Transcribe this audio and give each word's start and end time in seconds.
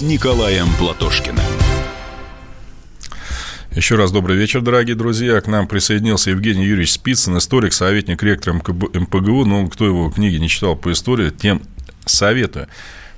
с 0.00 0.02
Николаем 0.02 0.66
Платошкиным. 0.78 1.44
Еще 3.72 3.96
раз 3.96 4.10
добрый 4.10 4.34
вечер, 4.34 4.62
дорогие 4.62 4.96
друзья. 4.96 5.38
К 5.42 5.46
нам 5.46 5.66
присоединился 5.66 6.30
Евгений 6.30 6.64
Юрьевич 6.64 6.92
Спицын, 6.92 7.36
историк, 7.36 7.74
советник, 7.74 8.22
ректор 8.22 8.54
МПГУ. 8.54 9.44
Ну, 9.44 9.68
кто 9.68 9.84
его 9.84 10.08
книги 10.08 10.36
не 10.36 10.48
читал 10.48 10.74
по 10.74 10.90
истории, 10.90 11.28
тем 11.28 11.60
советую. 12.06 12.68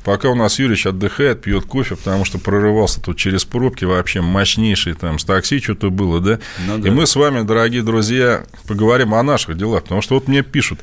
Пока 0.03 0.29
у 0.29 0.35
нас 0.35 0.59
Юрьевич 0.59 0.87
отдыхает, 0.87 1.43
пьет 1.43 1.67
кофе, 1.67 1.95
потому 1.95 2.25
что 2.25 2.41
прорывался 2.41 3.01
тут 3.01 3.17
через 3.17 3.45
пробки, 3.45 3.85
вообще 3.85 4.21
мощнейший 4.21 4.95
там 4.95 5.21
с 5.21 5.25
такси 5.25 5.61
что-то 5.61 5.89
было, 5.91 6.19
да? 6.19 6.41
Ну, 6.67 6.79
да. 6.79 6.89
И 6.89 6.91
мы 6.91 7.07
с 7.07 7.15
вами, 7.15 7.47
дорогие 7.47 7.85
друзья, 7.85 8.45
поговорим 8.67 9.15
о 9.15 9.23
наших 9.23 9.57
делах, 9.57 9.85
потому 9.85 10.03
что 10.03 10.17
вот 10.17 10.27
мне 10.27 10.43
пишут, 10.43 10.81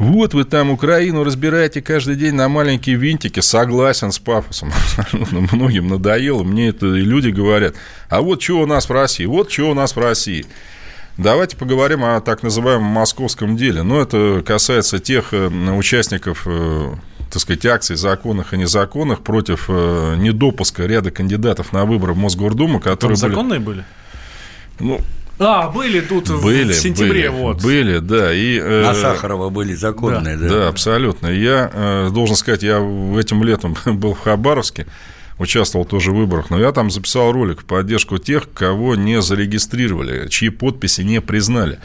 вот 0.00 0.32
вы 0.32 0.44
там 0.44 0.70
Украину 0.70 1.24
разбираете 1.24 1.82
каждый 1.82 2.16
день 2.16 2.34
на 2.34 2.48
маленькие 2.48 2.96
винтики. 2.96 3.40
Согласен 3.40 4.12
с 4.12 4.18
пафосом. 4.18 4.72
Абсолютно 4.98 5.46
многим 5.52 5.88
надоело. 5.88 6.42
Мне 6.42 6.68
это 6.68 6.86
и 6.86 7.02
люди 7.02 7.28
говорят. 7.28 7.74
А 8.08 8.22
вот 8.22 8.40
что 8.42 8.60
у 8.60 8.66
нас 8.66 8.88
в 8.88 8.92
России? 8.92 9.26
Вот 9.26 9.52
что 9.52 9.70
у 9.70 9.74
нас 9.74 9.94
в 9.94 9.98
России. 9.98 10.46
Давайте 11.18 11.58
поговорим 11.58 12.02
о 12.02 12.18
так 12.22 12.42
называемом 12.42 12.86
московском 12.86 13.58
деле. 13.58 13.82
Но 13.82 14.00
это 14.00 14.42
касается 14.44 15.00
тех 15.00 15.34
э, 15.34 15.48
участников 15.48 16.44
э, 16.46 16.94
так 17.30 17.42
сказать, 17.42 17.66
акций 17.66 17.96
законных 17.96 18.54
и 18.54 18.56
незаконных 18.56 19.20
против 19.20 19.66
э, 19.68 20.14
недопуска 20.16 20.86
ряда 20.86 21.10
кандидатов 21.10 21.74
на 21.74 21.84
выборы 21.84 22.14
в 22.14 22.16
Мосгордуму, 22.16 22.80
которые 22.80 23.18
Там 23.18 23.30
законные 23.30 23.60
были? 23.60 23.84
Ну, 24.78 25.02
а, 25.40 25.70
были 25.70 26.00
тут 26.00 26.28
были, 26.42 26.72
в 26.72 26.76
сентябре, 26.76 27.30
были, 27.30 27.42
вот. 27.42 27.62
Были, 27.62 27.98
да. 27.98 28.34
И, 28.34 28.58
э, 28.58 28.82
На 28.82 28.94
Сахарова 28.94 29.48
были 29.48 29.72
законные, 29.72 30.36
да. 30.36 30.48
Да, 30.48 30.54
да 30.54 30.68
абсолютно. 30.68 31.28
Я 31.28 31.70
э, 31.72 32.10
должен 32.12 32.36
сказать, 32.36 32.62
я 32.62 32.76
этим 33.18 33.42
летом 33.42 33.74
был 33.86 34.12
в 34.12 34.20
Хабаровске, 34.20 34.86
участвовал 35.38 35.86
тоже 35.86 36.10
в 36.12 36.16
выборах, 36.16 36.50
но 36.50 36.60
я 36.60 36.72
там 36.72 36.90
записал 36.90 37.32
ролик 37.32 37.62
в 37.62 37.64
поддержку 37.64 38.18
тех, 38.18 38.52
кого 38.52 38.96
не 38.96 39.22
зарегистрировали, 39.22 40.28
чьи 40.28 40.50
подписи 40.50 41.00
не 41.00 41.22
признали. 41.22 41.78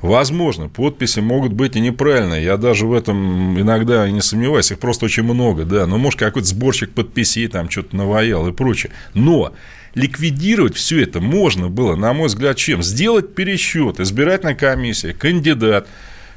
Возможно, 0.00 0.68
подписи 0.68 1.20
могут 1.20 1.52
быть 1.52 1.76
и 1.76 1.80
неправильные. 1.80 2.44
Я 2.44 2.56
даже 2.56 2.86
в 2.86 2.92
этом 2.92 3.58
иногда 3.58 4.06
и 4.06 4.12
не 4.12 4.20
сомневаюсь. 4.20 4.70
Их 4.70 4.78
просто 4.78 5.06
очень 5.06 5.22
много, 5.22 5.64
да. 5.64 5.86
Но, 5.86 5.96
может, 5.96 6.18
какой-то 6.20 6.46
сборщик 6.46 6.90
подписей 6.90 7.48
там 7.48 7.70
что-то 7.70 7.96
наваял 7.96 8.46
и 8.46 8.52
прочее. 8.52 8.92
Но 9.14 9.54
ликвидировать 9.94 10.76
все 10.76 11.02
это 11.02 11.20
можно 11.20 11.68
было, 11.68 11.96
на 11.96 12.12
мой 12.12 12.28
взгляд, 12.28 12.56
чем? 12.56 12.82
Сделать 12.82 13.34
пересчет, 13.34 14.00
избирательная 14.00 14.54
комиссия, 14.54 15.12
кандидат, 15.12 15.88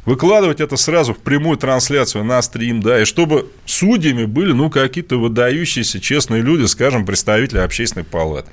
выкладывать 0.05 0.61
это 0.61 0.77
сразу 0.77 1.13
в 1.13 1.19
прямую 1.19 1.57
трансляцию 1.57 2.23
на 2.23 2.41
стрим, 2.41 2.81
да, 2.81 3.01
и 3.01 3.05
чтобы 3.05 3.51
судьями 3.65 4.25
были, 4.25 4.53
ну, 4.53 4.69
какие-то 4.69 5.17
выдающиеся 5.17 5.99
честные 5.99 6.41
люди, 6.41 6.65
скажем, 6.65 7.05
представители 7.05 7.57
общественной 7.57 8.05
палаты. 8.05 8.49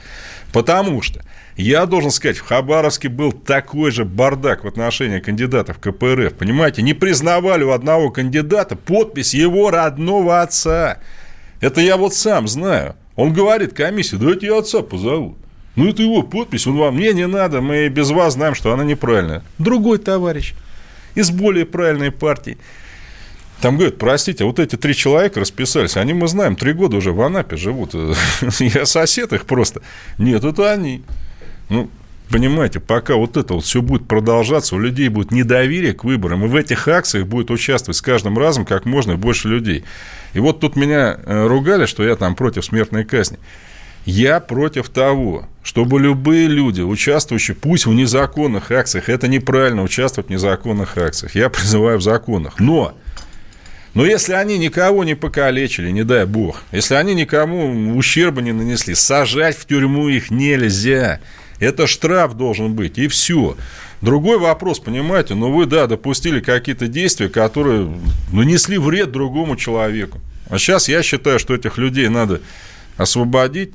Потому 0.52 1.02
что 1.02 1.22
я 1.56 1.86
должен 1.86 2.10
сказать, 2.10 2.38
в 2.38 2.46
Хабаровске 2.46 3.08
был 3.08 3.30
такой 3.30 3.92
же 3.92 4.04
бардак 4.04 4.64
в 4.64 4.68
отношении 4.68 5.20
кандидатов 5.20 5.78
КПРФ. 5.78 6.34
Понимаете, 6.34 6.82
не 6.82 6.94
признавали 6.94 7.62
у 7.62 7.70
одного 7.70 8.10
кандидата 8.10 8.74
подпись 8.74 9.34
его 9.34 9.70
родного 9.70 10.42
отца. 10.42 10.98
Это 11.60 11.80
я 11.80 11.96
вот 11.96 12.14
сам 12.14 12.48
знаю. 12.48 12.96
Он 13.16 13.32
говорит 13.32 13.72
комиссии, 13.72 14.16
давайте 14.16 14.46
я 14.46 14.58
отца 14.58 14.82
позову. 14.82 15.36
Ну, 15.76 15.88
это 15.88 16.02
его 16.02 16.22
подпись, 16.22 16.66
он 16.66 16.76
вам, 16.76 16.96
мне 16.96 17.12
не 17.12 17.26
надо, 17.26 17.60
мы 17.60 17.88
без 17.88 18.10
вас 18.10 18.34
знаем, 18.34 18.54
что 18.54 18.72
она 18.72 18.84
неправильная. 18.84 19.42
Другой 19.58 19.98
товарищ 19.98 20.54
из 21.14 21.30
более 21.30 21.66
правильной 21.66 22.12
партии. 22.12 22.58
Там 23.60 23.76
говорят, 23.76 23.98
простите, 23.98 24.44
вот 24.44 24.58
эти 24.58 24.76
три 24.76 24.94
человека 24.94 25.40
расписались, 25.40 25.96
они, 25.96 26.12
мы 26.12 26.28
знаем, 26.28 26.54
три 26.54 26.72
года 26.72 26.96
уже 26.96 27.12
в 27.12 27.20
Анапе 27.22 27.56
живут. 27.56 27.94
Я 28.58 28.86
сосед 28.86 29.32
их 29.32 29.46
просто. 29.46 29.80
Нет, 30.18 30.44
это 30.44 30.72
они. 30.72 31.02
Ну, 31.70 31.88
понимаете, 32.28 32.80
пока 32.80 33.14
вот 33.16 33.36
это 33.36 33.54
вот 33.54 33.64
все 33.64 33.82
будет 33.82 34.08
продолжаться, 34.08 34.76
у 34.76 34.78
людей 34.78 35.08
будет 35.08 35.30
недоверие 35.30 35.92
к 35.92 36.04
выборам, 36.04 36.44
и 36.44 36.48
в 36.48 36.56
этих 36.56 36.88
акциях 36.88 37.26
будет 37.26 37.50
участвовать 37.50 37.96
с 37.96 38.02
каждым 38.02 38.38
разом 38.38 38.64
как 38.64 38.84
можно 38.84 39.16
больше 39.16 39.48
людей. 39.48 39.84
И 40.32 40.40
вот 40.40 40.60
тут 40.60 40.76
меня 40.76 41.18
э, 41.24 41.46
ругали, 41.46 41.86
что 41.86 42.04
я 42.04 42.16
там 42.16 42.34
против 42.34 42.64
смертной 42.64 43.04
казни. 43.04 43.38
Я 44.04 44.40
против 44.40 44.90
того, 44.90 45.48
чтобы 45.62 45.98
любые 45.98 46.46
люди, 46.46 46.82
участвующие, 46.82 47.54
пусть 47.54 47.86
в 47.86 47.94
незаконных 47.94 48.70
акциях, 48.70 49.08
это 49.08 49.28
неправильно 49.28 49.82
участвовать 49.82 50.28
в 50.28 50.30
незаконных 50.30 50.98
акциях, 50.98 51.34
я 51.34 51.48
призываю 51.50 51.98
в 51.98 52.02
законах, 52.02 52.60
но 52.60 52.94
но 53.94 54.04
если 54.04 54.32
они 54.32 54.58
никого 54.58 55.04
не 55.04 55.14
покалечили, 55.14 55.90
не 55.90 56.02
дай 56.02 56.26
бог, 56.26 56.62
если 56.72 56.96
они 56.96 57.14
никому 57.14 57.96
ущерба 57.96 58.42
не 58.42 58.52
нанесли, 58.52 58.94
сажать 58.94 59.56
в 59.56 59.66
тюрьму 59.66 60.08
их 60.08 60.32
нельзя. 60.32 61.20
Это 61.60 61.86
штраф 61.86 62.34
должен 62.34 62.74
быть, 62.74 62.98
и 62.98 63.08
все. 63.08 63.56
Другой 64.00 64.38
вопрос, 64.38 64.80
понимаете, 64.80 65.34
ну 65.34 65.52
вы, 65.52 65.66
да, 65.66 65.86
допустили 65.86 66.40
какие-то 66.40 66.88
действия, 66.88 67.28
которые 67.28 67.90
нанесли 68.32 68.76
вред 68.76 69.12
другому 69.12 69.56
человеку. 69.56 70.20
А 70.50 70.58
сейчас 70.58 70.88
я 70.88 71.02
считаю, 71.02 71.38
что 71.38 71.54
этих 71.54 71.78
людей 71.78 72.08
надо 72.08 72.40
освободить, 72.96 73.72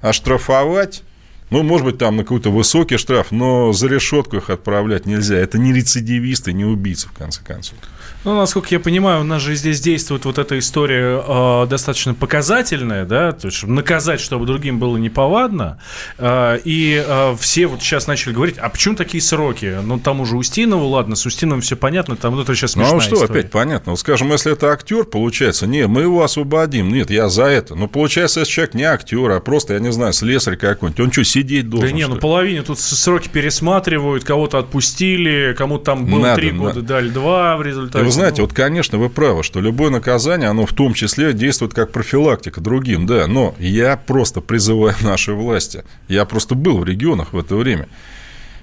оштрафовать, 0.00 1.02
ну, 1.50 1.64
может 1.64 1.84
быть, 1.84 1.98
там 1.98 2.16
на 2.16 2.22
какой-то 2.22 2.50
высокий 2.50 2.96
штраф, 2.96 3.32
но 3.32 3.72
за 3.72 3.88
решетку 3.88 4.36
их 4.36 4.50
отправлять 4.50 5.06
нельзя. 5.06 5.36
Это 5.36 5.58
не 5.58 5.72
рецидивисты, 5.72 6.52
не 6.52 6.64
убийцы, 6.64 7.08
в 7.08 7.12
конце 7.12 7.42
концов. 7.42 7.76
Ну, 8.22 8.36
насколько 8.36 8.68
я 8.70 8.80
понимаю, 8.80 9.22
у 9.22 9.24
нас 9.24 9.40
же 9.40 9.54
здесь 9.54 9.80
действует 9.80 10.26
вот 10.26 10.36
эта 10.36 10.58
история 10.58 11.22
э, 11.26 11.66
достаточно 11.66 12.12
показательная, 12.12 13.06
да, 13.06 13.32
то 13.32 13.46
есть 13.46 13.56
чтобы 13.56 13.72
наказать, 13.72 14.20
чтобы 14.20 14.44
другим 14.44 14.78
было 14.78 14.98
неповадно. 14.98 15.78
Э, 16.18 16.58
и 16.62 17.02
э, 17.06 17.36
все 17.40 17.66
вот 17.66 17.80
сейчас 17.80 18.06
начали 18.06 18.34
говорить, 18.34 18.58
а 18.58 18.68
почему 18.68 18.94
такие 18.94 19.22
сроки? 19.22 19.78
Ну, 19.82 19.98
там 19.98 20.20
уже 20.20 20.36
Устинову, 20.36 20.86
ладно, 20.88 21.16
с 21.16 21.24
Устиновым 21.24 21.62
все 21.62 21.76
понятно, 21.76 22.14
там 22.14 22.36
ну, 22.36 22.42
это 22.42 22.54
сейчас 22.54 22.72
смешная 22.72 22.92
Ну, 22.92 22.98
а 22.98 23.00
что 23.00 23.14
история. 23.14 23.40
опять 23.40 23.50
понятно? 23.50 23.92
Вот, 23.92 24.00
скажем, 24.00 24.30
если 24.32 24.52
это 24.52 24.70
актер, 24.70 25.04
получается, 25.04 25.66
нет, 25.66 25.88
мы 25.88 26.02
его 26.02 26.22
освободим, 26.22 26.92
нет, 26.92 27.10
я 27.10 27.30
за 27.30 27.44
это. 27.44 27.74
Но 27.74 27.88
получается, 27.88 28.40
если 28.40 28.52
человек 28.52 28.74
не 28.74 28.84
актер, 28.84 29.30
а 29.30 29.40
просто, 29.40 29.74
я 29.74 29.80
не 29.80 29.92
знаю, 29.92 30.12
слесарь 30.12 30.56
какой-нибудь, 30.56 31.00
он 31.00 31.10
что, 31.10 31.24
сидеть 31.24 31.70
должен? 31.70 31.88
Да 31.88 31.94
не, 31.94 32.06
ну 32.06 32.16
половине 32.16 32.60
тут 32.60 32.78
сроки 32.78 33.28
пересматривают, 33.28 34.24
кого-то 34.24 34.58
отпустили, 34.58 35.54
кому-то 35.56 35.84
там 35.84 36.04
было 36.04 36.34
три 36.34 36.50
года, 36.50 36.82
дали 36.82 37.08
два 37.08 37.56
в 37.56 37.62
результате 37.62 38.09
вы 38.10 38.14
знаете, 38.14 38.42
ну... 38.42 38.46
вот, 38.46 38.54
конечно, 38.54 38.98
вы 38.98 39.08
правы, 39.08 39.42
что 39.42 39.60
любое 39.60 39.90
наказание, 39.90 40.48
оно 40.48 40.66
в 40.66 40.72
том 40.72 40.94
числе 40.94 41.32
действует 41.32 41.74
как 41.74 41.92
профилактика 41.92 42.60
другим, 42.60 43.06
да, 43.06 43.26
но 43.26 43.54
я 43.58 43.96
просто 43.96 44.40
призываю 44.40 44.94
наши 45.02 45.32
власти, 45.32 45.84
я 46.08 46.24
просто 46.24 46.54
был 46.54 46.78
в 46.78 46.84
регионах 46.84 47.32
в 47.32 47.38
это 47.38 47.56
время, 47.56 47.88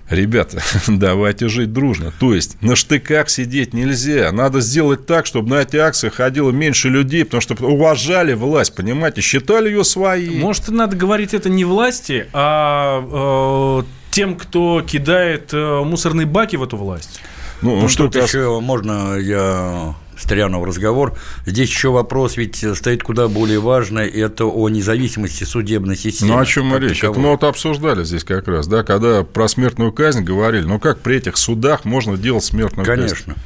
Ребята, 0.10 0.62
давайте 0.88 1.50
жить 1.50 1.74
дружно. 1.74 2.14
То 2.18 2.34
есть 2.34 2.62
на 2.62 2.76
штыках 2.76 3.30
сидеть 3.30 3.74
нельзя. 3.74 4.32
Надо 4.32 4.62
сделать 4.62 5.06
так, 5.06 5.26
чтобы 5.26 5.50
на 5.50 5.62
эти 5.62 5.76
акции 5.76 6.08
ходило 6.10 6.52
меньше 6.52 6.88
людей, 6.88 7.26
потому 7.26 7.42
что 7.42 7.56
уважали 7.66 8.34
власть, 8.34 8.74
понимаете, 8.74 9.22
считали 9.22 9.70
ее 9.70 9.84
своей. 9.84 10.40
Может, 10.40 10.70
надо 10.70 10.96
говорить 10.96 11.34
это 11.34 11.50
не 11.50 11.66
власти, 11.66 12.28
а 12.32 13.82
э, 13.82 13.84
тем, 14.12 14.36
кто 14.36 14.82
кидает 14.82 15.54
э, 15.54 15.84
мусорные 15.84 16.26
баки 16.26 16.56
в 16.56 16.64
эту 16.64 16.78
власть. 16.78 17.20
Ну, 17.62 17.82
ну 17.82 17.88
что 17.88 18.08
тут 18.08 18.24
еще 18.24 18.60
можно 18.60 19.18
я 19.18 19.96
Стрянов 20.18 20.66
разговор. 20.66 21.16
Здесь 21.46 21.70
еще 21.70 21.90
вопрос 21.90 22.38
ведь 22.38 22.66
стоит 22.76 23.04
куда 23.04 23.28
более 23.28 23.60
важный, 23.60 24.08
это 24.08 24.46
о 24.46 24.70
независимости 24.70 25.44
судебной 25.44 25.96
системы. 25.96 26.34
Ну, 26.34 26.40
о 26.40 26.46
чем 26.46 26.68
мы 26.68 26.80
речь? 26.80 27.04
Это 27.04 27.20
мы 27.20 27.30
вот 27.30 27.44
обсуждали 27.44 28.04
здесь 28.04 28.24
как 28.24 28.48
раз, 28.48 28.68
да, 28.68 28.84
когда 28.84 29.24
про 29.24 29.48
смертную 29.48 29.92
казнь 29.92 30.24
говорили, 30.24 30.64
ну, 30.64 30.80
как 30.80 31.00
при 31.00 31.18
этих 31.18 31.38
судах 31.38 31.86
можно 31.86 32.18
делать 32.18 32.44
смертную 32.44 32.86
Конечно. 32.86 33.16
казнь? 33.16 33.24
Конечно. 33.26 33.44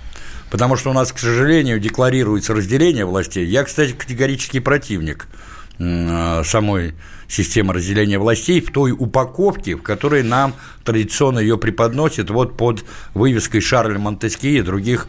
Потому 0.49 0.75
что 0.75 0.89
у 0.89 0.93
нас, 0.93 1.13
к 1.13 1.19
сожалению, 1.19 1.79
декларируется 1.79 2.53
разделение 2.53 3.05
властей. 3.05 3.45
Я, 3.45 3.63
кстати, 3.63 3.93
категорический 3.93 4.59
противник 4.59 5.27
самой 6.43 6.93
системы 7.27 7.73
разделения 7.73 8.19
властей 8.19 8.59
в 8.61 8.71
той 8.71 8.91
упаковке, 8.91 9.75
в 9.75 9.81
которой 9.81 10.21
нам 10.21 10.53
традиционно 10.83 11.39
ее 11.39 11.57
преподносят 11.57 12.29
вот 12.29 12.57
под 12.57 12.83
вывеской 13.13 13.61
Шарля 13.61 13.97
Монтески 13.97 14.57
и 14.57 14.61
других 14.61 15.07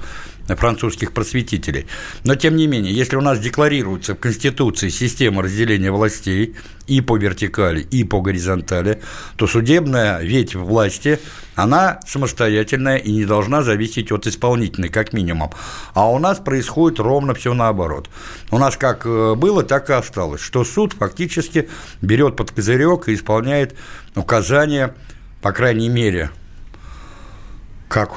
французских 0.49 1.13
просветителей. 1.13 1.87
Но, 2.25 2.35
тем 2.35 2.57
не 2.57 2.67
менее, 2.67 2.93
если 2.93 3.17
у 3.17 3.21
нас 3.21 3.39
декларируется 3.39 4.15
в 4.15 4.19
Конституции 4.19 4.89
система 4.89 5.43
разделения 5.43 5.91
властей 5.91 6.57
и 6.87 7.01
по 7.01 7.17
вертикали, 7.17 7.81
и 7.81 8.05
по 8.05 8.21
горизонтали, 8.21 9.01
то 9.37 9.47
судебная 9.47 10.21
ветвь 10.21 10.57
власти, 10.57 11.19
она 11.55 12.01
самостоятельная 12.07 12.97
и 12.97 13.13
не 13.13 13.25
должна 13.25 13.63
зависеть 13.63 14.11
от 14.11 14.27
исполнительной, 14.27 14.89
как 14.89 15.13
минимум. 15.13 15.51
А 15.95 16.11
у 16.11 16.19
нас 16.19 16.39
происходит 16.39 16.99
ровно 16.99 17.35
все 17.35 17.55
наоборот. 17.55 18.09
У 18.51 18.59
нас 18.59 18.77
как 18.77 19.07
э, 19.07 19.35
было, 19.35 19.63
так 19.63 19.91
и 19.91 19.93
осталось, 19.93 20.41
что 20.41 20.65
суд 20.65 20.95
фактически 20.95 21.69
берет 22.01 22.37
под 22.37 22.51
козырек 22.51 23.09
и 23.09 23.15
исполняет 23.15 23.75
указания, 24.15 24.95
по 25.41 25.53
крайней 25.53 25.89
мере, 25.89 26.31
как 27.89 28.13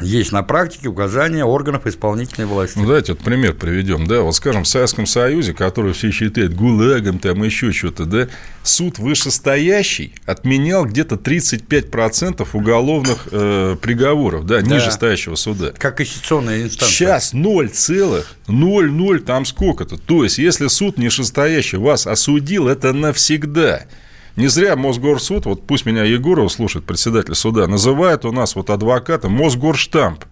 есть 0.00 0.32
на 0.32 0.42
практике 0.42 0.88
указания 0.88 1.44
органов 1.44 1.86
исполнительной 1.86 2.46
власти. 2.46 2.78
Ну, 2.78 2.86
давайте 2.86 3.12
вот 3.12 3.22
пример 3.22 3.54
приведем. 3.54 4.06
Да, 4.06 4.22
вот 4.22 4.34
скажем, 4.34 4.64
в 4.64 4.68
Советском 4.68 5.06
Союзе, 5.06 5.54
который 5.54 5.92
все 5.92 6.10
считают 6.10 6.54
гулагом, 6.54 7.18
там 7.18 7.42
еще 7.42 7.72
что-то, 7.72 8.04
да, 8.06 8.28
суд 8.62 8.98
вышестоящий 8.98 10.14
отменял 10.26 10.84
где-то 10.84 11.14
35% 11.14 12.46
уголовных 12.52 13.28
э, 13.30 13.76
приговоров, 13.80 14.46
да, 14.46 14.60
да, 14.60 14.74
нижестоящего 14.76 15.36
суда. 15.36 15.72
Как 15.78 15.96
конституционная 15.98 16.64
инстанция. 16.64 16.88
Сейчас 16.88 17.32
0,00 17.34 19.18
там 19.20 19.44
сколько-то. 19.44 19.96
То 19.96 20.24
есть, 20.24 20.38
если 20.38 20.66
суд 20.68 20.98
нижестоящий 20.98 21.78
вас 21.78 22.06
осудил, 22.06 22.68
это 22.68 22.92
навсегда. 22.92 23.84
Не 24.36 24.48
зря 24.48 24.74
Мосгорсуд, 24.76 25.46
вот 25.46 25.66
пусть 25.66 25.86
меня 25.86 26.02
Егоров 26.04 26.50
слушает, 26.50 26.84
председатель 26.84 27.34
суда, 27.34 27.66
называет 27.66 28.24
у 28.24 28.32
нас 28.32 28.56
вот 28.56 28.70
адвоката 28.70 29.28
Мосгорштамп. 29.28 30.24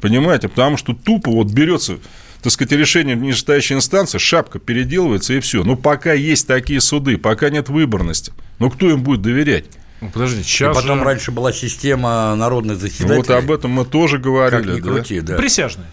Понимаете? 0.00 0.48
Потому 0.48 0.76
что 0.76 0.94
тупо 0.94 1.30
вот 1.30 1.48
берется 1.48 1.98
так 2.42 2.52
сказать, 2.52 2.72
решение 2.72 3.16
нижестоящей 3.16 3.74
инстанции, 3.74 4.18
шапка 4.18 4.58
переделывается 4.58 5.34
и 5.34 5.40
все. 5.40 5.64
Но 5.64 5.76
пока 5.76 6.12
есть 6.12 6.46
такие 6.46 6.80
суды, 6.80 7.18
пока 7.18 7.50
нет 7.50 7.68
выборности, 7.68 8.32
ну 8.58 8.70
кто 8.70 8.88
им 8.88 9.02
будет 9.02 9.22
доверять? 9.22 9.64
Ну, 10.00 10.10
подождите, 10.10 10.48
сейчас 10.48 10.76
и 10.76 10.80
потом 10.80 11.00
же... 11.00 11.04
раньше 11.04 11.32
была 11.32 11.52
система 11.52 12.34
народных 12.36 12.78
заседателей. 12.78 13.16
Вот 13.16 13.30
об 13.30 13.50
этом 13.50 13.72
мы 13.72 13.84
тоже 13.84 14.18
говорили. 14.18 14.62
Как 14.62 14.76
ни 14.76 14.80
крути, 14.80 15.20
да. 15.20 15.34
да. 15.34 15.38
Присяжные. 15.38 15.88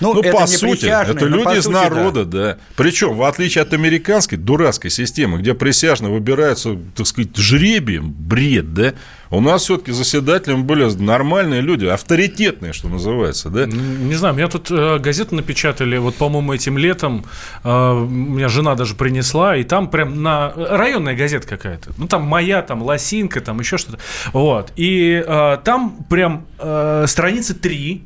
Ну, 0.00 0.14
ну 0.14 0.22
по 0.22 0.46
сути, 0.46 0.86
это 0.86 1.26
люди 1.26 1.58
из 1.58 1.64
сути, 1.64 1.74
народа, 1.74 2.24
да. 2.24 2.38
да. 2.38 2.58
Причем, 2.76 3.16
в 3.16 3.22
отличие 3.22 3.62
от 3.62 3.72
американской 3.72 4.38
дурацкой 4.38 4.90
системы, 4.90 5.38
где 5.38 5.54
присяжные 5.54 6.12
выбираются, 6.12 6.76
так 6.94 7.06
сказать, 7.06 7.36
жребием, 7.36 8.12
бред, 8.12 8.74
да, 8.74 8.94
у 9.30 9.40
нас 9.40 9.62
все-таки 9.62 9.92
заседателями 9.92 10.62
были 10.62 10.84
нормальные 10.84 11.60
люди, 11.60 11.84
авторитетные, 11.86 12.72
что 12.72 12.88
называется, 12.88 13.50
да? 13.50 13.66
Не 13.66 14.14
знаю, 14.14 14.34
меня 14.34 14.48
тут 14.48 14.70
э, 14.70 14.98
газету 14.98 15.34
напечатали, 15.34 15.98
вот, 15.98 16.14
по-моему, 16.14 16.54
этим 16.54 16.78
летом, 16.78 17.26
э, 17.62 17.68
меня 17.68 18.48
жена 18.48 18.74
даже 18.74 18.94
принесла, 18.94 19.56
и 19.56 19.64
там 19.64 19.90
прям 19.90 20.22
на... 20.22 20.52
Районная 20.56 21.14
газета 21.14 21.46
какая-то, 21.46 21.90
ну, 21.98 22.06
там 22.06 22.22
моя, 22.22 22.62
там, 22.62 22.82
лосинка, 22.82 23.40
там 23.40 23.60
еще 23.60 23.76
что-то, 23.76 23.98
вот, 24.32 24.72
и 24.76 25.22
э, 25.26 25.58
там 25.62 26.04
прям 26.08 26.46
э, 26.58 27.04
страницы 27.06 27.54
три 27.54 28.04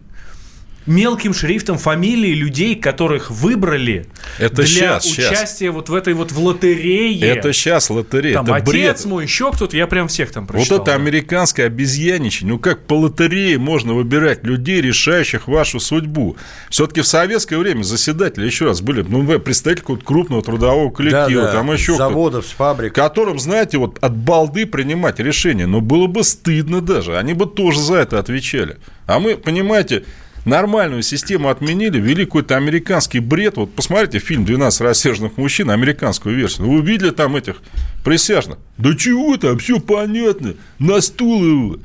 мелким 0.86 1.34
шрифтом 1.34 1.78
фамилии 1.78 2.34
людей, 2.34 2.74
которых 2.74 3.30
выбрали 3.30 4.06
это 4.38 4.56
для 4.56 4.66
сейчас, 4.66 5.06
участия 5.06 5.66
сейчас. 5.66 5.74
вот 5.74 5.88
в 5.88 5.94
этой 5.94 6.14
вот 6.14 6.32
в 6.32 6.38
лотерее. 6.38 7.20
Это 7.20 7.52
сейчас 7.52 7.90
лотерея. 7.90 8.34
Там 8.34 8.46
это 8.46 8.56
отец 8.56 8.72
бред. 8.72 9.04
мой, 9.04 9.24
еще 9.24 9.52
кто-то, 9.52 9.76
я 9.76 9.86
прям 9.86 10.08
всех 10.08 10.32
там 10.32 10.46
прочитал. 10.46 10.78
Вот 10.78 10.88
это 10.88 10.96
американское 10.96 11.66
обезьяничание. 11.66 12.54
Ну 12.54 12.58
как 12.58 12.86
по 12.86 12.94
лотерее 12.94 13.58
можно 13.58 13.94
выбирать 13.94 14.44
людей, 14.44 14.80
решающих 14.80 15.48
вашу 15.48 15.80
судьбу? 15.80 16.36
Все-таки 16.68 17.00
в 17.00 17.06
советское 17.06 17.58
время 17.58 17.82
заседатели, 17.82 18.44
еще 18.44 18.66
раз, 18.66 18.80
были, 18.80 19.02
ну, 19.02 19.22
вы 19.22 19.38
представитель 19.38 19.82
какого-то 19.82 20.04
крупного 20.04 20.42
трудового 20.42 20.90
коллектива, 20.90 21.42
да, 21.42 21.46
да. 21.48 21.52
там 21.52 21.72
еще 21.72 21.96
заводов, 21.96 22.46
с 22.46 22.50
фабрик. 22.50 22.94
Которым, 22.94 23.38
знаете, 23.38 23.78
вот 23.78 23.98
от 24.00 24.16
балды 24.16 24.66
принимать 24.66 25.20
решения. 25.20 25.66
Но 25.66 25.80
было 25.80 26.06
бы 26.06 26.24
стыдно 26.24 26.80
даже. 26.80 27.16
Они 27.16 27.34
бы 27.34 27.46
тоже 27.46 27.80
за 27.80 27.96
это 27.96 28.18
отвечали. 28.18 28.78
А 29.06 29.18
мы, 29.18 29.36
понимаете, 29.36 30.04
нормальную 30.44 31.02
систему 31.02 31.48
отменили, 31.48 31.98
ввели 31.98 32.24
какой-то 32.24 32.56
американский 32.56 33.20
бред. 33.20 33.56
Вот 33.56 33.74
посмотрите 33.74 34.18
фильм 34.18 34.44
«12 34.44 34.82
рассерженных 34.82 35.36
мужчин», 35.36 35.70
американскую 35.70 36.36
версию. 36.36 36.68
Вы 36.68 36.78
увидели 36.78 37.10
там 37.10 37.36
этих 37.36 37.56
присяжных? 38.04 38.58
Да 38.78 38.94
чего 38.96 39.36
там, 39.36 39.58
все 39.58 39.78
понятно, 39.78 40.54
на 40.78 41.00
стул 41.00 41.44
его. 41.44 41.76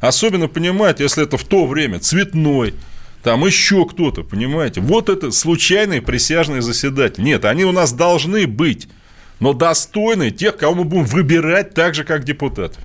Особенно, 0.00 0.48
понимаете, 0.48 1.04
если 1.04 1.24
это 1.24 1.36
в 1.36 1.44
то 1.44 1.66
время 1.66 2.00
цветной, 2.00 2.74
там 3.22 3.44
еще 3.44 3.86
кто-то, 3.86 4.22
понимаете. 4.22 4.80
Вот 4.80 5.08
это 5.08 5.30
случайные 5.30 6.00
присяжные 6.00 6.62
заседатели. 6.62 7.22
Нет, 7.22 7.44
они 7.44 7.64
у 7.64 7.72
нас 7.72 7.92
должны 7.92 8.46
быть, 8.46 8.88
но 9.40 9.52
достойны 9.52 10.30
тех, 10.30 10.56
кого 10.56 10.76
мы 10.76 10.84
будем 10.84 11.04
выбирать 11.04 11.74
так 11.74 11.94
же, 11.94 12.04
как 12.04 12.24
депутатов. 12.24 12.82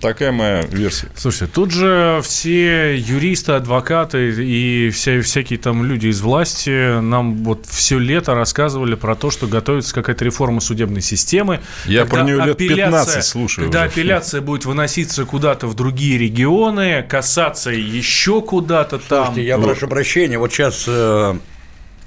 Такая 0.00 0.32
моя 0.32 0.62
версия. 0.62 1.08
Слушайте, 1.16 1.52
тут 1.52 1.70
же 1.70 2.20
все 2.22 2.96
юристы, 2.96 3.52
адвокаты 3.52 4.30
и 4.30 4.90
вся, 4.90 5.20
всякие 5.22 5.58
там 5.58 5.84
люди 5.84 6.08
из 6.08 6.20
власти 6.20 7.00
нам 7.00 7.44
вот 7.44 7.66
все 7.66 7.98
лето 7.98 8.34
рассказывали 8.34 8.94
про 8.94 9.14
то, 9.14 9.30
что 9.30 9.46
готовится 9.46 9.94
какая-то 9.94 10.24
реформа 10.24 10.60
судебной 10.60 11.02
системы. 11.02 11.60
Я 11.86 12.04
про 12.06 12.22
нее 12.22 12.44
лет 12.44 12.56
15 12.56 13.24
слушаю. 13.24 13.66
Когда 13.66 13.82
уже. 13.82 13.90
апелляция 13.90 14.40
будет 14.40 14.64
выноситься 14.64 15.24
куда-то 15.24 15.66
в 15.66 15.74
другие 15.74 16.18
регионы, 16.18 17.04
касаться 17.08 17.70
еще 17.70 18.40
куда-то 18.42 18.98
там. 18.98 19.26
Слушайте, 19.26 19.46
я 19.46 19.58
прошу 19.58 19.88
прощения, 19.88 20.38
вот 20.38 20.52
сейчас 20.52 20.84
э, 20.86 21.36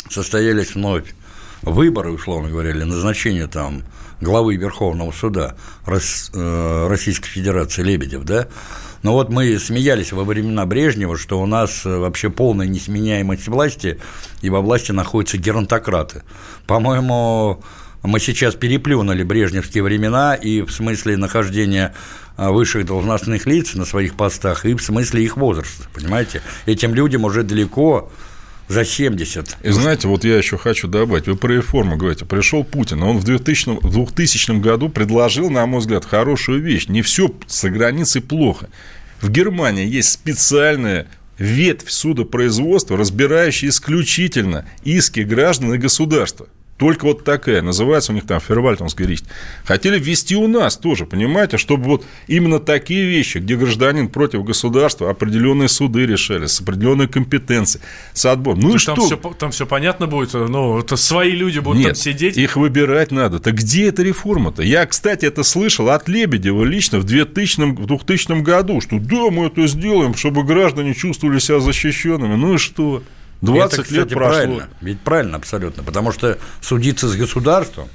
состоялись 0.09 0.75
вновь 0.75 1.05
выборы, 1.61 2.11
условно 2.11 2.49
говоря, 2.49 2.71
или 2.71 2.83
назначение 2.83 3.47
там 3.47 3.83
главы 4.21 4.55
Верховного 4.55 5.11
суда 5.11 5.55
э, 5.85 6.87
Российской 6.89 7.29
Федерации 7.29 7.83
Лебедев, 7.83 8.23
да, 8.23 8.47
но 9.03 9.13
вот 9.13 9.29
мы 9.29 9.57
смеялись 9.59 10.11
во 10.11 10.23
времена 10.23 10.65
Брежнева, 10.65 11.17
что 11.17 11.39
у 11.39 11.45
нас 11.45 11.85
э, 11.85 11.97
вообще 11.97 12.29
полная 12.29 12.67
несменяемость 12.67 13.47
власти, 13.47 13.99
и 14.41 14.49
во 14.49 14.61
власти 14.61 14.91
находятся 14.91 15.37
геронтократы. 15.37 16.23
По-моему, 16.65 17.63
мы 18.03 18.19
сейчас 18.19 18.55
переплюнули 18.55 19.23
брежневские 19.23 19.83
времена 19.83 20.35
и 20.35 20.61
в 20.61 20.71
смысле 20.71 21.17
нахождения 21.17 21.93
э, 22.37 22.49
высших 22.49 22.85
должностных 22.85 23.45
лиц 23.45 23.75
на 23.75 23.85
своих 23.85 24.15
постах, 24.15 24.65
и 24.65 24.73
в 24.73 24.81
смысле 24.81 25.23
их 25.23 25.37
возраста, 25.37 25.87
понимаете? 25.93 26.41
Этим 26.65 26.93
людям 26.93 27.23
уже 27.23 27.43
далеко 27.43 28.11
за 28.67 28.85
70. 28.85 29.57
И 29.63 29.69
знаете, 29.69 30.07
вот 30.07 30.23
я 30.23 30.37
еще 30.37 30.57
хочу 30.57 30.87
добавить, 30.87 31.27
вы 31.27 31.35
про 31.35 31.53
реформу 31.53 31.97
говорите, 31.97 32.25
пришел 32.25 32.63
Путин, 32.63 33.03
он 33.03 33.17
в 33.17 33.23
2000, 33.23 33.79
в 33.81 33.91
2000 33.91 34.59
году 34.59 34.89
предложил, 34.89 35.49
на 35.49 35.65
мой 35.65 35.79
взгляд, 35.79 36.05
хорошую 36.05 36.61
вещь. 36.61 36.87
Не 36.87 37.01
все 37.01 37.31
за 37.47 37.69
границей 37.69 38.21
плохо. 38.21 38.69
В 39.21 39.29
Германии 39.29 39.87
есть 39.87 40.11
специальная 40.11 41.07
ветвь 41.37 41.89
судопроизводства, 41.89 42.97
разбирающая 42.97 43.69
исключительно 43.69 44.65
иски 44.83 45.21
граждан 45.21 45.73
и 45.73 45.77
государства. 45.77 46.47
Только 46.77 47.05
вот 47.05 47.23
такая, 47.23 47.61
называется 47.63 48.11
у 48.11 48.15
них 48.15 48.27
там 48.27 48.39
Фервальтонская 48.39 49.07
речь. 49.07 49.23
Хотели 49.65 49.97
ввести 49.97 50.35
у 50.35 50.47
нас 50.47 50.77
тоже, 50.77 51.05
понимаете, 51.07 51.57
чтобы 51.57 51.85
вот 51.85 52.05
именно 52.27 52.59
такие 52.59 53.05
вещи, 53.05 53.39
где 53.39 53.55
гражданин 53.55 54.09
против 54.09 54.43
государства, 54.43 55.09
определенные 55.09 55.69
суды 55.69 56.05
решали, 56.05 56.45
с 56.45 56.61
определенной 56.61 57.07
компетенцией, 57.07 57.83
с 58.13 58.25
отбором. 58.25 58.59
Ну 58.59 58.69
и 58.69 58.71
там 58.73 58.79
что? 58.79 59.05
Все, 59.05 59.17
там 59.17 59.51
все 59.51 59.65
понятно 59.65 60.05
будет, 60.05 60.33
ну, 60.33 60.77
это 60.77 60.97
свои 60.97 61.31
люди 61.31 61.59
будут 61.59 61.79
Нет, 61.79 61.87
там 61.89 61.95
сидеть. 61.95 62.37
их 62.37 62.55
выбирать 62.55 63.11
надо. 63.11 63.39
Так 63.39 63.55
где 63.55 63.87
эта 63.87 64.03
реформа-то? 64.03 64.61
Я, 64.61 64.85
кстати, 64.85 65.25
это 65.25 65.41
слышал 65.41 65.89
от 65.89 66.07
Лебедева 66.07 66.63
лично 66.63 66.99
в 66.99 67.05
2000, 67.05 67.75
в 67.75 67.87
2000 67.87 68.41
году, 68.41 68.81
что 68.81 68.99
да, 68.99 69.31
мы 69.31 69.47
это 69.47 69.65
сделаем, 69.65 70.13
чтобы 70.13 70.43
граждане 70.43 70.93
чувствовали 70.93 71.39
себя 71.39 71.59
защищенными. 71.59 72.35
Ну 72.35 72.53
и 72.53 72.57
что? 72.57 73.01
20 73.41 73.73
это, 73.73 73.83
кстати, 73.83 73.99
лет 73.99 74.09
прошло. 74.09 74.29
Правильно, 74.31 74.69
ведь 74.81 74.99
правильно 75.01 75.37
абсолютно, 75.37 75.83
потому 75.83 76.11
что 76.11 76.37
судиться 76.61 77.07
с 77.07 77.15
государством, 77.15 77.87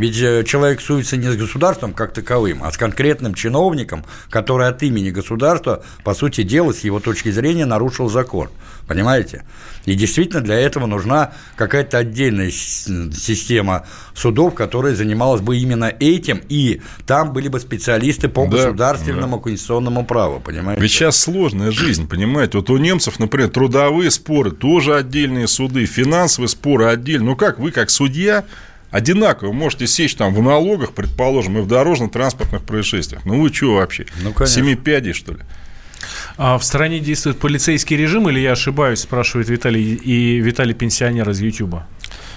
ведь 0.00 0.18
э, 0.18 0.44
человек 0.44 0.80
суется 0.80 1.18
не 1.18 1.28
с 1.28 1.36
государством 1.36 1.92
как 1.92 2.14
таковым, 2.14 2.64
а 2.64 2.72
с 2.72 2.78
конкретным 2.78 3.34
чиновником, 3.34 4.02
который 4.30 4.66
от 4.66 4.82
имени 4.82 5.10
государства, 5.10 5.84
по 6.04 6.14
сути 6.14 6.42
дела, 6.42 6.72
с 6.72 6.80
его 6.80 7.00
точки 7.00 7.30
зрения, 7.30 7.66
нарушил 7.66 8.08
закон. 8.08 8.48
Понимаете? 8.86 9.44
И 9.84 9.94
действительно 9.94 10.40
для 10.40 10.58
этого 10.58 10.86
нужна 10.86 11.32
какая-то 11.56 11.98
отдельная 11.98 12.50
система 12.50 13.86
судов, 14.14 14.54
которая 14.54 14.94
занималась 14.94 15.42
бы 15.42 15.58
именно 15.58 15.92
этим, 16.00 16.40
и 16.48 16.80
там 17.06 17.34
были 17.34 17.48
бы 17.48 17.60
специалисты 17.60 18.28
по 18.28 18.46
да, 18.46 18.52
государственному 18.52 19.36
да. 19.36 19.42
конституционному 19.42 20.06
праву, 20.06 20.40
понимаете? 20.40 20.80
Ведь 20.80 20.90
сейчас 20.90 21.18
сложная 21.18 21.70
жизнь, 21.70 22.08
понимаете? 22.08 22.56
Вот 22.56 22.70
у 22.70 22.78
немцев, 22.78 23.18
например, 23.18 23.50
трудовые 23.50 24.10
споры 24.10 24.50
тоже 24.50 24.96
отдельные 24.96 25.46
суды, 25.46 25.84
финансовые 25.84 26.48
споры 26.48 26.86
отдельные. 26.86 27.30
Ну 27.30 27.36
как 27.36 27.58
вы, 27.58 27.70
как 27.70 27.90
судья, 27.90 28.44
одинаково 28.90 29.52
можете 29.52 29.86
сечь 29.86 30.14
там 30.14 30.34
в 30.34 30.42
налогах, 30.42 30.92
предположим, 30.92 31.58
и 31.58 31.60
в 31.60 31.66
дорожно-транспортных 31.66 32.62
происшествиях. 32.62 33.24
Ну 33.24 33.40
вы 33.40 33.52
что 33.52 33.74
вообще? 33.74 34.06
Ну, 34.22 34.32
конечно. 34.32 34.62
Семи 34.62 34.74
пядей, 34.74 35.12
что 35.12 35.32
ли? 35.32 35.40
А 36.36 36.58
в 36.58 36.64
стране 36.64 37.00
действует 37.00 37.38
полицейский 37.38 37.96
режим, 37.96 38.28
или 38.28 38.40
я 38.40 38.52
ошибаюсь, 38.52 39.00
спрашивает 39.00 39.48
Виталий, 39.48 39.94
и 39.94 40.38
Виталий 40.40 40.74
пенсионер 40.74 41.28
из 41.30 41.40
Ютуба? 41.40 41.86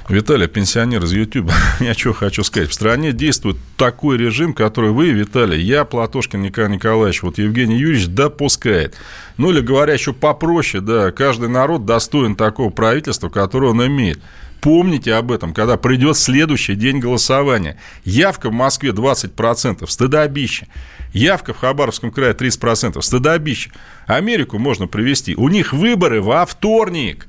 Виталий, 0.10 0.48
пенсионер 0.48 1.04
из 1.06 1.14
Ютуба, 1.14 1.54
я 1.80 1.94
что 1.94 2.12
хочу 2.12 2.44
сказать. 2.44 2.70
В 2.70 2.74
стране 2.74 3.14
действует 3.14 3.58
такой 3.78 4.18
режим, 4.18 4.54
который 4.54 4.92
вы, 4.92 5.12
Виталий, 5.12 5.62
я, 5.62 5.86
Платошкин 5.86 6.42
Николай 6.42 6.72
Николаевич, 6.72 7.24
вот 7.24 7.38
Евгений 7.38 7.78
Юрьевич 7.78 8.08
допускает. 8.08 8.96
Ну, 9.38 9.52
или 9.52 9.62
говоря 9.62 9.94
еще 9.94 10.12
попроще, 10.12 10.84
да, 10.84 11.12
каждый 11.12 11.48
народ 11.48 11.86
достоин 11.86 12.36
такого 12.36 12.70
правительства, 12.70 13.30
которое 13.30 13.72
он 13.72 13.86
имеет. 13.88 14.20
Помните 14.64 15.14
об 15.16 15.30
этом, 15.30 15.54
когда 15.54 15.76
придет 15.76 16.16
следующий 16.16 16.76
день 16.76 17.00
голосования. 17.00 17.78
Явка 18.06 18.50
в 18.50 18.54
Москве 18.54 18.92
20%, 18.92 19.86
стыдобище. 19.86 20.68
Явка 21.12 21.54
в 21.54 21.58
Хабаровском 21.58 22.12
крае 22.12 22.34
30%. 22.34 23.02
Стыдобище. 23.02 23.72
Америку 24.08 24.60
можно 24.60 24.88
привести. 24.88 25.36
У 25.36 25.50
них 25.50 25.74
выборы 25.74 26.22
во 26.22 26.46
вторник. 26.46 27.28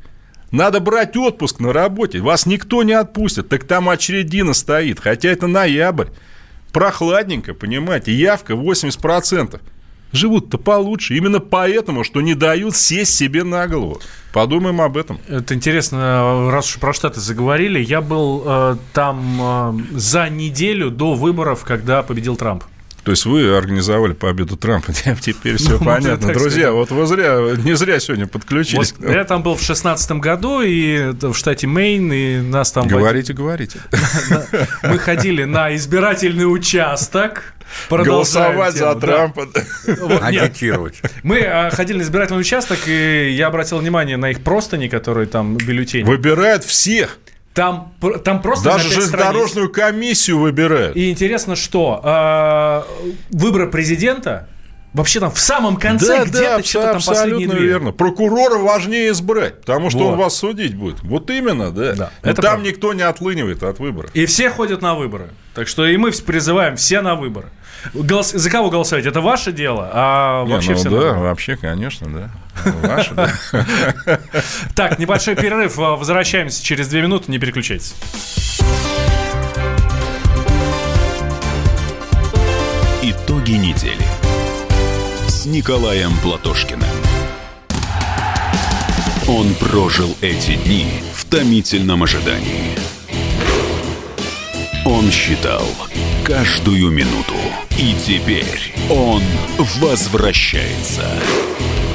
Надо 0.53 0.79
брать 0.79 1.17
отпуск 1.17 1.59
на 1.59 1.73
работе. 1.73 2.21
Вас 2.21 2.47
никто 2.47 2.85
не 2.85 2.93
отпустит. 2.93 3.49
Так 3.49 3.65
там 3.65 3.89
очередина 3.89 4.55
стоит. 4.55 5.01
Хотя 5.01 5.31
это 5.31 5.49
ноябрь. 5.49 6.11
Прохладненько, 6.73 7.53
понимаете. 7.53 8.15
Явка 8.15 8.53
80% 8.53 9.61
живут-то 10.15 10.59
получше. 10.59 11.17
Именно 11.17 11.41
поэтому, 11.41 12.05
что 12.05 12.21
не 12.21 12.35
дают 12.35 12.77
сесть 12.77 13.15
себе 13.15 13.45
на 13.45 13.67
голову. 13.67 14.01
Подумаем 14.33 14.81
об 14.81 14.97
этом. 14.97 15.21
Это 15.29 15.55
интересно, 15.55 16.51
раз 16.51 16.69
уж 16.71 16.81
про 16.81 16.93
Штаты 16.93 17.21
заговорили. 17.21 17.79
Я 17.79 18.01
был 18.01 18.43
э, 18.45 18.77
там 18.93 19.39
э, 19.41 19.99
за 19.99 20.29
неделю 20.29 20.91
до 20.91 21.15
выборов, 21.15 21.65
когда 21.65 22.03
победил 22.03 22.37
Трамп. 22.37 22.65
То 23.05 23.11
есть 23.11 23.27
вы 23.27 23.55
организовали 23.55 24.15
победу 24.15 24.57
Трампа, 24.57 24.93
теперь 25.21 25.57
все 25.57 25.79
ну, 25.79 25.85
понятно. 25.85 26.33
Друзья, 26.33 26.69
сказать. 26.69 26.73
вот 26.73 26.91
вы 26.91 27.07
зря, 27.07 27.39
не 27.63 27.77
зря 27.77 28.01
сегодня 28.01 28.27
подключились. 28.27 28.95
Вот, 28.99 29.11
я 29.11 29.25
там 29.25 29.43
был 29.43 29.57
в 29.57 29.63
шестнадцатом 29.63 30.21
году, 30.21 30.63
и 30.63 31.13
в 31.13 31.35
штате 31.35 31.67
Мейн, 31.67 32.13
и 32.13 32.41
нас 32.41 32.73
там... 32.73 32.89
Говорите, 32.89 33.35
говорите. 33.35 33.79
Мы 34.83 34.99
ходили 34.99 35.45
на 35.45 35.75
избирательный 35.77 36.45
участок, 36.45 37.55
Голосовать 37.91 38.75
за 38.75 38.95
Трампа. 38.95 39.49
Агитировать. 40.23 41.03
Мы 41.23 41.41
а, 41.41 41.71
ходили 41.71 41.99
на 41.99 42.03
избирательный 42.03 42.41
участок, 42.41 42.79
и 42.87 43.31
я 43.31 43.49
обратил 43.49 43.79
внимание 43.79 44.17
на 44.17 44.31
их 44.31 44.43
простыни, 44.43 44.89
которые 44.89 45.27
там 45.27 45.57
бюллетени. 45.57 46.05
Выбирают 46.05 46.65
всех. 46.65 47.19
Там, 47.55 47.95
там 48.25 48.43
просто 48.43 48.65
Даже 48.65 48.91
железнодорожную 48.91 49.71
комиссию 49.71 50.41
выбирают. 50.41 50.97
И 50.97 51.11
интересно, 51.11 51.55
что 51.55 52.01
э, 52.03 52.83
выборы 53.31 53.71
президента 53.71 54.49
Вообще 54.95 55.19
там 55.19 55.33
в 55.33 55.41
самом 55.41 55.77
конце 55.77 56.19
да, 56.19 56.25
где-то 56.25 56.57
да, 56.57 56.63
что-то 56.63 56.87
там 56.87 56.97
абсолютно 56.99 57.53
верно. 57.55 57.91
Прокурора 57.91 58.59
важнее 58.59 59.11
избрать, 59.11 59.61
потому 59.61 59.91
что 59.91 59.99
вот. 59.99 60.13
он 60.13 60.19
вас 60.19 60.37
судить 60.37 60.77
будет. 60.77 61.03
Вот 61.03 61.29
именно, 61.31 61.73
да. 61.73 61.95
да 61.95 62.11
Но 62.23 62.31
это 62.31 62.43
там 62.43 62.53
правда. 62.53 62.69
никто 62.69 62.93
не 62.93 63.03
отлынивает 63.03 63.65
от 63.65 63.81
выборов. 63.81 64.13
И 64.15 64.25
все 64.27 64.51
ходят 64.51 64.83
на 64.83 64.95
выборы. 64.95 65.31
Так 65.53 65.67
что 65.67 65.85
и 65.85 65.97
мы 65.97 66.13
призываем 66.13 66.77
все 66.77 67.01
на 67.01 67.17
выборы. 67.17 67.49
Голос... 67.93 68.31
За 68.31 68.49
кого 68.49 68.71
голосовать? 68.71 69.05
Это 69.05 69.21
ваше 69.21 69.51
дело, 69.51 69.91
а 69.93 70.45
вообще 70.45 70.69
Не, 70.69 70.75
ну, 70.75 70.81
все 70.81 70.91
Да, 70.91 71.13
вообще, 71.15 71.57
конечно, 71.57 72.07
да. 72.09 72.31
Ваше, 72.65 73.15
да. 73.15 73.31
Так, 74.75 74.99
небольшой 74.99 75.37
перерыв. 75.37 75.77
Возвращаемся 75.77 76.65
через 76.65 76.89
две 76.89 77.03
минуты. 77.03 77.31
Не 77.31 77.39
переключайтесь. 77.39 77.95
Итоги 83.03 83.53
недели 83.53 84.07
с 85.29 85.47
Николаем 85.47 86.13
Платошкиным. 86.23 86.89
Он 89.29 89.55
прожил 89.55 90.17
эти 90.21 90.55
дни 90.57 90.87
в 91.15 91.25
томительном 91.25 92.03
ожидании. 92.03 92.77
Он 94.85 95.11
считал 95.11 95.67
каждую 96.25 96.91
минуту. 96.91 97.35
И 97.79 97.95
теперь 97.95 98.75
он 98.91 99.23
возвращается. 99.81 101.07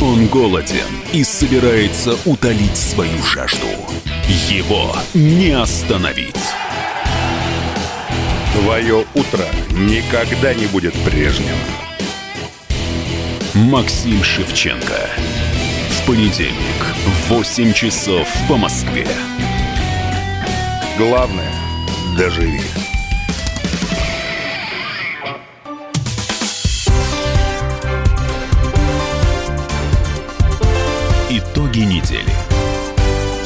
Он 0.09 0.25
голоден 0.25 0.87
и 1.13 1.23
собирается 1.23 2.17
утолить 2.25 2.75
свою 2.75 3.21
жажду. 3.21 3.67
Его 4.49 4.95
не 5.13 5.51
остановить. 5.51 6.33
Твое 8.55 9.05
утро 9.13 9.45
никогда 9.71 10.55
не 10.55 10.65
будет 10.65 10.95
прежним. 11.03 11.53
Максим 13.53 14.23
Шевченко. 14.23 15.11
В 15.91 16.07
понедельник 16.07 16.55
в 17.05 17.29
8 17.29 17.71
часов 17.73 18.27
по 18.47 18.57
Москве. 18.57 19.07
Главное– 20.97 21.53
доживи. 22.17 22.61
Итоги 31.79 31.93
недели 31.93 32.33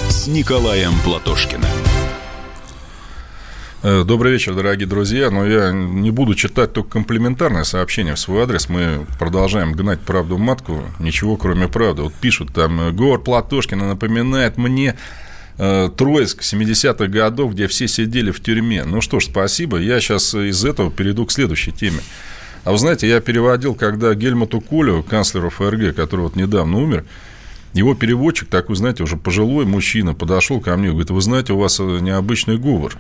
с 0.09 0.25
Николаем 0.27 0.93
Платошкиным. 1.03 1.69
Э, 3.83 4.03
добрый 4.03 4.31
вечер, 4.31 4.55
дорогие 4.55 4.87
друзья. 4.87 5.29
Но 5.29 5.45
я 5.45 5.71
не 5.71 6.09
буду 6.09 6.33
читать 6.33 6.73
только 6.73 6.89
комплиментарное 6.89 7.63
сообщение 7.63 8.15
в 8.15 8.19
свой 8.19 8.43
адрес. 8.43 8.69
Мы 8.69 9.05
продолжаем 9.19 9.73
гнать 9.73 9.99
правду 9.99 10.39
матку. 10.39 10.83
Ничего, 10.99 11.37
кроме 11.37 11.67
правды. 11.67 12.01
Вот 12.01 12.13
пишут 12.15 12.53
там, 12.53 12.95
Гор 12.95 13.21
Платошкина 13.21 13.89
напоминает 13.89 14.57
мне 14.57 14.95
э, 15.59 15.89
Троицк 15.95 16.41
70-х 16.41 17.07
годов, 17.07 17.53
где 17.53 17.67
все 17.67 17.87
сидели 17.87 18.31
в 18.31 18.41
тюрьме. 18.41 18.83
Ну 18.83 19.01
что 19.01 19.19
ж, 19.19 19.25
спасибо. 19.25 19.77
Я 19.77 19.99
сейчас 19.99 20.33
из 20.33 20.65
этого 20.65 20.89
перейду 20.89 21.27
к 21.27 21.31
следующей 21.31 21.71
теме. 21.71 21.99
А 22.63 22.71
вы 22.71 22.79
знаете, 22.79 23.07
я 23.07 23.19
переводил, 23.19 23.75
когда 23.75 24.13
Гельмуту 24.15 24.59
Колю, 24.59 25.03
канцлеру 25.03 25.51
ФРГ, 25.51 25.95
который 25.95 26.21
вот 26.21 26.35
недавно 26.35 26.79
умер, 26.79 27.05
его 27.73 27.95
переводчик, 27.95 28.47
такой, 28.49 28.75
знаете, 28.75 29.03
уже 29.03 29.17
пожилой 29.17 29.65
мужчина, 29.65 30.13
подошел 30.13 30.61
ко 30.61 30.75
мне 30.77 30.87
и 30.87 30.91
говорит, 30.91 31.09
вы 31.09 31.21
знаете, 31.21 31.53
у 31.53 31.57
вас 31.57 31.79
э, 31.79 31.83
необычный 31.83 32.57
говор. 32.57 32.97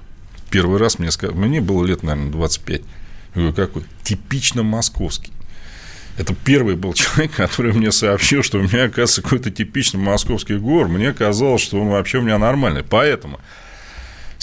Первый 0.49 0.79
раз 0.79 0.99
мне 0.99 1.11
сказали, 1.11 1.37
мне 1.37 1.61
было 1.61 1.85
лет, 1.85 2.03
наверное, 2.03 2.31
25. 2.31 2.81
Я 2.81 2.85
говорю, 3.33 3.53
какой? 3.53 3.83
Типично 4.03 4.63
московский. 4.63 5.31
Это 6.17 6.35
первый 6.35 6.75
был 6.75 6.93
человек, 6.93 7.31
который 7.35 7.73
мне 7.73 7.91
сообщил, 7.91 8.43
что 8.43 8.59
у 8.59 8.61
меня, 8.61 8.85
оказывается, 8.85 9.21
какой-то 9.21 9.51
типичный 9.51 9.99
московский 9.99 10.55
говор. 10.55 10.87
Мне 10.87 11.13
казалось, 11.13 11.61
что 11.61 11.79
он 11.79 11.89
вообще 11.89 12.19
у 12.19 12.21
меня 12.21 12.37
нормальный. 12.37 12.83
Поэтому 12.83 13.39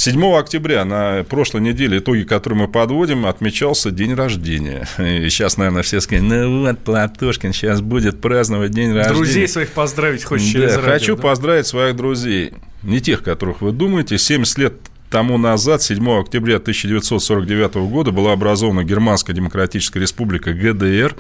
7 0.01 0.35
октября 0.35 0.87
на 0.87 1.25
прошлой 1.25 1.61
неделе, 1.61 1.99
итоги 1.99 2.23
которые 2.23 2.61
мы 2.61 2.69
подводим, 2.69 3.27
отмечался 3.27 3.91
день 3.91 4.15
рождения. 4.15 4.89
И 4.99 5.29
сейчас, 5.29 5.59
наверное, 5.59 5.83
все 5.83 6.01
скажут, 6.01 6.25
ну 6.25 6.63
вот, 6.63 6.79
Платошкин 6.79 7.53
сейчас 7.53 7.83
будет 7.83 8.19
праздновать 8.23 8.71
день 8.71 8.95
рождения. 8.95 9.15
Друзей 9.15 9.47
своих 9.47 9.73
поздравить 9.73 10.25
хочешь 10.25 10.47
да, 10.47 10.53
через 10.53 10.77
радио, 10.77 10.91
хочу 10.91 11.17
да? 11.17 11.23
поздравить 11.23 11.67
своих 11.67 11.97
друзей. 11.97 12.55
Не 12.83 13.01
тех, 13.01 13.23
которых 13.23 13.61
вы 13.61 13.73
думаете. 13.73 14.17
70 14.17 14.57
лет 14.57 14.73
тому 15.11 15.37
назад, 15.37 15.83
7 15.83 16.03
октября 16.19 16.57
1949 16.57 17.75
года, 17.91 18.11
была 18.11 18.33
образована 18.33 18.85
Германская 18.85 19.37
Демократическая 19.37 20.01
Республика 20.01 20.55
ГДР, 20.55 21.15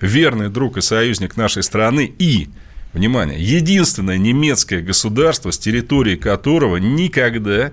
верный 0.00 0.48
друг 0.48 0.76
и 0.76 0.80
союзник 0.80 1.36
нашей 1.36 1.62
страны 1.62 2.12
и 2.18 2.48
Внимание, 2.94 3.40
единственное 3.40 4.18
немецкое 4.18 4.80
государство, 4.80 5.50
с 5.50 5.58
территории 5.58 6.14
которого 6.14 6.76
никогда 6.76 7.72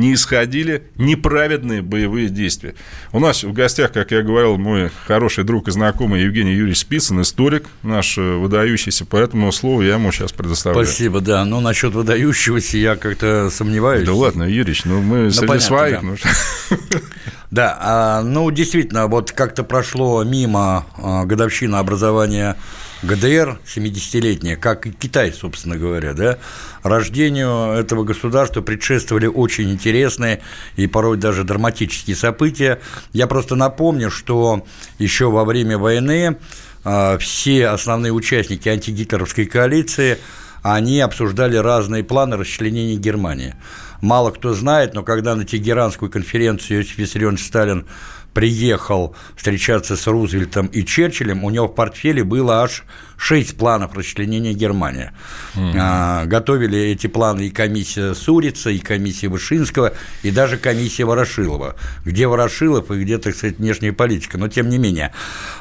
не 0.00 0.14
исходили 0.14 0.84
неправедные 0.96 1.82
боевые 1.82 2.28
действия. 2.28 2.74
У 3.12 3.20
нас 3.20 3.44
в 3.44 3.52
гостях, 3.52 3.92
как 3.92 4.10
я 4.10 4.22
говорил, 4.22 4.56
мой 4.56 4.90
хороший 5.06 5.44
друг 5.44 5.68
и 5.68 5.70
знакомый 5.70 6.22
Евгений 6.22 6.52
Юрьевич 6.52 6.78
Спицын, 6.78 7.20
историк 7.20 7.66
наш 7.82 8.18
э, 8.18 8.20
выдающийся, 8.20 9.04
поэтому 9.04 9.52
слово 9.52 9.82
я 9.82 9.94
ему 9.94 10.10
сейчас 10.10 10.32
предоставляю. 10.32 10.86
Спасибо, 10.86 11.20
да. 11.20 11.44
Но 11.44 11.60
насчет 11.60 11.92
выдающегося 11.92 12.78
я 12.78 12.96
как-то 12.96 13.50
сомневаюсь. 13.50 14.06
Да 14.06 14.14
ладно, 14.14 14.44
Юрьевич, 14.44 14.84
ну 14.84 15.00
мы 15.00 15.24
ну, 15.24 15.30
среди 15.30 15.46
понятно, 15.46 15.66
своих. 15.66 16.00
Да. 16.00 16.02
Ну... 16.02 16.16
Да, 17.50 17.76
а, 17.80 18.22
ну 18.22 18.48
действительно, 18.52 19.08
вот 19.08 19.32
как-то 19.32 19.64
прошло 19.64 20.22
мимо 20.22 20.86
а, 20.96 21.24
годовщина 21.24 21.80
образования 21.80 22.56
ГДР 23.02 23.60
70-летняя, 23.64 24.56
как 24.56 24.86
и 24.86 24.92
Китай, 24.92 25.32
собственно 25.32 25.76
говоря, 25.76 26.12
да, 26.12 26.38
рождению 26.82 27.72
этого 27.72 28.04
государства 28.04 28.60
предшествовали 28.60 29.26
очень 29.26 29.70
интересные 29.70 30.42
и 30.76 30.86
порой 30.86 31.16
даже 31.16 31.44
драматические 31.44 32.14
события. 32.14 32.80
Я 33.12 33.26
просто 33.26 33.56
напомню, 33.56 34.10
что 34.10 34.64
еще 34.98 35.30
во 35.30 35.44
время 35.44 35.78
войны 35.78 36.36
а, 36.84 37.16
все 37.18 37.68
основные 37.68 38.12
участники 38.12 38.68
антигитлеровской 38.68 39.46
коалиции 39.46 40.18
они 40.62 41.00
обсуждали 41.00 41.56
разные 41.56 42.04
планы 42.04 42.36
расчленения 42.36 42.98
Германии. 42.98 43.54
Мало 44.00 44.30
кто 44.30 44.54
знает, 44.54 44.94
но 44.94 45.02
когда 45.02 45.34
на 45.34 45.44
Тегеранскую 45.44 46.10
конференцию 46.10 46.78
Иосиф 46.78 46.98
Виссарионович 46.98 47.44
Сталин 47.44 47.86
приехал 48.32 49.14
встречаться 49.36 49.96
с 49.96 50.06
Рузвельтом 50.06 50.66
и 50.66 50.84
Черчиллем, 50.84 51.44
у 51.44 51.50
него 51.50 51.66
в 51.66 51.74
портфеле 51.74 52.22
было 52.22 52.62
аж 52.62 52.84
шесть 53.16 53.56
планов 53.56 53.94
расчленения 53.96 54.52
Германии. 54.52 55.10
Mm-hmm. 55.54 55.76
А, 55.78 56.24
готовили 56.26 56.78
эти 56.78 57.06
планы 57.06 57.48
и 57.48 57.50
комиссия 57.50 58.14
Сурица, 58.14 58.70
и 58.70 58.78
комиссия 58.78 59.28
Вышинского, 59.28 59.94
и 60.22 60.30
даже 60.30 60.58
комиссия 60.58 61.04
Ворошилова. 61.04 61.76
Где 62.04 62.28
Ворошилов 62.28 62.90
и 62.90 63.02
где, 63.02 63.18
так 63.18 63.34
сказать, 63.34 63.58
внешняя 63.58 63.92
политика, 63.92 64.38
но 64.38 64.48
тем 64.48 64.68
не 64.68 64.78
менее. 64.78 65.12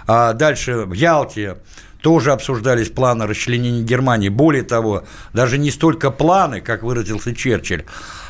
А 0.07 0.33
дальше 0.33 0.85
в 0.85 0.93
Ялте 0.93 1.57
тоже 2.01 2.31
обсуждались 2.31 2.89
планы 2.89 3.25
расчленения 3.27 3.83
Германии. 3.83 4.29
Более 4.29 4.63
того, 4.63 5.05
даже 5.33 5.57
не 5.57 5.71
столько 5.71 6.11
планы, 6.11 6.61
как 6.61 6.83
выразился 6.83 7.35
Черчилль, 7.35 7.83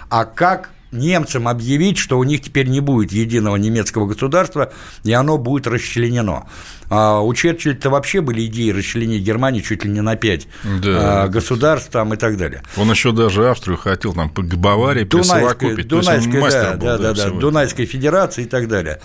а 0.09 0.25
как 0.25 0.71
немцам 0.91 1.47
объявить, 1.47 1.97
что 1.97 2.17
у 2.17 2.23
них 2.23 2.41
теперь 2.41 2.67
не 2.67 2.79
будет 2.79 3.11
единого 3.11 3.55
немецкого 3.55 4.07
государства, 4.07 4.71
и 5.03 5.13
оно 5.13 5.37
будет 5.37 5.67
расчленено. 5.67 6.47
А 6.89 7.21
у 7.21 7.31
Черчилля-то 7.33 7.89
вообще 7.89 8.21
были 8.21 8.45
идеи 8.47 8.71
расчленения 8.71 9.19
Германии 9.19 9.61
чуть 9.61 9.85
ли 9.85 9.91
не 9.91 10.01
на 10.01 10.15
пять 10.15 10.47
да. 10.63 11.23
а, 11.23 11.27
государств 11.27 11.91
там 11.91 12.13
и 12.13 12.17
так 12.17 12.37
далее. 12.37 12.63
Он 12.77 12.89
еще 12.89 13.11
даже 13.11 13.49
Австрию 13.49 13.77
хотел 13.77 14.13
там 14.13 14.29
к 14.29 14.55
Баварии 14.55 15.03
присовокупить. 15.03 15.87
Дунайская, 15.87 16.75
да, 16.75 16.97
да, 16.97 16.97
да, 16.97 17.13
да, 17.13 17.29
Дунайской 17.29 17.85
Федерации 17.85 18.43
и 18.43 18.47
так 18.47 18.67
далее. 18.67 18.99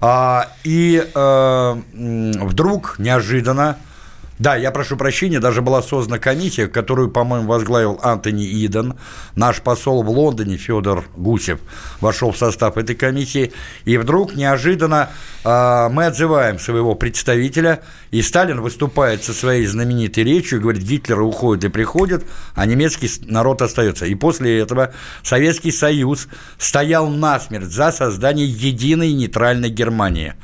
А, 0.00 0.48
и 0.62 1.04
а, 1.14 1.80
вдруг 1.92 2.96
неожиданно 2.98 3.78
да, 4.38 4.56
я 4.56 4.72
прошу 4.72 4.96
прощения, 4.96 5.38
даже 5.38 5.62
была 5.62 5.80
создана 5.80 6.18
комиссия, 6.18 6.66
которую, 6.66 7.10
по-моему, 7.10 7.46
возглавил 7.46 8.00
Антони 8.02 8.44
Иден. 8.44 8.94
Наш 9.36 9.60
посол 9.60 10.02
в 10.02 10.10
Лондоне 10.10 10.56
Федор 10.56 11.04
Гусев 11.16 11.60
вошел 12.00 12.32
в 12.32 12.36
состав 12.36 12.76
этой 12.76 12.96
комиссии. 12.96 13.52
И 13.84 13.96
вдруг 13.96 14.34
неожиданно 14.34 15.10
э, 15.44 15.88
мы 15.90 16.06
отзываем 16.06 16.58
своего 16.58 16.96
представителя, 16.96 17.82
и 18.10 18.22
Сталин 18.22 18.60
выступает 18.60 19.22
со 19.22 19.32
своей 19.32 19.66
знаменитой 19.66 20.24
речью, 20.24 20.60
говорит, 20.60 20.82
Гитлер 20.82 21.20
уходит 21.20 21.64
и 21.64 21.68
приходит, 21.68 22.24
а 22.56 22.66
немецкий 22.66 23.08
народ 23.26 23.62
остается. 23.62 24.06
И 24.06 24.16
после 24.16 24.58
этого 24.58 24.92
Советский 25.22 25.70
Союз 25.70 26.26
стоял 26.58 27.08
насмерть 27.08 27.66
за 27.66 27.92
создание 27.92 28.46
единой 28.46 29.12
нейтральной 29.12 29.70
Германии. 29.70 30.34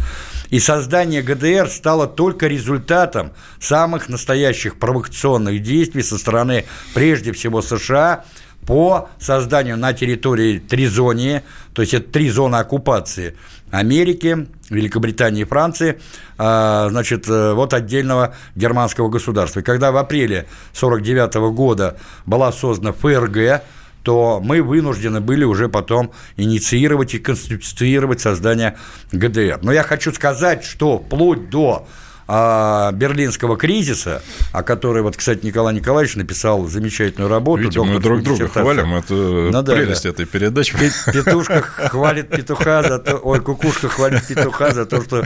И 0.51 0.59
создание 0.59 1.23
ГДР 1.23 1.69
стало 1.69 2.07
только 2.07 2.49
результатом 2.49 3.33
самых 3.61 4.09
настоящих 4.09 4.79
провокационных 4.79 5.63
действий 5.63 6.03
со 6.03 6.19
стороны, 6.19 6.67
прежде 6.93 7.33
всего, 7.33 7.63
США 7.63 8.25
по 8.67 9.09
созданию 9.19 9.77
на 9.77 9.93
территории 9.93 10.59
Тризонии, 10.59 11.43
то 11.73 11.83
есть 11.83 11.95
это 11.95 12.11
три 12.11 12.29
зоны 12.29 12.57
оккупации 12.57 13.37
Америки, 13.71 14.49
Великобритании 14.69 15.43
и 15.43 15.45
Франции, 15.45 16.01
а, 16.37 16.89
значит, 16.91 17.29
э, 17.29 17.53
вот 17.55 17.73
отдельного 17.73 18.35
германского 18.57 19.09
государства. 19.09 19.61
И 19.61 19.63
когда 19.63 19.93
в 19.93 19.97
апреле 19.97 20.47
1949 20.73 21.53
года 21.53 21.97
была 22.27 22.53
создана 22.53 22.93
ФРГ, 22.93 23.63
то 24.11 24.41
мы 24.43 24.61
вынуждены 24.61 25.21
были 25.21 25.45
уже 25.45 25.69
потом 25.69 26.11
инициировать 26.37 27.15
и 27.15 27.21
конституировать 27.21 28.21
создание 28.21 28.77
ГДР. 29.13 29.61
Но 29.63 29.71
я 29.71 29.85
хочу 29.85 30.13
сказать, 30.13 30.65
что 30.65 30.99
вплоть 30.99 31.49
до 31.49 31.87
а, 32.27 32.91
берлинского 32.91 33.57
кризиса, 33.57 34.21
о 34.53 34.65
которой, 34.65 35.05
вот, 35.05 35.17
кстати, 35.17 35.47
Николай 35.47 35.77
Николаевич 35.77 36.17
написал 36.17 36.67
замечательную 36.67 37.31
работу. 37.31 37.63
Видите, 37.63 37.83
мы 37.85 38.01
друг 38.01 38.25
друга 38.25 38.49
хвалим, 38.49 38.97
это 38.97 39.15
ну, 39.15 39.63
да, 39.63 39.75
прелесть 39.75 40.03
да. 40.03 40.09
этой 40.09 40.27
передачи. 40.27 40.75
Петушка 41.13 41.63
хвалит 41.63 42.31
петуха 42.31 42.83
за 42.83 42.99
то, 42.99 43.17
ой, 43.19 43.39
кукушка 43.39 43.89
хвалит 43.89 44.27
петуха 44.27 44.73
за 44.73 44.87
то, 44.87 45.05
что 45.05 45.25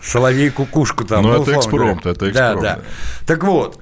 соловей 0.00 0.50
кукушку 0.50 1.04
там. 1.04 1.24
Ну, 1.24 1.32
ну 1.32 1.42
это 1.42 1.56
экспромт, 1.56 2.06
это 2.06 2.30
экспромт. 2.30 2.62
Да, 2.62 2.76
да. 2.76 2.78
Так 3.26 3.42
вот, 3.42 3.80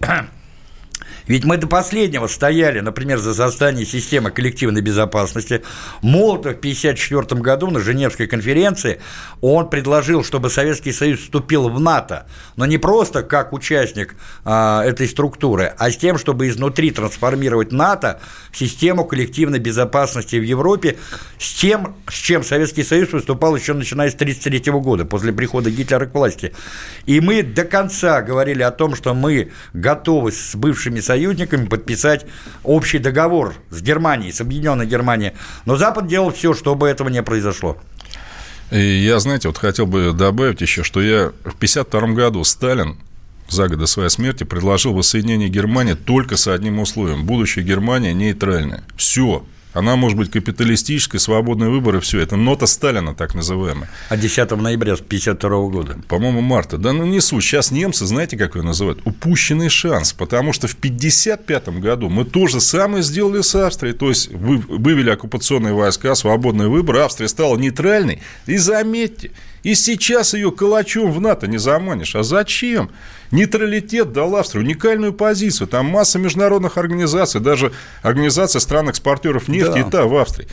ведь 1.26 1.44
мы 1.44 1.56
до 1.56 1.66
последнего 1.66 2.26
стояли, 2.28 2.80
например, 2.80 3.18
за 3.18 3.34
создание 3.34 3.84
системы 3.84 4.30
коллективной 4.30 4.80
безопасности. 4.80 5.62
Молотов 6.02 6.56
в 6.56 6.58
1954 6.58 7.40
году 7.40 7.70
на 7.70 7.80
Женевской 7.80 8.26
конференции 8.26 9.00
он 9.40 9.68
предложил, 9.68 10.22
чтобы 10.22 10.50
Советский 10.50 10.92
Союз 10.92 11.20
вступил 11.20 11.68
в 11.68 11.80
НАТО, 11.80 12.26
но 12.54 12.64
не 12.66 12.78
просто 12.78 13.22
как 13.22 13.52
участник 13.52 14.14
а, 14.44 14.84
этой 14.84 15.08
структуры, 15.08 15.74
а 15.78 15.90
с 15.90 15.96
тем, 15.96 16.16
чтобы 16.16 16.48
изнутри 16.48 16.90
трансформировать 16.92 17.72
НАТО 17.72 18.20
в 18.52 18.56
систему 18.56 19.04
коллективной 19.04 19.58
безопасности 19.58 20.36
в 20.36 20.44
Европе, 20.44 20.96
с 21.38 21.54
тем, 21.54 21.96
с 22.08 22.14
чем 22.14 22.44
Советский 22.44 22.84
Союз 22.84 23.12
выступал 23.12 23.56
еще 23.56 23.74
начиная 23.74 24.10
с 24.10 24.14
1933 24.14 24.72
года, 24.74 25.04
после 25.04 25.32
прихода 25.32 25.70
Гитлера 25.70 26.06
к 26.06 26.14
власти. 26.14 26.54
И 27.06 27.20
мы 27.20 27.42
до 27.42 27.64
конца 27.64 28.22
говорили 28.22 28.62
о 28.62 28.70
том, 28.70 28.94
что 28.94 29.12
мы 29.12 29.50
готовы 29.72 30.30
с 30.30 30.54
бывшими 30.54 31.00
союзниками 31.00 31.15
союзниками 31.16 31.66
подписать 31.66 32.26
общий 32.62 32.98
договор 32.98 33.54
с 33.70 33.80
Германией, 33.80 34.32
с 34.32 34.42
Объединенной 34.42 34.86
Германией. 34.86 35.32
Но 35.64 35.76
Запад 35.76 36.06
делал 36.06 36.30
все, 36.30 36.52
чтобы 36.52 36.88
этого 36.88 37.08
не 37.08 37.22
произошло. 37.22 37.78
И 38.70 38.78
я, 38.78 39.18
знаете, 39.18 39.48
вот 39.48 39.56
хотел 39.56 39.86
бы 39.86 40.12
добавить 40.12 40.60
еще, 40.60 40.82
что 40.82 41.00
я 41.00 41.32
в 41.44 41.56
1952 41.56 42.00
году 42.08 42.44
Сталин 42.44 42.98
за 43.48 43.68
год 43.68 43.78
до 43.78 43.86
своей 43.86 44.10
смерти 44.10 44.44
предложил 44.44 44.92
воссоединение 44.92 45.48
Германии 45.48 45.94
только 45.94 46.36
с 46.36 46.48
одним 46.48 46.80
условием. 46.80 47.24
Будущая 47.24 47.64
Германия 47.64 48.12
нейтральная. 48.12 48.82
Все. 48.96 49.42
Она 49.76 49.94
может 49.96 50.16
быть 50.16 50.30
капиталистической, 50.30 51.18
свободный 51.18 51.68
выбор 51.68 51.96
и 51.96 52.00
все. 52.00 52.20
Это 52.20 52.36
нота 52.36 52.66
Сталина, 52.66 53.14
так 53.14 53.34
называемая. 53.34 53.90
А 54.08 54.16
10 54.16 54.50
ноября 54.52 54.94
1952 54.94 55.68
года? 55.68 55.98
По-моему, 56.08 56.40
марта. 56.40 56.78
Да 56.78 56.94
ну 56.94 57.04
не 57.04 57.20
суть. 57.20 57.44
Сейчас 57.44 57.70
немцы, 57.70 58.06
знаете, 58.06 58.38
как 58.38 58.56
ее 58.56 58.62
называют? 58.62 59.00
Упущенный 59.04 59.68
шанс. 59.68 60.14
Потому 60.14 60.54
что 60.54 60.66
в 60.66 60.72
1955 60.72 61.68
году 61.80 62.08
мы 62.08 62.24
то 62.24 62.46
же 62.46 62.60
самое 62.60 63.02
сделали 63.02 63.42
с 63.42 63.54
Австрией. 63.54 63.94
То 63.94 64.08
есть 64.08 64.32
вывели 64.32 65.10
оккупационные 65.10 65.74
войска, 65.74 66.14
свободный 66.14 66.68
выбор. 66.68 66.96
Австрия 66.96 67.28
стала 67.28 67.58
нейтральной. 67.58 68.22
И 68.46 68.56
заметьте, 68.56 69.32
и 69.62 69.74
сейчас 69.74 70.32
ее 70.32 70.52
калачом 70.52 71.12
в 71.12 71.20
НАТО 71.20 71.48
не 71.48 71.58
заманишь. 71.58 72.16
А 72.16 72.22
зачем? 72.22 72.88
Нейтралитет 73.30 74.12
дал 74.12 74.36
Австрии 74.36 74.60
уникальную 74.60 75.12
позицию. 75.12 75.66
Там 75.66 75.86
масса 75.86 76.18
международных 76.18 76.78
организаций, 76.78 77.40
даже 77.40 77.72
организация 78.02 78.60
стран-экспортеров 78.60 79.48
нефти 79.48 79.72
да. 79.72 79.80
и 79.80 79.90
та 79.90 80.04
в 80.06 80.16
Австрии. 80.16 80.48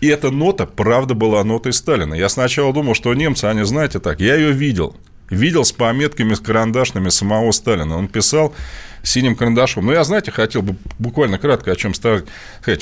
И 0.00 0.08
эта 0.08 0.30
нота, 0.30 0.66
правда, 0.66 1.14
была 1.14 1.44
нотой 1.44 1.72
Сталина. 1.72 2.14
Я 2.14 2.28
сначала 2.28 2.72
думал, 2.72 2.94
что 2.94 3.12
немцы, 3.14 3.44
они, 3.44 3.64
знаете, 3.64 3.98
так, 3.98 4.20
я 4.20 4.36
ее 4.36 4.52
видел. 4.52 4.96
Видел 5.28 5.64
с 5.64 5.72
пометками, 5.72 6.34
с 6.34 6.40
карандашными 6.40 7.08
самого 7.08 7.52
Сталина. 7.52 7.96
Он 7.96 8.08
писал 8.08 8.54
синим 9.02 9.36
карандашом. 9.36 9.86
Но 9.86 9.92
я, 9.92 10.04
знаете, 10.04 10.30
хотел 10.30 10.62
бы 10.62 10.76
буквально 10.98 11.38
кратко 11.38 11.72
о 11.72 11.76
чем 11.76 11.94
сказать. 11.94 12.24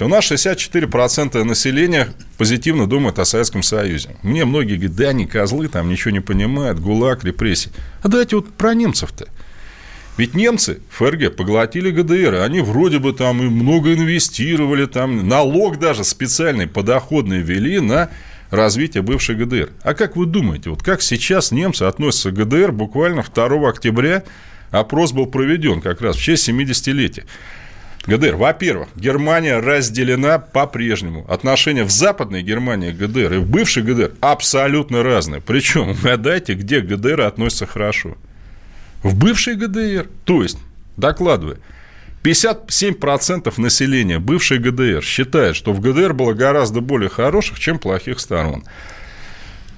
У 0.00 0.08
нас 0.08 0.30
64% 0.30 1.42
населения 1.44 2.08
позитивно 2.36 2.86
думают 2.86 3.18
о 3.18 3.24
Советском 3.24 3.62
Союзе. 3.62 4.16
Мне 4.22 4.44
многие 4.44 4.76
говорят, 4.76 4.96
да, 4.96 5.08
они 5.08 5.26
козлы, 5.26 5.68
там 5.68 5.88
ничего 5.88 6.10
не 6.10 6.20
понимают, 6.20 6.80
ГУЛАГ, 6.80 7.24
репрессии. 7.24 7.70
А 8.02 8.08
давайте 8.08 8.36
вот 8.36 8.52
про 8.52 8.74
немцев-то. 8.74 9.28
Ведь 10.16 10.34
немцы 10.34 10.80
ФРГ 10.90 11.36
поглотили 11.36 11.92
ГДР, 11.92 12.42
они 12.42 12.60
вроде 12.60 12.98
бы 12.98 13.12
там 13.12 13.40
и 13.40 13.46
много 13.48 13.94
инвестировали, 13.94 14.86
там 14.86 15.28
налог 15.28 15.78
даже 15.78 16.02
специальный 16.02 16.66
подоходный 16.66 17.38
ввели 17.38 17.78
на 17.78 18.10
развитие 18.50 19.04
бывшей 19.04 19.36
ГДР. 19.36 19.70
А 19.82 19.94
как 19.94 20.16
вы 20.16 20.26
думаете, 20.26 20.70
вот 20.70 20.82
как 20.82 21.02
сейчас 21.02 21.52
немцы 21.52 21.84
относятся 21.84 22.32
к 22.32 22.34
ГДР 22.34 22.72
буквально 22.72 23.22
2 23.22 23.68
октября 23.68 24.24
опрос 24.70 25.12
был 25.12 25.26
проведен 25.26 25.80
как 25.80 26.00
раз 26.00 26.16
в 26.16 26.22
честь 26.22 26.48
70-летия. 26.48 27.24
ГДР. 28.06 28.36
Во-первых, 28.36 28.88
Германия 28.96 29.58
разделена 29.58 30.38
по-прежнему. 30.38 31.26
Отношения 31.28 31.84
в 31.84 31.90
Западной 31.90 32.42
Германии 32.42 32.90
ГДР 32.90 33.34
и 33.34 33.38
в 33.38 33.46
бывшей 33.46 33.82
ГДР 33.82 34.12
абсолютно 34.20 35.02
разные. 35.02 35.42
Причем, 35.42 35.90
угадайте, 35.90 36.54
где 36.54 36.80
ГДР 36.80 37.20
относится 37.20 37.66
хорошо. 37.66 38.16
В 39.02 39.14
бывшей 39.14 39.56
ГДР. 39.56 40.08
То 40.24 40.42
есть, 40.42 40.58
докладывая, 40.96 41.58
57% 42.22 43.60
населения 43.60 44.18
бывшей 44.18 44.58
ГДР 44.58 45.02
считает, 45.02 45.54
что 45.54 45.72
в 45.72 45.80
ГДР 45.80 46.14
было 46.14 46.32
гораздо 46.32 46.80
более 46.80 47.10
хороших, 47.10 47.58
чем 47.58 47.78
плохих 47.78 48.20
сторон. 48.20 48.64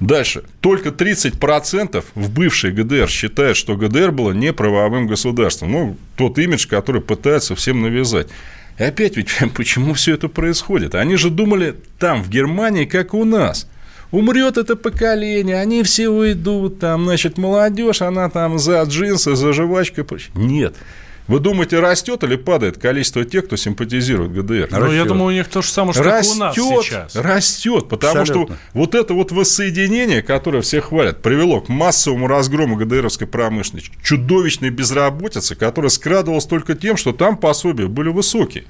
Дальше. 0.01 0.45
Только 0.61 0.89
30% 0.89 2.03
в 2.15 2.31
бывшей 2.31 2.73
ГДР 2.73 3.09
считают, 3.09 3.57
что 3.57 3.77
ГДР 3.77 4.13
было 4.13 4.33
неправовым 4.33 5.07
государством. 5.07 5.73
Ну, 5.73 5.97
тот 6.17 6.39
имидж, 6.39 6.67
который 6.67 7.03
пытаются 7.03 7.55
всем 7.55 7.83
навязать. 7.83 8.29
И 8.79 8.83
опять 8.83 9.17
ведь 9.19 9.29
почему 9.55 9.93
все 9.93 10.15
это 10.15 10.29
происходит? 10.29 10.95
Они 10.95 11.17
же 11.17 11.29
думали 11.29 11.77
там, 11.99 12.23
в 12.23 12.31
Германии, 12.31 12.87
как 12.87 13.13
у 13.13 13.25
нас. 13.25 13.69
Умрет 14.11 14.57
это 14.57 14.75
поколение, 14.75 15.61
они 15.61 15.85
все 15.85 16.09
уйдут, 16.09 16.81
там, 16.81 17.05
значит, 17.05 17.39
молодежь, 17.39 18.03
она 18.03 18.29
там 18.29 18.59
за 18.59 18.83
джинсы, 18.83 19.37
за 19.37 19.53
жвачкой. 19.53 20.05
Нет. 20.35 20.75
Вы 21.31 21.39
думаете, 21.39 21.79
растет 21.79 22.25
или 22.25 22.35
падает 22.35 22.77
количество 22.77 23.25
тех, 23.25 23.47
кто 23.47 23.55
симпатизирует 23.55 24.33
ГДР? 24.33 24.67
Ну, 24.73 24.81
растет. 24.81 24.97
я 24.97 25.05
думаю, 25.05 25.27
у 25.27 25.31
них 25.31 25.47
то 25.47 25.63
же 25.63 25.69
самое, 25.69 25.93
что 25.93 26.03
растет, 26.03 26.35
у 26.35 26.39
нас 26.41 26.55
сейчас. 26.57 27.15
Растет, 27.15 27.89
потому 27.89 28.23
Абсолютно. 28.23 28.57
что 28.57 28.65
вот 28.75 28.97
это 28.97 29.15
вот 29.15 29.31
воссоединение, 29.31 30.23
которое 30.23 30.61
все 30.61 30.81
хвалят, 30.81 31.23
привело 31.23 31.61
к 31.61 31.69
массовому 31.69 32.27
разгрому 32.27 32.75
ГДРовской 32.75 33.29
промышленности, 33.29 33.93
чудовищной 34.03 34.71
безработице, 34.71 35.55
которая 35.55 35.91
скрадывалась 35.91 36.47
только 36.47 36.75
тем, 36.75 36.97
что 36.97 37.13
там 37.13 37.37
пособия 37.37 37.87
были 37.87 38.09
высокие. 38.09 38.65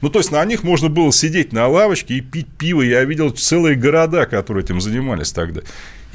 Ну, 0.00 0.08
то 0.08 0.20
есть, 0.20 0.32
на 0.32 0.42
них 0.46 0.62
можно 0.62 0.88
было 0.88 1.12
сидеть 1.12 1.52
на 1.52 1.68
лавочке 1.68 2.14
и 2.14 2.22
пить 2.22 2.48
пиво. 2.56 2.80
Я 2.80 3.04
видел 3.04 3.28
целые 3.28 3.76
города, 3.76 4.24
которые 4.24 4.64
этим 4.64 4.80
занимались 4.80 5.32
тогда. 5.32 5.60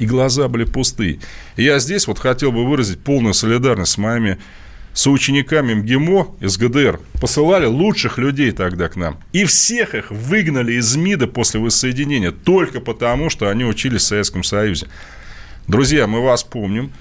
И 0.00 0.06
глаза 0.06 0.48
были 0.48 0.64
пустые. 0.64 1.20
И 1.54 1.62
я 1.62 1.78
здесь 1.78 2.08
вот 2.08 2.18
хотел 2.18 2.50
бы 2.50 2.66
выразить 2.66 2.98
полную 2.98 3.34
солидарность 3.34 3.92
с 3.92 3.98
моими 3.98 4.38
соучениками 4.96 5.74
МГИМО 5.74 6.36
из 6.40 6.56
ГДР 6.56 7.00
посылали 7.20 7.66
лучших 7.66 8.16
людей 8.16 8.50
тогда 8.50 8.88
к 8.88 8.96
нам. 8.96 9.18
И 9.32 9.44
всех 9.44 9.94
их 9.94 10.10
выгнали 10.10 10.72
из 10.72 10.96
МИДа 10.96 11.26
после 11.26 11.60
воссоединения 11.60 12.32
только 12.32 12.80
потому, 12.80 13.28
что 13.28 13.48
они 13.50 13.64
учились 13.64 14.02
в 14.02 14.06
Советском 14.06 14.42
Союзе. 14.42 14.88
Друзья, 15.68 16.06
мы 16.06 16.22
вас 16.22 16.42
помним. 16.44 16.92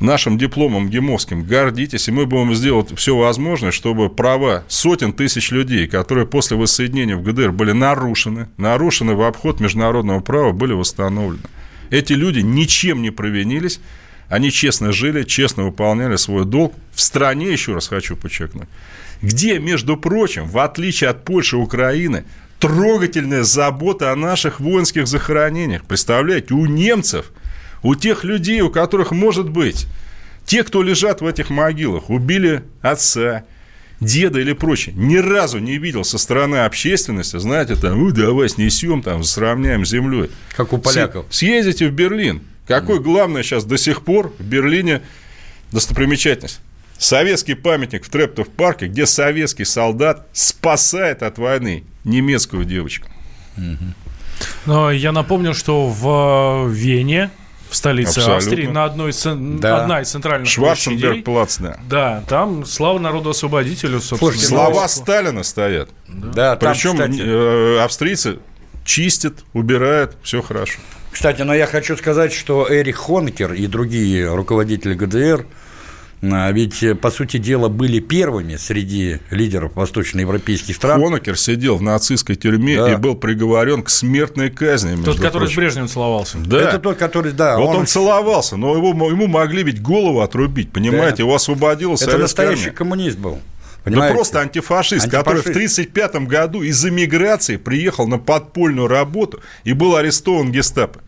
Нашим 0.00 0.38
дипломом 0.38 0.88
ГИМовским 0.88 1.42
гордитесь, 1.44 2.08
и 2.08 2.12
мы 2.12 2.24
будем 2.24 2.54
сделать 2.54 2.96
все 2.96 3.16
возможное, 3.16 3.72
чтобы 3.72 4.08
права 4.08 4.64
сотен 4.68 5.12
тысяч 5.12 5.50
людей, 5.50 5.88
которые 5.88 6.24
после 6.26 6.56
воссоединения 6.56 7.16
в 7.16 7.22
ГДР 7.24 7.50
были 7.50 7.72
нарушены, 7.72 8.48
нарушены 8.56 9.14
в 9.14 9.22
обход 9.22 9.58
международного 9.60 10.20
права, 10.20 10.52
были 10.52 10.72
восстановлены. 10.72 11.42
Эти 11.90 12.12
люди 12.12 12.40
ничем 12.40 13.02
не 13.02 13.10
провинились, 13.10 13.80
они 14.28 14.50
честно 14.50 14.92
жили, 14.92 15.22
честно 15.22 15.64
выполняли 15.64 16.16
свой 16.16 16.44
долг 16.44 16.74
в 16.92 17.00
стране, 17.00 17.50
еще 17.50 17.74
раз 17.74 17.88
хочу 17.88 18.16
подчеркнуть, 18.16 18.68
где, 19.22 19.58
между 19.58 19.96
прочим, 19.96 20.46
в 20.46 20.58
отличие 20.58 21.10
от 21.10 21.24
Польши 21.24 21.56
и 21.56 21.60
Украины, 21.60 22.24
трогательная 22.58 23.42
забота 23.42 24.12
о 24.12 24.16
наших 24.16 24.60
воинских 24.60 25.06
захоронениях. 25.06 25.84
Представляете, 25.84 26.54
у 26.54 26.66
немцев, 26.66 27.30
у 27.82 27.94
тех 27.94 28.24
людей, 28.24 28.60
у 28.60 28.70
которых, 28.70 29.12
может 29.12 29.48
быть, 29.48 29.86
те, 30.44 30.64
кто 30.64 30.82
лежат 30.82 31.20
в 31.20 31.26
этих 31.26 31.50
могилах, 31.50 32.10
убили 32.10 32.64
отца, 32.80 33.44
деда 34.00 34.40
или 34.40 34.52
прочее, 34.52 34.94
ни 34.96 35.16
разу 35.16 35.58
не 35.58 35.78
видел 35.78 36.04
со 36.04 36.18
стороны 36.18 36.56
общественности, 36.56 37.38
знаете, 37.38 37.76
там, 37.76 37.98
ну, 37.98 38.10
давай 38.10 38.48
снесем, 38.48 39.02
там, 39.02 39.24
сравняем 39.24 39.84
с 39.84 39.90
землей. 39.90 40.30
Как 40.56 40.72
у 40.72 40.78
поляков. 40.78 41.26
Съездите 41.30 41.88
в 41.88 41.92
Берлин, 41.92 42.42
какой 42.68 43.00
главное 43.00 43.42
сейчас 43.42 43.64
до 43.64 43.76
сих 43.78 44.02
пор 44.02 44.32
в 44.38 44.42
Берлине 44.44 45.02
достопримечательность? 45.72 46.60
Советский 46.98 47.54
памятник 47.54 48.04
в 48.04 48.10
Трептов 48.10 48.48
парке, 48.48 48.86
где 48.86 49.06
советский 49.06 49.64
солдат 49.64 50.26
спасает 50.32 51.22
от 51.22 51.38
войны 51.38 51.84
немецкую 52.04 52.64
девочку. 52.64 53.08
Но 54.66 54.90
я 54.90 55.12
напомню, 55.12 55.54
что 55.54 55.88
в 55.88 56.68
Вене, 56.68 57.30
в 57.70 57.76
столице 57.76 58.18
Абсолютно. 58.18 58.36
Австрии, 58.36 58.66
на 58.66 58.84
одной 58.84 59.12
Да. 59.60 59.82
одна 59.82 60.00
из 60.00 60.10
центральных 60.10 60.52
площадей. 60.54 60.98
Шварценберг-плац, 60.98 61.58
да. 61.58 61.76
Да, 61.88 62.24
там 62.28 62.64
слава 62.64 62.98
народу-освободителю, 62.98 64.00
собственно. 64.00 64.18
Слушайте, 64.18 64.46
Слова 64.46 64.82
ну, 64.82 64.88
Сталина 64.88 65.42
стоят. 65.42 65.90
Да, 66.08 66.56
там, 66.56 66.72
Причем 66.72 66.92
кстати, 66.92 67.20
э, 67.20 67.80
австрийцы 67.80 68.38
чистят, 68.84 69.44
убирают, 69.52 70.16
все 70.22 70.40
хорошо. 70.42 70.78
Кстати, 71.18 71.42
но 71.42 71.52
я 71.52 71.66
хочу 71.66 71.96
сказать, 71.96 72.32
что 72.32 72.68
Эрих 72.70 72.94
Хонекер 72.94 73.52
и 73.52 73.66
другие 73.66 74.32
руководители 74.32 74.94
ГДР 74.94 75.46
а, 76.22 76.52
ведь, 76.52 76.80
э, 76.84 76.94
по 76.94 77.10
сути 77.10 77.38
дела, 77.38 77.68
были 77.68 77.98
первыми 77.98 78.54
среди 78.54 79.18
лидеров 79.30 79.74
восточноевропейских 79.74 80.76
стран. 80.76 81.02
Хонекер 81.02 81.36
сидел 81.36 81.76
в 81.76 81.82
нацистской 81.82 82.36
тюрьме 82.36 82.76
Да. 82.76 82.92
и 82.92 82.96
был 82.96 83.16
приговорен 83.16 83.82
к 83.82 83.90
смертной 83.90 84.50
казни. 84.50 84.94
Тот, 85.02 85.18
который 85.18 85.48
с. 85.48 85.56
Брежневым 85.56 85.88
целовался. 85.88 86.38
Да. 86.38 86.60
Это 86.60 86.78
тот, 86.78 86.96
который, 86.96 87.32
да, 87.32 87.58
вот 87.58 87.70
он, 87.70 87.76
он- 87.78 87.86
целовался, 87.86 88.56
но 88.56 88.76
его, 88.76 88.90
ему 89.10 89.26
могли 89.26 89.64
ведь 89.64 89.82
голову 89.82 90.20
отрубить, 90.20 90.70
понимаете? 90.70 91.16
Да. 91.16 91.22
Его 91.24 91.34
освободила 91.34 91.94
это 91.94 92.16
настоящий 92.16 92.66
армия. 92.66 92.76
коммунист 92.76 93.18
был. 93.18 93.40
Да 93.84 93.90
Понимаете? 93.90 94.14
просто 94.14 94.40
антифашист, 94.40 95.10
который 95.10 95.42
в 95.42 95.46
Антифашист. 95.46 95.78
1935 95.80 96.28
году 96.28 96.62
из 96.62 96.84
эмиграции 96.86 97.56
приехал 97.56 98.06
на 98.06 98.18
подпольную 98.18 98.86
работу 98.86 99.40
и 99.64 99.72
был 99.72 99.96
арестован 99.96 100.52
гестапо. 100.52 101.00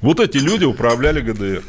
Вот 0.00 0.20
эти 0.20 0.38
люди 0.38 0.64
управляли 0.64 1.20
ГДР. 1.20 1.62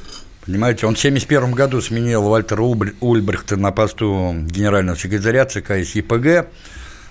Понимаете, 0.45 0.85
он 0.85 0.95
в 0.95 0.99
1971 0.99 1.51
году 1.51 1.81
сменил 1.81 2.23
Вальтера 2.23 2.61
Ульбр- 2.61 2.95
Ульбрихта 3.01 3.57
на 3.57 3.71
посту 3.71 4.35
генерального 4.45 4.97
секретаря 4.97 5.45
ЦК 5.45 5.83
СИПГ. 5.83 6.47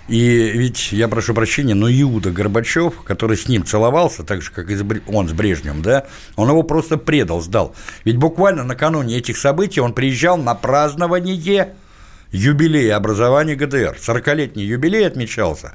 И 0.09 0.51
ведь, 0.55 0.93
я 0.93 1.07
прошу 1.07 1.35
прощения, 1.35 1.75
но 1.75 1.91
Иуда 1.91 2.31
Горбачев, 2.31 3.03
который 3.03 3.37
с 3.37 3.47
ним 3.47 3.65
целовался, 3.67 4.23
так 4.23 4.41
же, 4.43 4.51
как 4.51 4.71
и 4.71 4.77
он 5.07 5.29
с 5.29 5.33
Брежневым, 5.33 5.83
да, 5.83 6.07
он 6.35 6.49
его 6.49 6.63
просто 6.63 6.97
предал, 6.97 7.43
сдал. 7.43 7.75
Ведь 8.05 8.17
буквально 8.17 8.65
накануне 8.65 9.19
этих 9.19 9.37
событий 9.37 9.81
он 9.81 9.93
приезжал 9.93 10.39
на 10.39 10.55
празднование 10.55 11.75
юбилея 12.33 12.97
образования 12.97 13.55
ГДР. 13.55 13.99
40-летний 14.01 14.65
юбилей 14.65 15.07
отмечался. 15.07 15.75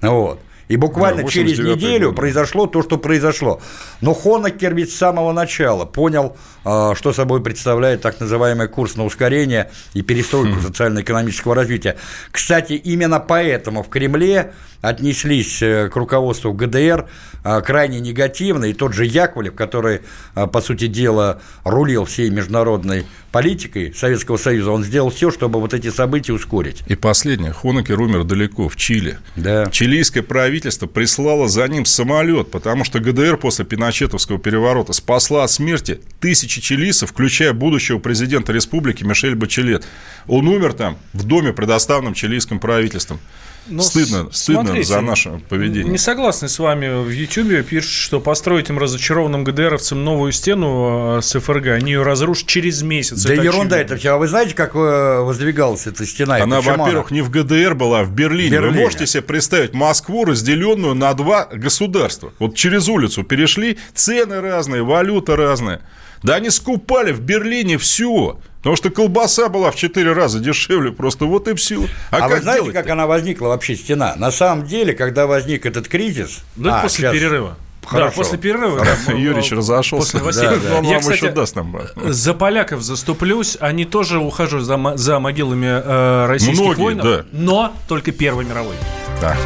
Вот. 0.00 0.40
И 0.68 0.76
буквально 0.76 1.22
Да, 1.22 1.28
через 1.28 1.58
89-й 1.58 1.74
неделю 1.74 2.08
год. 2.08 2.16
произошло 2.16 2.66
то, 2.66 2.82
что 2.82 2.98
произошло. 2.98 3.60
Но 4.00 4.14
Хонекер 4.14 4.74
ведь 4.74 4.92
с 4.92 4.96
самого 4.96 5.32
начала 5.32 5.84
понял, 5.84 6.36
а, 6.64 6.94
что 6.94 7.12
собой 7.12 7.42
представляет 7.42 8.02
так 8.02 8.18
называемый 8.20 8.68
курс 8.68 8.96
на 8.96 9.04
ускорение 9.04 9.70
и 9.94 10.02
перестройку 10.02 10.60
социально-экономического 10.60 11.54
развития. 11.54 11.96
Кстати, 12.32 12.72
именно 12.72 13.20
поэтому 13.20 13.82
в 13.82 13.88
Кремле 13.88 14.52
отнеслись 14.80 15.62
э, 15.62 15.88
к 15.88 15.96
руководству 15.96 16.52
ГДР 16.52 17.06
а, 17.44 17.60
крайне 17.60 18.00
негативно, 18.00 18.64
и 18.64 18.72
тот 18.72 18.92
же 18.92 19.04
Яковлев, 19.04 19.54
который, 19.54 20.00
а, 20.34 20.46
по 20.46 20.60
сути 20.60 20.86
дела, 20.86 21.40
рулил 21.64 22.04
всей 22.04 22.30
международной 22.30 23.06
политикой 23.36 23.92
Советского 23.94 24.38
Союза, 24.38 24.70
он 24.70 24.82
сделал 24.82 25.10
все, 25.10 25.30
чтобы 25.30 25.60
вот 25.60 25.74
эти 25.74 25.90
события 25.90 26.32
ускорить. 26.32 26.82
И 26.86 26.94
последнее. 26.94 27.52
Хонекер 27.52 28.00
умер 28.00 28.24
далеко, 28.24 28.66
в 28.70 28.76
Чили. 28.76 29.18
Да. 29.36 29.66
Чилийское 29.70 30.22
правительство 30.22 30.86
прислало 30.86 31.46
за 31.46 31.68
ним 31.68 31.84
самолет, 31.84 32.50
потому 32.50 32.84
что 32.84 32.98
ГДР 32.98 33.36
после 33.36 33.66
Пиночетовского 33.66 34.38
переворота 34.38 34.94
спасла 34.94 35.44
от 35.44 35.50
смерти 35.50 36.00
тысячи 36.18 36.62
чилийцев, 36.62 37.10
включая 37.10 37.52
будущего 37.52 37.98
президента 37.98 38.54
республики 38.54 39.04
Мишель 39.04 39.34
Бачелет. 39.34 39.84
Он 40.26 40.48
умер 40.48 40.72
там, 40.72 40.96
в 41.12 41.24
доме, 41.24 41.52
предоставленном 41.52 42.14
чилийским 42.14 42.58
правительством. 42.58 43.20
Ну, 43.68 43.82
стыдно, 43.82 44.28
с- 44.30 44.42
стыдно 44.42 44.62
смотрите, 44.64 44.88
за 44.88 45.00
наше 45.00 45.40
поведение. 45.48 45.90
Не 45.90 45.98
согласны 45.98 46.48
с 46.48 46.58
вами 46.58 47.02
в 47.02 47.10
Ютьюбе, 47.10 47.62
пишут, 47.62 47.90
что 47.90 48.20
построить 48.20 48.68
им 48.70 48.78
разочарованным 48.78 49.44
ГДРовцам 49.44 50.04
новую 50.04 50.32
стену 50.32 51.18
э, 51.18 51.22
с 51.22 51.38
ФРГ, 51.38 51.66
они 51.68 51.92
ее 51.92 52.02
разрушат 52.02 52.46
через 52.48 52.82
месяц. 52.82 53.22
Да 53.24 53.32
Это 53.34 53.42
ерунда 53.42 53.76
очевидно. 53.76 53.94
это 53.94 53.96
все. 53.96 54.10
А 54.14 54.16
вы 54.18 54.28
знаете, 54.28 54.54
как 54.54 54.74
э, 54.74 55.20
воздвигалась 55.20 55.86
эта 55.86 56.06
стена? 56.06 56.36
Она, 56.36 56.60
во-первых, 56.60 57.10
не 57.10 57.22
в 57.22 57.30
ГДР 57.30 57.74
была, 57.74 58.00
а 58.00 58.04
в 58.04 58.12
Берлине. 58.12 58.58
Вы 58.60 58.66
Берлине. 58.66 58.84
можете 58.84 59.06
себе 59.06 59.22
представить 59.22 59.74
Москву, 59.74 60.24
разделенную 60.24 60.94
на 60.94 61.12
два 61.14 61.46
государства. 61.52 62.32
Вот 62.38 62.54
через 62.54 62.88
улицу 62.88 63.22
перешли, 63.24 63.78
цены 63.94 64.40
разные, 64.40 64.82
валюта 64.82 65.36
разная. 65.36 65.80
Да 66.22 66.36
они 66.36 66.50
скупали 66.50 67.12
в 67.12 67.20
Берлине 67.20 67.78
все. 67.78 68.38
Потому 68.66 68.76
что 68.78 68.90
колбаса 68.90 69.48
была 69.48 69.70
в 69.70 69.76
4 69.76 70.12
раза 70.12 70.40
дешевле. 70.40 70.90
Просто 70.90 71.24
вот 71.26 71.46
и 71.46 71.54
все. 71.54 71.86
А, 72.10 72.16
А, 72.16 72.20
как 72.22 72.30
вы 72.30 72.40
знаете, 72.40 72.62
делать-то? 72.64 72.82
как 72.82 72.90
она 72.90 73.06
возникла 73.06 73.46
вообще 73.46 73.76
стена? 73.76 74.14
На 74.16 74.32
самом 74.32 74.66
деле, 74.66 74.92
когда 74.92 75.28
возник 75.28 75.66
этот 75.66 75.86
кризис... 75.86 76.40
Ну, 76.56 76.70
это 76.70 76.80
А, 76.80 76.82
после 76.82 77.02
щас. 77.02 77.12
перерыва. 77.14 77.56
Хорошо. 77.84 78.10
Да, 78.10 78.16
после 78.16 78.38
перерыва. 78.38 78.84
да, 79.06 79.12
Юрич 79.12 79.52
разошелся. 79.52 80.18
После. 80.18 80.50
Да, 80.50 80.56
да. 80.56 80.78
Он 80.78 80.84
Я, 80.84 80.90
вам 80.94 81.00
кстати, 81.00 81.16
еще 81.18 81.30
даст 81.30 81.54
нам. 81.54 81.76
За 82.06 82.34
поляков 82.34 82.82
заступлюсь. 82.82 83.56
Они 83.60 83.84
тоже 83.84 84.18
ухаживают 84.18 84.66
за, 84.66 84.96
за 84.96 85.20
могилами 85.20 85.66
э, 85.84 86.26
российских 86.26 86.58
Многие, 86.64 86.80
воинов, 86.80 87.04
да. 87.06 87.24
но 87.30 87.72
только 87.86 88.10
Первой 88.10 88.46
мировой. 88.46 88.74
Да. 89.20 89.36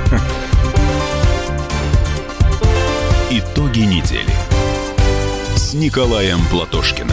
Итоги 3.30 3.80
недели 3.80 4.32
с 5.56 5.74
Николаем 5.74 6.38
Платошкиным. 6.50 7.12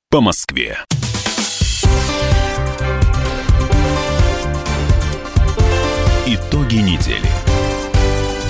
по 0.11 0.19
Москве. 0.19 0.77
Итоги 6.27 6.75
недели 6.75 7.31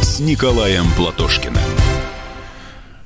с 0.01 0.19
Николаем 0.19 0.91
Платошкиным. 0.97 1.80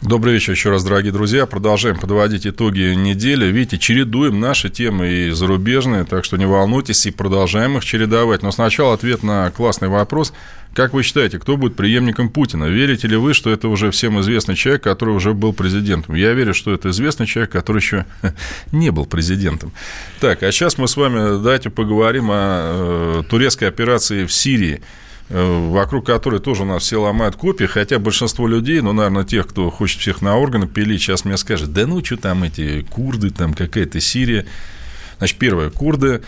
Добрый 0.06 0.36
вечер 0.36 0.52
еще 0.52 0.70
раз, 0.70 0.84
дорогие 0.84 1.12
друзья. 1.12 1.48
Продолжаем 1.48 1.98
подводить 1.98 2.46
итоги 2.46 2.94
недели. 2.94 3.48
Видите, 3.48 3.80
чередуем 3.80 4.40
наши 4.40 4.70
темы 4.70 5.10
и 5.10 5.30
зарубежные, 5.32 6.04
так 6.04 6.26
что 6.26 6.38
не 6.38 6.46
волнуйтесь 6.46 7.08
и 7.08 7.12
продолжаем 7.12 7.78
их 7.78 7.84
чередовать. 7.84 8.44
Но 8.44 8.52
сначала 8.52 8.94
ответ 8.94 9.24
на 9.24 9.50
классный 9.50 9.88
вопрос. 9.88 10.32
Как 10.76 10.94
вы 10.94 11.02
считаете, 11.02 11.40
кто 11.40 11.58
будет 11.58 11.76
преемником 11.76 12.30
Путина? 12.30 12.66
Верите 12.66 13.08
ли 13.08 13.16
вы, 13.16 13.34
что 13.34 13.50
это 13.50 13.68
уже 13.68 13.90
всем 13.90 14.22
известный 14.22 14.54
человек, 14.54 14.84
который 14.84 15.16
уже 15.16 15.34
был 15.34 15.54
президентом? 15.54 16.14
Я 16.14 16.34
верю, 16.34 16.54
что 16.54 16.72
это 16.72 16.92
известный 16.92 17.26
человек, 17.26 17.52
который 17.52 17.78
еще 17.78 18.06
не 18.72 18.92
был 18.92 19.08
президентом. 19.08 19.72
Так, 20.20 20.44
а 20.44 20.52
сейчас 20.52 20.78
мы 20.78 20.88
с 20.88 20.96
вами 20.98 21.42
давайте 21.42 21.72
поговорим 21.72 22.28
о 22.30 23.22
э, 23.22 23.24
турецкой 23.28 23.70
операции 23.70 24.26
в 24.26 24.32
Сирии. 24.32 24.82
Э, 25.30 25.70
вокруг 25.70 26.06
которой 26.06 26.40
тоже 26.40 26.64
у 26.64 26.66
нас 26.66 26.84
все 26.84 27.02
ломают 27.02 27.36
копии, 27.36 27.66
хотя 27.66 27.98
большинство 27.98 28.48
людей, 28.48 28.82
ну, 28.82 28.94
наверное, 28.94 29.24
тех, 29.24 29.48
кто 29.48 29.72
хочет 29.72 30.00
всех 30.00 30.22
на 30.22 30.38
органы 30.38 30.68
пилить, 30.68 31.02
сейчас 31.02 31.26
мне 31.26 31.38
скажет, 31.38 31.74
да 31.74 31.88
ну, 31.88 32.04
что 32.06 32.18
там 32.18 32.44
эти 32.44 32.82
курды, 32.84 33.32
там 33.32 33.54
какая-то 33.54 34.00
Сирия. 34.00 34.46
Значит, 35.18 35.38
первое, 35.40 35.70
курды 35.72 36.22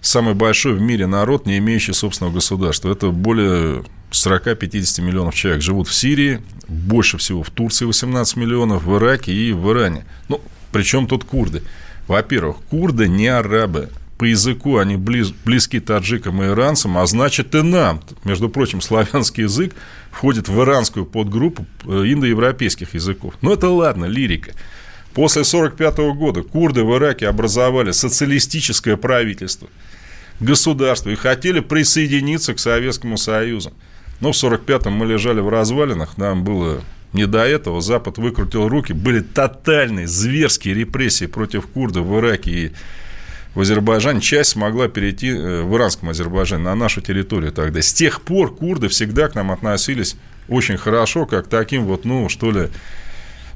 самый 0.00 0.34
большой 0.34 0.74
в 0.74 0.80
мире 0.80 1.06
народ, 1.06 1.46
не 1.46 1.58
имеющий 1.58 1.92
собственного 1.92 2.34
государства. 2.34 2.92
Это 2.92 3.08
более 3.08 3.84
40-50 4.12 5.02
миллионов 5.02 5.34
человек 5.34 5.62
живут 5.62 5.88
в 5.88 5.94
Сирии, 5.94 6.40
больше 6.68 7.18
всего 7.18 7.42
в 7.42 7.50
Турции 7.50 7.86
18 7.86 8.36
миллионов, 8.36 8.84
в 8.84 8.96
Ираке 8.96 9.32
и 9.32 9.52
в 9.52 9.68
Иране. 9.72 10.04
Ну, 10.28 10.40
причем 10.70 11.08
тут 11.08 11.24
курды. 11.24 11.62
Во-первых, 12.06 12.58
курды 12.70 13.08
не 13.08 13.28
арабы, 13.28 13.90
по 14.24 14.26
языку 14.26 14.78
они 14.78 14.96
близ, 14.96 15.34
близки 15.44 15.80
таджикам 15.80 16.42
и 16.42 16.46
иранцам, 16.46 16.96
а 16.96 17.04
значит 17.04 17.54
и 17.54 17.60
нам. 17.60 18.00
Между 18.24 18.48
прочим, 18.48 18.80
славянский 18.80 19.42
язык 19.42 19.74
входит 20.10 20.48
в 20.48 20.62
иранскую 20.62 21.04
подгруппу 21.04 21.66
э, 21.84 22.04
индоевропейских 22.06 22.94
языков. 22.94 23.34
Но 23.42 23.52
это 23.52 23.68
ладно, 23.68 24.06
лирика. 24.06 24.52
После 25.12 25.42
1945 25.42 26.16
года 26.16 26.42
курды 26.42 26.84
в 26.84 26.96
Ираке 26.96 27.28
образовали 27.28 27.90
социалистическое 27.90 28.96
правительство, 28.96 29.68
государство 30.40 31.10
и 31.10 31.16
хотели 31.16 31.60
присоединиться 31.60 32.54
к 32.54 32.60
Советскому 32.60 33.18
Союзу. 33.18 33.74
Но 34.20 34.32
в 34.32 34.42
1945-м 34.42 34.90
мы 34.94 35.04
лежали 35.04 35.40
в 35.40 35.50
развалинах, 35.50 36.16
нам 36.16 36.44
было 36.44 36.80
не 37.12 37.26
до 37.26 37.44
этого, 37.44 37.82
Запад 37.82 38.16
выкрутил 38.16 38.68
руки, 38.68 38.94
были 38.94 39.20
тотальные 39.20 40.08
зверские 40.08 40.72
репрессии 40.72 41.26
против 41.26 41.66
курдов 41.66 42.06
в 42.06 42.18
Ираке 42.18 42.50
и 42.50 42.72
в 43.54 43.60
Азербайджане, 43.60 44.20
часть 44.20 44.50
смогла 44.50 44.88
перейти 44.88 45.30
э, 45.30 45.62
в 45.62 45.76
иранском 45.76 46.10
Азербайджане, 46.10 46.64
на 46.64 46.74
нашу 46.74 47.00
территорию 47.00 47.52
тогда. 47.52 47.80
С 47.80 47.92
тех 47.92 48.20
пор 48.20 48.54
курды 48.54 48.88
всегда 48.88 49.28
к 49.28 49.34
нам 49.34 49.50
относились 49.50 50.16
очень 50.48 50.76
хорошо, 50.76 51.26
как 51.26 51.46
таким 51.46 51.84
вот, 51.84 52.04
ну, 52.04 52.28
что 52.28 52.50
ли, 52.50 52.68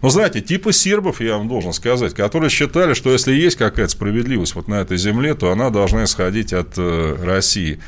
ну, 0.00 0.10
знаете, 0.10 0.40
типа 0.40 0.72
сербов, 0.72 1.20
я 1.20 1.36
вам 1.36 1.48
должен 1.48 1.72
сказать, 1.72 2.14
которые 2.14 2.50
считали, 2.50 2.94
что 2.94 3.10
если 3.10 3.32
есть 3.32 3.56
какая-то 3.56 3.92
справедливость 3.92 4.54
вот 4.54 4.68
на 4.68 4.76
этой 4.76 4.96
земле, 4.96 5.34
то 5.34 5.50
она 5.50 5.70
должна 5.70 6.04
исходить 6.04 6.52
от 6.52 6.74
э, 6.76 7.16
России. 7.20 7.80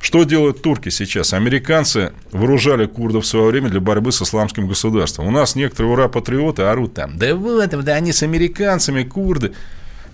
Что 0.00 0.22
делают 0.22 0.62
турки 0.62 0.90
сейчас? 0.90 1.32
Американцы 1.32 2.12
вооружали 2.30 2.86
курдов 2.86 3.24
в 3.24 3.26
свое 3.26 3.46
время 3.46 3.68
для 3.68 3.80
борьбы 3.80 4.12
с 4.12 4.22
исламским 4.22 4.68
государством. 4.68 5.26
У 5.26 5.30
нас 5.30 5.56
некоторые 5.56 5.92
ура-патриоты 5.92 6.62
орут 6.62 6.94
там, 6.94 7.18
да 7.18 7.34
вот, 7.34 7.70
да 7.70 7.94
они 7.94 8.12
с 8.12 8.22
американцами, 8.22 9.02
курды. 9.02 9.54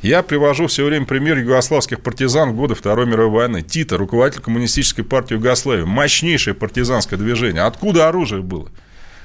Я 0.04 0.22
привожу 0.22 0.66
все 0.66 0.84
время 0.84 1.06
пример 1.06 1.38
югославских 1.38 2.02
партизан 2.02 2.50
в 2.50 2.56
годы 2.56 2.74
Второй 2.74 3.06
мировой 3.06 3.30
войны. 3.30 3.62
Тита, 3.62 3.96
руководитель 3.96 4.42
коммунистической 4.42 5.02
партии 5.02 5.32
Югославии. 5.32 5.84
Мощнейшее 5.84 6.52
партизанское 6.52 7.18
движение. 7.18 7.62
Откуда 7.62 8.06
оружие 8.06 8.42
было? 8.42 8.68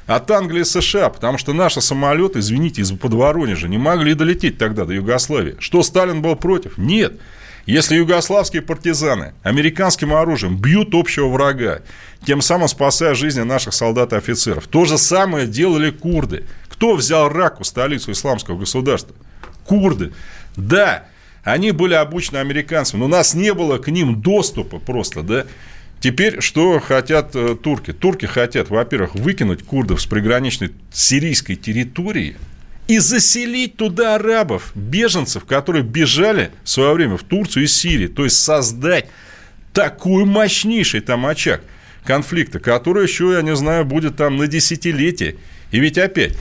От 0.08 0.32
Англии 0.32 0.62
и 0.62 0.64
США, 0.64 1.10
потому 1.10 1.38
что 1.38 1.52
наши 1.52 1.82
самолеты, 1.82 2.40
извините, 2.40 2.82
из-под 2.84 3.14
Воронежа 3.14 3.68
не 3.68 3.78
могли 3.78 4.14
долететь 4.14 4.58
тогда 4.58 4.86
до 4.86 4.94
Югославии. 4.94 5.58
Что, 5.60 5.84
Сталин 5.84 6.22
был 6.22 6.38
против? 6.38 6.78
Нет. 6.78 7.20
Если 7.66 7.98
югославские 7.98 8.62
партизаны 8.62 9.34
американским 9.44 10.14
оружием 10.14 10.56
бьют 10.56 10.96
общего 10.96 11.28
врага, 11.28 11.82
тем 12.26 12.40
самым 12.40 12.70
спасая 12.70 13.16
жизни 13.16 13.42
наших 13.42 13.74
солдат 13.74 14.14
и 14.14 14.16
офицеров, 14.16 14.66
то 14.68 14.86
же 14.86 14.98
самое 14.98 15.46
делали 15.46 15.92
курды. 15.92 16.46
Кто 16.70 16.96
взял 16.96 17.28
Раку, 17.28 17.66
столицу 17.66 18.14
исламского 18.14 18.58
государства? 18.58 19.14
Курды. 19.66 20.14
Да, 20.60 21.06
они 21.44 21.72
были 21.72 21.94
обучены 21.94 22.38
американцами, 22.38 23.00
но 23.00 23.06
у 23.06 23.10
нас 23.10 23.34
не 23.34 23.54
было 23.54 23.78
к 23.78 23.88
ним 23.88 24.22
доступа 24.22 24.80
просто, 24.80 25.24
да. 25.24 25.46
Теперь 26.00 26.40
что 26.40 26.80
хотят 26.80 27.36
э, 27.36 27.56
турки? 27.62 27.92
Турки 27.92 28.26
хотят, 28.26 28.70
во-первых, 28.70 29.16
выкинуть 29.16 29.64
курдов 29.64 30.02
с 30.02 30.06
приграничной 30.06 30.72
сирийской 30.94 31.56
территории 31.56 32.38
и 32.88 33.00
заселить 33.00 33.76
туда 33.76 34.16
арабов, 34.16 34.72
беженцев, 34.76 35.46
которые 35.46 35.84
бежали 35.84 36.52
в 36.64 36.70
свое 36.70 36.94
время 36.94 37.18
в 37.18 37.24
Турцию 37.24 37.66
из 37.66 37.76
Сирии. 37.76 38.08
То 38.08 38.24
есть 38.24 38.38
создать 38.38 39.08
такой 39.74 40.26
мощнейший 40.26 41.02
там 41.02 41.26
очаг 41.26 41.62
конфликта, 42.06 42.60
который 42.60 43.04
еще, 43.04 43.34
я 43.34 43.42
не 43.42 43.56
знаю, 43.56 43.86
будет 43.86 44.16
там 44.16 44.38
на 44.38 44.48
десятилетие. 44.48 45.36
И 45.72 45.80
ведь 45.80 45.98
опять, 45.98 46.38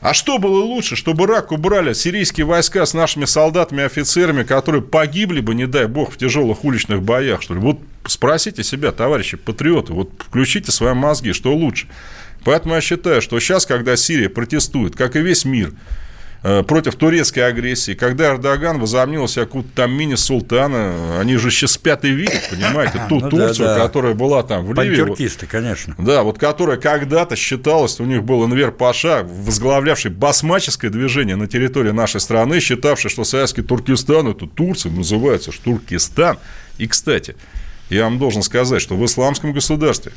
а 0.00 0.14
что 0.14 0.38
было 0.38 0.62
лучше, 0.62 0.96
чтобы 0.96 1.24
Ирак 1.24 1.52
убрали 1.52 1.92
сирийские 1.92 2.46
войска 2.46 2.86
с 2.86 2.94
нашими 2.94 3.26
солдатами 3.26 3.84
офицерами, 3.84 4.44
которые 4.44 4.82
погибли 4.82 5.40
бы, 5.40 5.54
не 5.54 5.66
дай 5.66 5.86
бог, 5.86 6.12
в 6.12 6.16
тяжелых 6.16 6.64
уличных 6.64 7.02
боях, 7.02 7.42
что 7.42 7.54
ли? 7.54 7.60
Вот 7.60 7.78
спросите 8.06 8.64
себя, 8.64 8.92
товарищи 8.92 9.36
патриоты, 9.36 9.92
вот 9.92 10.10
включите 10.18 10.72
свои 10.72 10.94
мозги, 10.94 11.32
что 11.32 11.54
лучше. 11.54 11.86
Поэтому 12.44 12.74
я 12.74 12.80
считаю, 12.80 13.20
что 13.20 13.38
сейчас, 13.38 13.66
когда 13.66 13.96
Сирия 13.96 14.30
протестует, 14.30 14.96
как 14.96 15.16
и 15.16 15.20
весь 15.20 15.44
мир, 15.44 15.72
против 16.42 16.94
турецкой 16.96 17.40
агрессии, 17.40 17.92
когда 17.92 18.30
Эрдоган 18.30 18.78
возомнил 18.78 19.28
себя 19.28 19.44
какую-то 19.44 19.70
там 19.74 19.92
мини-султана, 19.92 21.20
они 21.20 21.36
же 21.36 21.50
сейчас 21.50 21.76
пятый 21.76 22.12
видят, 22.12 22.48
понимаете, 22.50 23.02
ту 23.08 23.20
ну, 23.20 23.28
Турцию, 23.28 23.66
да, 23.66 23.74
да. 23.74 23.80
которая 23.80 24.14
была 24.14 24.42
там 24.42 24.64
в 24.64 24.72
Ливии. 24.72 24.96
Пантюркисты, 24.96 25.46
конечно. 25.46 25.94
Да, 25.98 26.22
вот 26.22 26.38
которая 26.38 26.78
когда-то 26.78 27.36
считалась, 27.36 28.00
у 28.00 28.04
них 28.04 28.24
был 28.24 28.44
Энвер 28.46 28.72
Паша, 28.72 29.22
возглавлявший 29.22 30.10
басмаческое 30.10 30.90
движение 30.90 31.36
на 31.36 31.46
территории 31.46 31.90
нашей 31.90 32.20
страны, 32.20 32.60
считавший, 32.60 33.10
что 33.10 33.24
советский 33.24 33.62
Туркестан– 33.62 34.28
это 34.28 34.46
Турция, 34.46 34.92
называется 34.92 35.52
же 35.52 35.60
Туркестан. 35.60 36.38
И, 36.78 36.86
кстати, 36.86 37.36
я 37.90 38.04
вам 38.04 38.18
должен 38.18 38.42
сказать, 38.42 38.80
что 38.80 38.96
в 38.96 39.04
исламском 39.04 39.52
государстве 39.52 40.12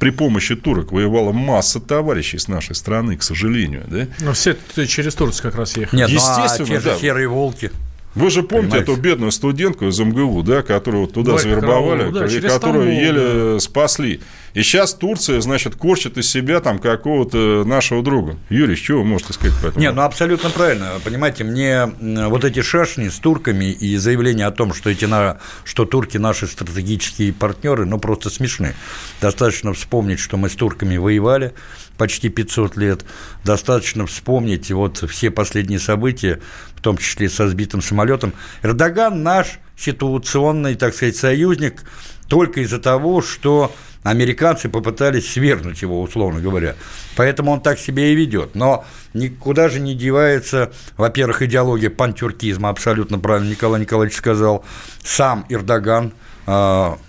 при 0.00 0.10
помощи 0.10 0.56
турок 0.56 0.92
воевала 0.92 1.30
масса 1.30 1.78
товарищей 1.78 2.38
с 2.38 2.48
нашей 2.48 2.74
страны, 2.74 3.18
к 3.18 3.22
сожалению. 3.22 3.84
Да? 3.86 4.06
Но 4.20 4.32
все 4.32 4.56
через 4.86 5.14
Турцию 5.14 5.42
как 5.42 5.56
раз 5.56 5.76
ехали. 5.76 6.00
Нет, 6.00 6.08
Естественно, 6.08 6.68
ну, 6.70 6.76
а 6.76 6.80
те 6.80 6.80
да. 6.80 6.96
серые 6.96 7.28
волки. 7.28 7.70
Вы 8.14 8.30
же 8.30 8.42
помните 8.42 8.70
Понимаете? 8.70 8.92
эту 8.92 9.00
бедную 9.00 9.32
студентку 9.32 9.86
из 9.86 9.98
МГУ, 9.98 10.42
да, 10.42 10.62
которую 10.62 11.02
вот 11.02 11.14
туда 11.14 11.34
Ой, 11.34 11.38
завербовали, 11.40 12.10
да, 12.10 12.26
и 12.26 12.40
которую 12.40 12.92
Стамбул, 12.92 13.00
еле 13.00 13.54
да. 13.54 13.60
спасли. 13.60 14.20
И 14.52 14.62
сейчас 14.62 14.94
Турция, 14.94 15.40
значит, 15.40 15.76
корчит 15.76 16.18
из 16.18 16.28
себя 16.28 16.60
там 16.60 16.80
какого-то 16.80 17.62
нашего 17.64 18.02
друга. 18.02 18.36
Юрий, 18.48 18.74
что 18.74 18.94
вы 18.94 19.04
можете 19.04 19.32
сказать 19.32 19.56
по 19.62 19.66
этому? 19.68 19.80
Не, 19.80 19.92
ну 19.92 20.02
абсолютно 20.02 20.50
правильно. 20.50 20.94
Понимаете, 21.04 21.44
мне 21.44 21.86
вот 22.00 22.44
эти 22.44 22.60
шашни 22.62 23.08
с 23.08 23.18
турками 23.20 23.66
и 23.66 23.96
заявление 23.96 24.46
о 24.46 24.50
том, 24.50 24.74
что, 24.74 24.90
эти 24.90 25.04
на... 25.04 25.38
что 25.64 25.84
турки 25.84 26.16
наши 26.16 26.48
стратегические 26.48 27.32
партнеры, 27.32 27.86
ну 27.86 27.98
просто 27.98 28.28
смешны. 28.28 28.74
Достаточно 29.20 29.72
вспомнить, 29.72 30.18
что 30.18 30.36
мы 30.36 30.48
с 30.48 30.56
турками 30.56 30.96
воевали 30.96 31.54
почти 32.00 32.30
500 32.30 32.78
лет. 32.78 33.04
Достаточно 33.44 34.06
вспомнить 34.06 34.70
вот 34.72 35.04
все 35.10 35.30
последние 35.30 35.78
события, 35.78 36.40
в 36.74 36.80
том 36.80 36.96
числе 36.96 37.28
со 37.28 37.46
сбитым 37.46 37.82
самолетом. 37.82 38.32
Эрдоган 38.62 39.22
наш 39.22 39.58
ситуационный, 39.76 40.76
так 40.76 40.94
сказать, 40.94 41.16
союзник 41.16 41.82
только 42.26 42.62
из-за 42.62 42.78
того, 42.78 43.20
что 43.20 43.74
американцы 44.02 44.70
попытались 44.70 45.30
свергнуть 45.30 45.82
его, 45.82 46.00
условно 46.00 46.40
говоря. 46.40 46.74
Поэтому 47.16 47.52
он 47.52 47.60
так 47.60 47.78
себя 47.78 48.06
и 48.06 48.14
ведет. 48.14 48.54
Но 48.54 48.86
никуда 49.12 49.68
же 49.68 49.78
не 49.78 49.94
девается, 49.94 50.72
во-первых, 50.96 51.42
идеология 51.42 51.90
пантюркизма, 51.90 52.70
абсолютно 52.70 53.18
правильно 53.18 53.50
Николай 53.50 53.82
Николаевич 53.82 54.16
сказал, 54.16 54.64
сам 55.04 55.44
Эрдоган, 55.50 56.14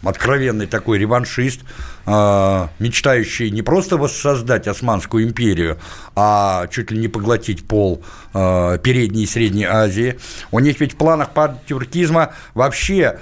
откровенный 0.04 0.67
такой 0.67 0.99
реваншист, 0.99 1.62
э, 2.06 2.67
мечтающий 2.80 3.49
не 3.49 3.62
просто 3.62 3.97
воссоздать 3.97 4.67
Османскую 4.67 5.23
империю, 5.23 5.80
а 6.15 6.67
чуть 6.67 6.91
ли 6.91 6.97
не 6.97 7.08
поглотить 7.08 7.67
пол 7.67 8.04
э, 8.34 8.77
Передней 8.84 9.23
и 9.23 9.27
Средней 9.27 9.65
Азии. 9.65 10.19
У 10.51 10.60
них 10.60 10.80
ведь 10.80 10.93
в 10.93 10.97
планах 10.97 11.32
пантюркизма 11.32 12.34
вообще 12.54 13.19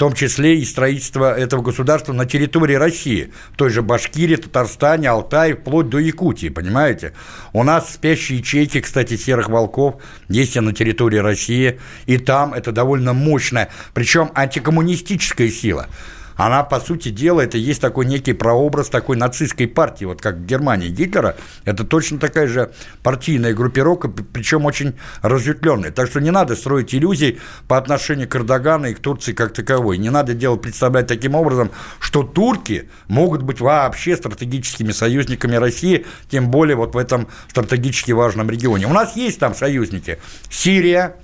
том 0.00 0.14
числе 0.14 0.56
и 0.56 0.64
строительство 0.64 1.38
этого 1.38 1.60
государства 1.60 2.14
на 2.14 2.24
территории 2.24 2.72
России, 2.72 3.34
в 3.52 3.56
той 3.58 3.68
же 3.68 3.82
Башкирии, 3.82 4.36
Татарстане, 4.36 5.10
Алтае, 5.10 5.54
вплоть 5.54 5.90
до 5.90 5.98
Якутии, 5.98 6.48
понимаете? 6.48 7.12
У 7.52 7.62
нас 7.64 7.92
спящие 7.92 8.38
ячейки, 8.38 8.80
кстати, 8.80 9.18
серых 9.18 9.50
волков 9.50 9.96
есть 10.30 10.56
и 10.56 10.60
на 10.60 10.72
территории 10.72 11.18
России, 11.18 11.78
и 12.06 12.16
там 12.16 12.54
это 12.54 12.72
довольно 12.72 13.12
мощная, 13.12 13.68
причем 13.92 14.30
антикоммунистическая 14.34 15.50
сила– 15.50 15.86
она, 16.46 16.62
по 16.62 16.80
сути 16.80 17.10
дела, 17.10 17.42
это 17.42 17.58
есть 17.58 17.82
такой 17.82 18.06
некий 18.06 18.32
прообраз 18.32 18.88
такой 18.88 19.18
нацистской 19.18 19.68
партии, 19.68 20.06
вот 20.06 20.22
как 20.22 20.36
в 20.36 20.46
Германии 20.46 20.88
Гитлера, 20.88 21.36
это 21.66 21.84
точно 21.84 22.18
такая 22.18 22.46
же 22.46 22.72
партийная 23.02 23.52
группировка, 23.52 24.08
причем 24.08 24.64
очень 24.64 24.94
разветвленная. 25.20 25.90
Так 25.90 26.08
что 26.08 26.18
не 26.18 26.30
надо 26.30 26.56
строить 26.56 26.94
иллюзий 26.94 27.38
по 27.68 27.76
отношению 27.76 28.26
к 28.26 28.36
Эрдогану 28.36 28.86
и 28.86 28.94
к 28.94 29.00
Турции 29.00 29.34
как 29.34 29.52
таковой. 29.52 29.98
Не 29.98 30.08
надо 30.08 30.32
делать 30.32 30.62
представлять 30.62 31.06
таким 31.06 31.34
образом, 31.34 31.72
что 31.98 32.22
турки 32.22 32.88
могут 33.08 33.42
быть 33.42 33.60
вообще 33.60 34.16
стратегическими 34.16 34.92
союзниками 34.92 35.56
России, 35.56 36.06
тем 36.30 36.50
более 36.50 36.76
вот 36.76 36.94
в 36.94 36.96
этом 36.96 37.28
стратегически 37.48 38.12
важном 38.12 38.48
регионе. 38.48 38.86
У 38.86 38.94
нас 38.94 39.14
есть 39.14 39.38
там 39.40 39.54
союзники. 39.54 40.18
Сирия, 40.48 41.16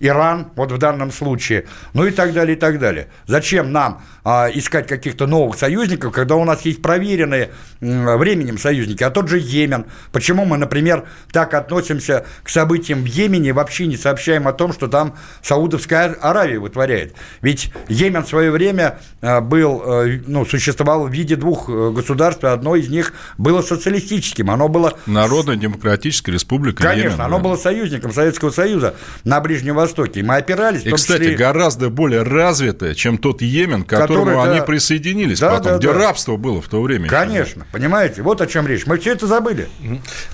Иран, 0.00 0.48
вот 0.56 0.72
в 0.72 0.78
данном 0.78 1.10
случае, 1.10 1.66
ну 1.92 2.06
и 2.06 2.10
так 2.10 2.32
далее, 2.32 2.56
и 2.56 2.58
так 2.58 2.78
далее. 2.78 3.08
Зачем 3.26 3.72
нам 3.72 4.02
а, 4.24 4.48
искать 4.52 4.86
каких-то 4.86 5.26
новых 5.26 5.58
союзников, 5.58 6.12
когда 6.12 6.36
у 6.36 6.44
нас 6.44 6.62
есть 6.62 6.82
проверенные 6.82 7.50
временем 7.80 8.58
союзники, 8.58 9.02
а 9.02 9.10
тот 9.10 9.28
же 9.28 9.38
Йемен. 9.38 9.86
Почему 10.12 10.44
мы, 10.44 10.58
например, 10.58 11.04
так 11.32 11.54
относимся 11.54 12.26
к 12.42 12.50
событиям 12.50 13.02
в 13.02 13.06
Йемене, 13.06 13.52
вообще 13.52 13.86
не 13.86 13.96
сообщаем 13.96 14.46
о 14.46 14.52
том, 14.52 14.72
что 14.72 14.88
там 14.88 15.14
Саудовская 15.42 16.14
Аравия 16.20 16.58
вытворяет? 16.58 17.14
Ведь 17.40 17.72
Йемен 17.88 18.22
в 18.24 18.28
свое 18.28 18.50
время 18.50 18.98
а, 19.22 19.40
был, 19.40 19.82
э, 19.82 20.20
ну, 20.26 20.44
существовал 20.44 21.06
в 21.06 21.10
виде 21.10 21.36
двух 21.36 21.68
э, 21.70 21.90
государств, 21.90 22.44
и 22.44 22.48
одно 22.48 22.76
из 22.76 22.88
них 22.88 23.14
было 23.38 23.62
социалистическим, 23.62 24.50
оно 24.50 24.68
было... 24.68 24.98
Народная 25.06 25.56
демократическая 25.56 26.32
республика 26.32 26.82
Конечно, 26.82 27.08
Йемен, 27.08 27.20
оно 27.20 27.38
да. 27.38 27.44
было 27.44 27.56
союзником 27.56 28.12
Советского 28.12 28.50
Союза 28.50 28.94
на 29.24 29.40
Ближнем 29.40 29.74
Востоке, 29.74 29.87
и 30.16 30.22
мы 30.22 30.36
опирались... 30.36 30.84
И, 30.84 30.90
кстати, 30.90 31.22
числе... 31.22 31.36
гораздо 31.36 31.90
более 31.90 32.22
развитое, 32.22 32.94
чем 32.94 33.18
тот 33.18 33.42
Йемен, 33.42 33.84
который 33.84 34.08
которому 34.08 34.44
да. 34.44 34.52
они 34.52 34.60
присоединились 34.64 35.40
да, 35.40 35.50
потом, 35.50 35.72
да, 35.72 35.78
где 35.78 35.88
да. 35.88 35.94
рабство 35.94 36.36
было 36.36 36.60
в 36.60 36.68
то 36.68 36.80
время. 36.82 37.08
Конечно, 37.08 37.60
еще. 37.62 37.72
понимаете, 37.72 38.22
вот 38.22 38.40
о 38.40 38.46
чем 38.46 38.66
речь. 38.66 38.86
Мы 38.86 38.98
все 38.98 39.12
это 39.12 39.26
забыли. 39.26 39.68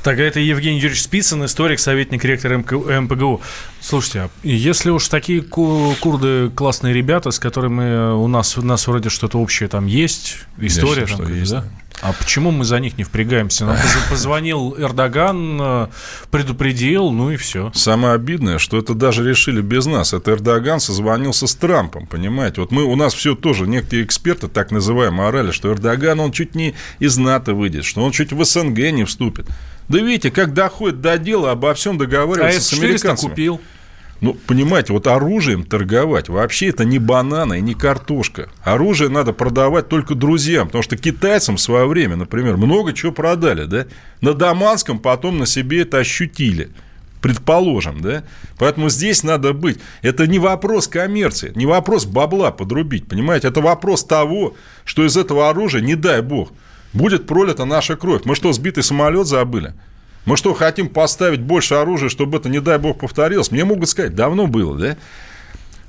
Так, 0.02 0.18
это 0.18 0.40
Евгений 0.40 0.78
Юрьевич 0.78 1.02
Спицын, 1.02 1.44
историк, 1.44 1.80
советник 1.80 2.24
ректора 2.24 2.58
МПГУ. 2.58 3.40
Слушайте, 3.80 4.20
а 4.20 4.30
если 4.42 4.90
уж 4.90 5.08
такие 5.08 5.42
курды 5.42 6.50
классные 6.50 6.94
ребята, 6.94 7.30
с 7.30 7.38
которыми 7.38 8.14
у 8.14 8.26
нас, 8.28 8.56
у 8.56 8.62
нас 8.62 8.86
вроде 8.86 9.10
что-то 9.10 9.38
общее 9.38 9.68
там 9.68 9.86
есть, 9.86 10.38
история 10.58 11.06
считаю, 11.06 11.18
там, 11.18 11.26
что 11.26 11.34
есть, 11.34 11.52
да? 11.52 11.64
А 12.00 12.12
почему 12.12 12.50
мы 12.50 12.64
за 12.64 12.80
них 12.80 12.98
не 12.98 13.04
впрягаемся? 13.04 13.64
Нам 13.64 13.76
позвонил 14.10 14.74
Эрдоган, 14.78 15.58
э, 15.60 15.86
предупредил, 16.30 17.10
ну 17.10 17.30
и 17.30 17.36
все. 17.36 17.70
Самое 17.74 18.14
обидное, 18.14 18.58
что 18.58 18.78
это 18.78 18.94
даже 18.94 19.26
решили 19.26 19.62
без 19.62 19.86
нас. 19.86 20.12
Это 20.12 20.32
Эрдоган 20.32 20.80
созвонился 20.80 21.46
с 21.46 21.54
Трампом, 21.54 22.06
понимаете? 22.06 22.60
Вот 22.60 22.72
мы, 22.72 22.84
у 22.84 22.96
нас 22.96 23.14
все 23.14 23.34
тоже, 23.34 23.66
некоторые 23.66 24.04
эксперты, 24.04 24.48
так 24.48 24.70
называемые, 24.70 25.28
орали, 25.28 25.50
что 25.50 25.72
Эрдоган, 25.72 26.20
он 26.20 26.32
чуть 26.32 26.54
не 26.54 26.74
из 26.98 27.16
НАТО 27.16 27.54
выйдет, 27.54 27.84
что 27.84 28.02
он 28.02 28.12
чуть 28.12 28.32
в 28.32 28.44
СНГ 28.44 28.78
не 28.92 29.04
вступит. 29.04 29.46
Да 29.88 29.98
видите, 29.98 30.30
как 30.30 30.54
доходит 30.54 31.00
до 31.00 31.18
дела, 31.18 31.52
обо 31.52 31.74
всем 31.74 31.98
договариваться 31.98 32.58
а 32.58 32.60
с 32.60 32.72
американцами. 32.72 33.30
купил. 33.30 33.60
Ну, 34.24 34.32
понимаете, 34.32 34.94
вот 34.94 35.06
оружием 35.06 35.64
торговать 35.64 36.30
вообще 36.30 36.68
это 36.68 36.86
не 36.86 36.98
бананы 36.98 37.58
и 37.58 37.60
не 37.60 37.74
картошка. 37.74 38.48
Оружие 38.62 39.10
надо 39.10 39.34
продавать 39.34 39.90
только 39.90 40.14
друзьям, 40.14 40.68
потому 40.68 40.80
что 40.80 40.96
китайцам 40.96 41.58
в 41.58 41.60
свое 41.60 41.86
время, 41.86 42.16
например, 42.16 42.56
много 42.56 42.94
чего 42.94 43.12
продали, 43.12 43.66
да? 43.66 43.84
На 44.22 44.32
Даманском 44.32 44.98
потом 44.98 45.36
на 45.36 45.44
себе 45.44 45.82
это 45.82 45.98
ощутили 45.98 46.70
предположим, 47.20 48.00
да? 48.00 48.24
Поэтому 48.58 48.88
здесь 48.88 49.24
надо 49.24 49.52
быть. 49.52 49.78
Это 50.00 50.26
не 50.26 50.38
вопрос 50.38 50.88
коммерции, 50.88 51.52
не 51.54 51.66
вопрос 51.66 52.06
бабла 52.06 52.50
подрубить, 52.50 53.06
понимаете? 53.06 53.48
Это 53.48 53.60
вопрос 53.60 54.04
того, 54.04 54.54
что 54.86 55.04
из 55.04 55.18
этого 55.18 55.50
оружия, 55.50 55.82
не 55.82 55.96
дай 55.96 56.22
бог, 56.22 56.50
будет 56.94 57.26
пролита 57.26 57.66
наша 57.66 57.94
кровь. 57.96 58.22
Мы 58.24 58.34
что, 58.34 58.54
сбитый 58.54 58.82
самолет 58.82 59.26
забыли? 59.26 59.74
Мы 60.24 60.36
что, 60.36 60.54
хотим 60.54 60.88
поставить 60.88 61.40
больше 61.40 61.74
оружия, 61.74 62.08
чтобы 62.08 62.38
это, 62.38 62.48
не 62.48 62.60
дай 62.60 62.78
бог, 62.78 62.98
повторилось? 62.98 63.50
Мне 63.50 63.64
могут 63.64 63.88
сказать, 63.88 64.14
давно 64.14 64.46
было, 64.46 64.78
да? 64.78 64.96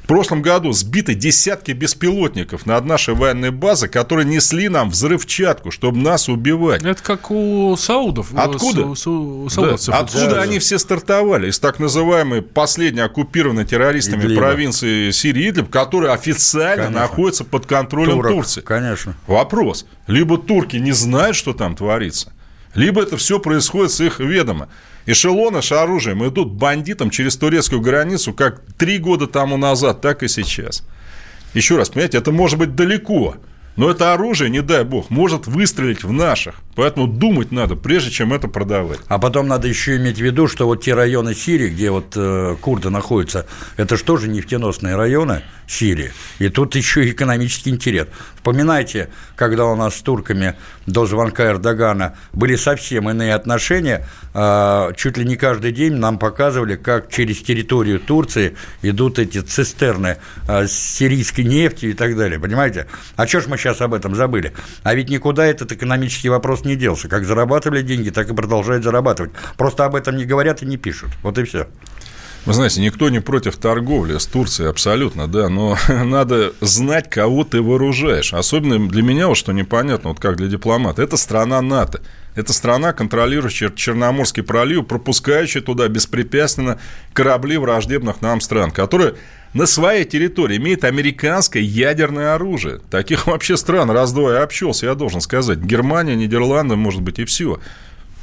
В 0.05 0.07
прошлом 0.07 0.43
году 0.43 0.71
сбиты 0.71 1.15
десятки 1.15 1.71
беспилотников 1.71 2.67
над 2.67 2.85
нашей 2.85 3.15
военной 3.15 3.49
базой, 3.49 3.89
которые 3.89 4.23
несли 4.23 4.69
нам 4.69 4.91
взрывчатку, 4.91 5.71
чтобы 5.71 5.97
нас 5.97 6.29
убивать. 6.29 6.83
Это 6.83 7.01
как 7.01 7.31
у 7.31 7.75
саудов. 7.75 8.31
Откуда? 8.35 8.93
С, 8.93 9.07
у 9.07 9.49
саудовцев. 9.49 9.95
Да. 9.95 10.01
Откуда 10.01 10.35
да, 10.35 10.41
они 10.43 10.55
да. 10.55 10.59
все 10.59 10.77
стартовали? 10.77 11.49
Из 11.49 11.57
так 11.57 11.79
называемой 11.79 12.43
последней 12.43 13.01
оккупированной 13.01 13.65
террористами 13.65 14.21
Идлиба. 14.25 14.41
провинции 14.43 15.09
Сирии 15.09 15.49
Идлиб, 15.49 15.71
которая 15.71 16.11
официально 16.13 16.83
конечно. 16.83 17.01
находится 17.01 17.43
под 17.43 17.65
контролем 17.65 18.17
Турок, 18.17 18.31
Турции. 18.31 18.61
Конечно. 18.61 19.15
Вопрос. 19.25 19.87
Либо 20.05 20.37
турки 20.37 20.77
не 20.77 20.91
знают, 20.91 21.35
что 21.35 21.53
там 21.53 21.75
творится, 21.75 22.31
либо 22.75 23.01
это 23.01 23.17
все 23.17 23.39
происходит 23.39 23.91
с 23.91 24.01
их 24.01 24.19
ведома. 24.19 24.69
Эшелоны 25.05 25.61
с 25.61 25.71
оружием 25.71 26.27
идут 26.27 26.51
бандитам 26.51 27.09
через 27.09 27.37
турецкую 27.37 27.81
границу 27.81 28.33
как 28.33 28.61
три 28.77 28.97
года 28.97 29.27
тому 29.27 29.57
назад, 29.57 30.01
так 30.01 30.23
и 30.23 30.27
сейчас. 30.27 30.83
Еще 31.53 31.77
раз, 31.77 31.89
понимаете, 31.89 32.17
это 32.17 32.31
может 32.31 32.59
быть 32.59 32.75
далеко, 32.75 33.37
но 33.75 33.89
это 33.89 34.13
оружие, 34.13 34.49
не 34.49 34.61
дай 34.61 34.83
бог, 34.83 35.09
может 35.09 35.47
выстрелить 35.47 36.03
в 36.03 36.11
наших. 36.11 36.55
Поэтому 36.75 37.07
думать 37.07 37.51
надо, 37.51 37.75
прежде 37.75 38.11
чем 38.11 38.33
это 38.33 38.47
продавать. 38.47 38.99
А 39.07 39.17
потом 39.17 39.47
надо 39.47 39.67
еще 39.67 39.95
иметь 39.95 40.17
в 40.17 40.21
виду, 40.21 40.47
что 40.47 40.65
вот 40.65 40.83
те 40.83 40.93
районы 40.93 41.33
Сирии, 41.33 41.69
где 41.69 41.89
вот 41.89 42.13
э, 42.15 42.55
курды 42.59 42.89
находятся, 42.89 43.45
это 43.77 43.95
же 43.95 44.03
тоже 44.03 44.27
нефтеносные 44.27 44.95
районы 44.95 45.43
Сирии. 45.67 46.11
И 46.39 46.49
тут 46.49 46.75
еще 46.75 47.09
экономический 47.09 47.69
интерес. 47.69 48.07
Вспоминайте, 48.35 49.09
когда 49.35 49.65
у 49.65 49.75
нас 49.75 49.95
с 49.95 50.01
турками 50.01 50.55
до 50.85 51.05
звонка 51.05 51.45
Эрдогана 51.45 52.15
были 52.33 52.55
совсем 52.55 53.09
иные 53.09 53.33
отношения, 53.33 54.05
э, 54.33 54.91
чуть 54.97 55.17
ли 55.17 55.25
не 55.25 55.37
каждый 55.37 55.71
день 55.71 55.93
нам 55.93 56.19
показывали, 56.19 56.75
как 56.75 57.09
через 57.09 57.41
территорию 57.41 57.99
Турции 57.99 58.55
идут 58.81 59.17
эти 59.17 59.39
цистерны 59.39 60.17
э, 60.47 60.67
с 60.67 60.73
сирийской 60.73 61.41
нефтью 61.41 61.91
и 61.91 61.93
так 61.93 62.17
далее. 62.17 62.39
Понимаете? 62.39 62.87
А 63.15 63.25
что 63.25 63.39
ж 63.39 63.47
мы 63.47 63.57
сейчас 63.57 63.81
об 63.81 63.93
этом 63.93 64.13
забыли? 64.13 64.53
А 64.83 64.93
ведь 64.93 65.09
никуда 65.09 65.45
этот 65.45 65.71
экономический 65.71 66.29
вопрос 66.29 66.64
не 66.65 66.75
делся. 66.75 67.07
Как 67.07 67.25
зарабатывали 67.25 67.81
деньги, 67.81 68.09
так 68.09 68.29
и 68.29 68.33
продолжают 68.33 68.83
зарабатывать. 68.83 69.31
Просто 69.57 69.85
об 69.85 69.95
этом 69.95 70.17
не 70.17 70.25
говорят 70.25 70.61
и 70.61 70.65
не 70.65 70.77
пишут. 70.77 71.09
Вот 71.23 71.37
и 71.37 71.43
все. 71.43 71.67
Вы 72.45 72.53
знаете, 72.53 72.79
никто 72.79 73.09
не 73.09 73.21
против 73.21 73.57
торговли 73.57 74.19
с 74.19 74.27
Турцией, 74.27 74.69
абсолютно, 74.69 75.27
да, 75.27 75.49
но 75.49 75.77
надо 75.87 76.53
знать, 76.61 77.09
кого 77.09 77.43
ты 77.43 77.59
вооружаешь. 77.59 78.35
Особенно 78.35 78.87
для 78.87 79.01
меня, 79.01 79.27
вот 79.27 79.35
что 79.35 79.51
непонятно, 79.51 80.09
вот 80.09 80.19
как 80.19 80.37
для 80.37 80.47
дипломата, 80.47 81.01
это 81.01 81.17
страна 81.17 81.61
НАТО. 81.61 82.01
Это 82.35 82.53
страна, 82.53 82.93
контролирующая 82.93 83.71
Черноморский 83.71 84.43
пролив, 84.43 84.85
пропускающая 84.85 85.61
туда 85.61 85.87
беспрепятственно 85.87 86.79
корабли 87.13 87.57
враждебных 87.57 88.21
нам 88.21 88.41
стран, 88.41 88.69
которые 88.69 89.15
на 89.55 89.65
своей 89.65 90.03
территории 90.03 90.57
имеет 90.57 90.83
американское 90.83 91.63
ядерное 91.63 92.35
оружие. 92.35 92.81
Таких 92.91 93.25
вообще 93.27 93.55
стран 93.55 93.89
раз-два 93.89 94.33
и 94.33 94.43
общался, 94.43 94.85
я 94.85 94.95
должен 94.95 95.21
сказать. 95.21 95.59
Германия, 95.59 96.15
Нидерланды, 96.15 96.75
может 96.75 97.01
быть, 97.01 97.19
и 97.19 97.25
все. 97.25 97.59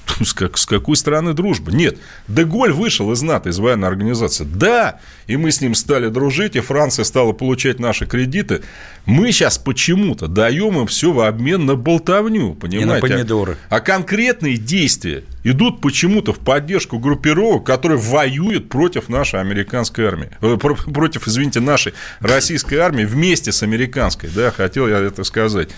С, 0.25 0.35
как, 0.35 0.59
с 0.59 0.67
какой 0.67 0.97
стороны 0.97 1.33
дружба? 1.33 1.73
Нет, 1.73 1.99
Деголь 2.29 2.73
вышел 2.73 3.13
из 3.13 3.23
НАТО, 3.23 3.51
из 3.51 3.59
военной 3.59 3.89
организации. 3.89 4.45
Да, 4.45 5.01
и 5.27 5.37
мы 5.37 5.51
с 5.51 5.61
ним 5.61 5.75
стали 5.75 6.09
дружить, 6.09 6.57
и 6.57 6.61
Франция 6.61 7.05
стала 7.05 7.33
получать 7.33 7.79
наши 7.79 8.07
кредиты. 8.07 8.63
Мы 9.07 9.33
сейчас 9.33 9.59
почему-то 9.59 10.29
даем 10.29 10.79
им 10.81 10.87
все 10.87 11.13
в 11.13 11.21
обмен 11.21 11.67
на 11.67 11.77
болтовню, 11.77 12.55
понимаете? 12.55 13.07
И 13.07 13.11
на 13.11 13.17
помидоры. 13.17 13.57
А, 13.69 13.77
а 13.77 13.81
конкретные 13.81 14.57
действия 14.57 15.25
идут 15.45 15.81
почему-то 15.81 16.33
в 16.33 16.39
поддержку 16.39 16.99
группировок, 16.99 17.65
которые 17.65 17.99
воюют 17.99 18.69
против 18.69 19.09
нашей 19.09 19.41
американской 19.41 20.07
армии. 20.07 20.31
Э, 20.41 20.57
против, 20.57 21.27
извините, 21.27 21.61
нашей 21.61 21.95
российской 22.21 22.77
армии 22.77 23.05
вместе 23.05 23.53
с 23.53 23.63
американской, 23.63 24.31
да, 24.35 24.51
хотел 24.51 24.89
я 24.89 24.99
это 24.99 25.25
сказать. 25.25 25.71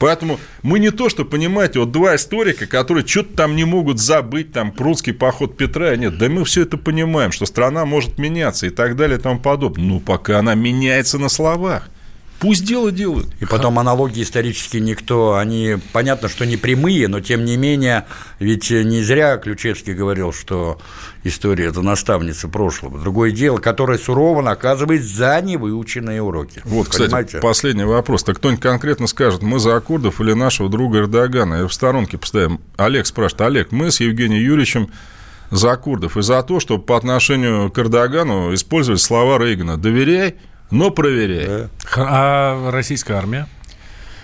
Поэтому 0.00 0.40
мы 0.62 0.78
не 0.78 0.90
то, 0.90 1.10
что, 1.10 1.26
понимаете, 1.26 1.78
вот 1.78 1.92
два 1.92 2.16
историка, 2.16 2.66
которые 2.66 3.06
что-то 3.06 3.36
там 3.36 3.54
не 3.54 3.64
могут 3.64 4.00
забыть, 4.00 4.50
там, 4.50 4.72
прусский 4.72 5.12
поход 5.12 5.58
Петра, 5.58 5.94
нет, 5.94 6.16
да 6.16 6.30
мы 6.30 6.46
все 6.46 6.62
это 6.62 6.78
понимаем, 6.78 7.32
что 7.32 7.44
страна 7.44 7.84
может 7.84 8.18
меняться 8.18 8.66
и 8.66 8.70
так 8.70 8.96
далее 8.96 9.18
и 9.18 9.20
тому 9.20 9.38
подобное. 9.38 9.84
Ну, 9.84 10.00
пока 10.00 10.38
она 10.38 10.54
меняется 10.54 11.18
на 11.18 11.28
словах. 11.28 11.90
Пусть 12.40 12.64
дело 12.64 12.90
делают. 12.90 13.28
И 13.38 13.44
потом 13.44 13.78
аналогии 13.78 14.22
исторически 14.22 14.78
никто, 14.78 15.36
они, 15.36 15.76
понятно, 15.92 16.28
что 16.30 16.46
не 16.46 16.56
прямые, 16.56 17.06
но 17.06 17.20
тем 17.20 17.44
не 17.44 17.58
менее, 17.58 18.06
ведь 18.38 18.70
не 18.70 19.02
зря 19.02 19.36
Ключевский 19.36 19.92
говорил, 19.92 20.32
что 20.32 20.78
история– 21.22 21.66
это 21.66 21.82
наставница 21.82 22.48
прошлого. 22.48 22.98
Другое 22.98 23.30
дело, 23.30 23.58
которое 23.58 23.98
сурово 23.98 24.40
наказывает 24.40 25.04
за 25.04 25.38
невыученные 25.42 26.22
уроки. 26.22 26.62
Вот, 26.64 26.88
Понимаете? 26.88 27.26
кстати, 27.26 27.42
последний 27.42 27.84
вопрос. 27.84 28.24
Так 28.24 28.38
кто-нибудь 28.38 28.62
конкретно 28.62 29.06
скажет, 29.06 29.42
мы 29.42 29.58
за 29.58 29.76
Акурдов 29.76 30.20
или 30.22 30.32
нашего 30.32 30.70
друга 30.70 31.00
Эрдогана? 31.00 31.56
Я 31.56 31.68
в 31.68 31.74
сторонке 31.74 32.16
поставим. 32.16 32.60
Олег 32.78 33.04
спрашивает, 33.06 33.42
Олег, 33.42 33.72
мы 33.72 33.90
с 33.90 34.00
Евгением 34.00 34.42
Юрьевичем 34.42 34.90
за 35.50 35.76
курдов 35.76 36.16
и 36.16 36.22
за 36.22 36.42
то, 36.42 36.60
чтобы 36.60 36.84
по 36.84 36.96
отношению 36.96 37.70
к 37.70 37.78
Эрдогану 37.78 38.54
использовать 38.54 39.00
слова 39.00 39.38
Рейгана 39.38 39.76
«доверяй», 39.76 40.36
но 40.70 40.90
проверяй. 40.90 41.46
Да. 41.46 41.68
А 41.96 42.70
российская 42.70 43.14
армия? 43.14 43.46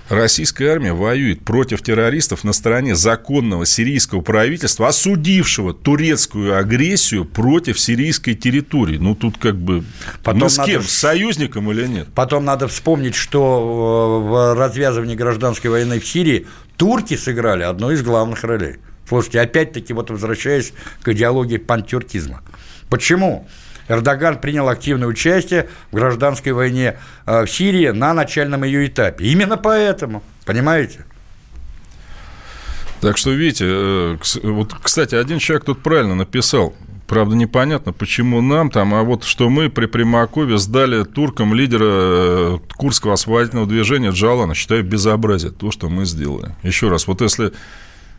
Российская 0.09 0.69
армия 0.69 0.93
воюет 0.93 1.45
против 1.45 1.83
террористов 1.83 2.45
на 2.45 2.53
стороне 2.53 2.95
законного 2.95 3.67
сирийского 3.67 4.21
правительства, 4.21 4.87
осудившего 4.87 5.75
турецкую 5.75 6.57
агрессию 6.57 7.25
против 7.25 7.81
сирийской 7.81 8.35
территории. 8.35 8.99
Ну, 8.99 9.17
тут 9.17 9.37
как 9.37 9.57
бы... 9.57 9.83
Потом 10.23 10.43
ну, 10.43 10.49
с 10.49 10.57
кем? 10.65 10.77
Надо... 10.77 10.89
С 10.89 10.93
союзником 10.93 11.73
или 11.73 11.87
нет? 11.89 12.09
Потом 12.15 12.45
надо 12.45 12.69
вспомнить, 12.69 13.17
что 13.17 14.23
в 14.25 14.55
развязывании 14.55 15.17
гражданской 15.17 15.71
войны 15.71 15.99
в 15.99 16.07
Сирии 16.07 16.47
турки 16.77 17.17
сыграли 17.17 17.65
одну 17.65 17.91
из 17.91 18.03
главных 18.03 18.45
ролей. 18.45 18.77
Слушайте, 19.09 19.41
опять-таки, 19.41 19.93
вот 19.93 20.11
возвращаясь 20.11 20.73
к 21.03 21.09
идеологии 21.09 21.57
пантюркизма. 21.57 22.43
Почему? 22.89 23.49
Эрдоган 23.89 24.39
принял 24.39 24.69
активное 24.69 25.09
участие 25.09 25.69
в 25.91 25.97
гражданской 25.97 26.53
войне 26.53 26.99
э, 27.27 27.45
в 27.45 27.51
Сирии 27.51 27.89
на 27.89 28.15
начальном 28.15 28.65
ее 28.65 28.87
этапе. 28.87 29.27
Именно 29.27 29.57
поэтому, 29.57 30.23
понимаете? 30.45 31.05
Так 33.01 33.19
что, 33.19 33.31
видите, 33.31 33.67
э, 33.69 34.17
вот, 34.43 34.75
кстати, 34.83 35.15
один 35.15 35.39
человек 35.39 35.65
тут 35.65 35.83
правильно 35.83 36.15
написал. 36.15 36.75
Правда, 37.07 37.37
непонятно, 37.37 37.93
почему 37.93 38.41
нам 38.41 38.69
там, 38.69 38.93
а 38.93 39.03
вот 39.03 39.23
что 39.23 39.49
мы 39.49 39.71
при 39.71 39.87
Примакове 39.87 40.59
сдали 40.59 41.05
туркам 41.05 41.55
лидера 41.55 41.85
э, 41.85 42.59
Курского 42.77 43.13
освободительного 43.13 43.69
движения 43.69 44.11
Джалана. 44.11 44.55
Считаю 44.55 44.83
безобразие 44.83 45.53
то, 45.53 45.71
что 45.71 45.89
мы 45.89 46.05
сделали. 46.05 46.57
Еще 46.65 46.89
раз, 46.89 47.07
вот 47.07 47.21
если 47.21 47.53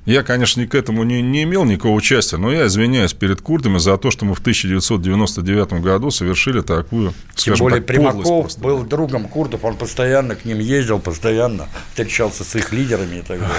я, 0.07 0.23
конечно, 0.23 0.65
к 0.65 0.73
этому 0.73 1.03
не, 1.03 1.21
не 1.21 1.43
имел 1.43 1.65
никакого 1.65 1.93
участия, 1.93 2.37
но 2.37 2.49
я 2.49 2.67
извиняюсь 2.67 3.13
перед 3.13 3.41
курдами 3.41 3.77
за 3.77 3.97
то, 3.97 4.09
что 4.09 4.23
мы 4.23 4.35
в 4.35 4.39
1999 4.39 5.73
году 5.81 6.11
совершили 6.11 6.61
такую, 6.61 7.13
Тем 7.35 7.55
скажем 7.55 7.65
более, 7.65 7.81
так, 7.81 7.87
Примаков 7.87 8.57
был 8.57 8.83
другом 8.83 9.27
курдов, 9.27 9.65
он 9.65 9.75
постоянно 9.75 10.35
к 10.35 10.45
ним 10.45 10.59
ездил, 10.59 10.99
постоянно 10.99 11.67
встречался 11.89 12.45
с 12.45 12.55
их 12.55 12.71
лидерами 12.71 13.17
и 13.17 13.21
так 13.21 13.41
далее. 13.41 13.55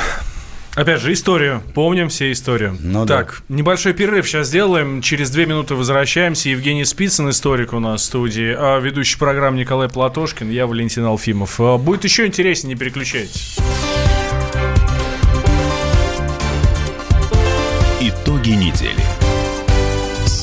Опять 0.75 1.03
же, 1.03 1.13
историю. 1.13 1.61
Помним 1.75 2.09
все 2.09 2.33
историю. 2.33 2.79
Ну, 2.81 3.05
так, 3.05 3.43
да. 3.49 3.55
небольшой 3.55 3.93
перерыв 3.95 4.29
сейчас 4.29 4.47
сделаем. 4.47 5.03
Через 5.03 5.31
две 5.31 5.45
минуты 5.45 5.75
возвращаемся. 5.75 6.51
Евгений 6.51 6.85
Спицын, 6.85 7.31
историк 7.31 7.73
у 7.73 7.81
нас 7.81 8.03
в 8.03 8.05
студии. 8.05 8.55
А 8.57 8.79
ведущий 8.79 9.19
программы 9.19 9.59
Николай 9.59 9.89
Платошкин. 9.89 10.51
Я 10.51 10.69
Валентин 10.69 11.05
Алфимов. 11.05 11.59
А 11.59 11.79
будет 11.79 12.05
еще 12.05 12.27
интереснее, 12.27 12.75
не 12.75 12.79
переключайтесь. 12.79 13.59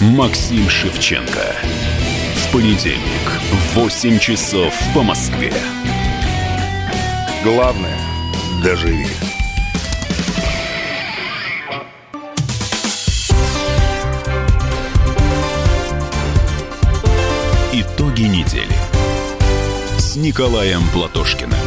Максим 0.00 0.68
Шевченко. 0.68 1.56
В 2.34 2.52
понедельник 2.52 3.30
в 3.50 3.76
8 3.76 4.18
часов 4.18 4.74
по 4.94 5.02
Москве. 5.02 5.54
Главное– 7.42 7.96
доживи. 8.62 9.06
Итоги 17.72 18.22
недели 18.22 18.76
с 19.96 20.16
Николаем 20.16 20.82
Платошкиным. 20.92 21.65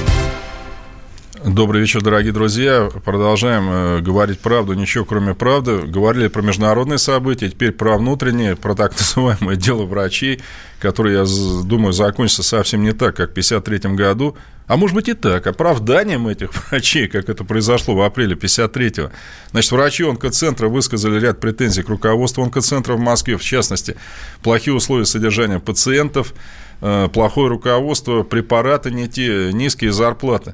Добрый 1.53 1.81
вечер, 1.81 2.03
дорогие 2.03 2.31
друзья. 2.31 2.91
Продолжаем 3.03 3.69
э, 3.71 4.01
говорить 4.01 4.39
правду, 4.39 4.73
ничего 4.73 5.03
кроме 5.03 5.33
правды. 5.33 5.79
Говорили 5.79 6.27
про 6.27 6.43
международные 6.43 6.99
события, 6.99 7.49
теперь 7.49 7.71
про 7.71 7.97
внутренние, 7.97 8.55
про 8.55 8.75
так 8.75 8.91
называемое 8.97 9.55
дело 9.55 9.85
врачей, 9.85 10.41
которое, 10.79 11.23
я 11.23 11.25
думаю, 11.65 11.91
закончится 11.91 12.43
совсем 12.43 12.83
не 12.83 12.91
так, 12.91 13.15
как 13.15 13.29
в 13.29 13.31
1953 13.31 13.95
году. 13.95 14.37
А 14.67 14.77
может 14.77 14.93
быть 14.93 15.09
и 15.09 15.15
так. 15.15 15.47
Оправданием 15.47 16.27
этих 16.27 16.51
врачей, 16.69 17.07
как 17.07 17.29
это 17.29 17.43
произошло 17.43 17.95
в 17.95 18.01
апреле 18.03 18.35
1953-го. 18.35 19.09
Значит, 19.49 19.71
врачи 19.71 20.03
онкоцентра 20.03 20.67
высказали 20.69 21.19
ряд 21.19 21.39
претензий 21.39 21.81
к 21.81 21.89
руководству 21.89 22.43
онкоцентра 22.43 22.93
в 22.93 22.99
Москве, 22.99 23.37
в 23.37 23.43
частности, 23.43 23.95
плохие 24.43 24.75
условия 24.75 25.05
содержания 25.05 25.59
пациентов, 25.59 26.35
э, 26.81 27.07
плохое 27.11 27.49
руководство, 27.49 28.21
препараты 28.21 28.91
не 28.91 29.07
те, 29.07 29.51
низкие 29.51 29.91
зарплаты. 29.91 30.53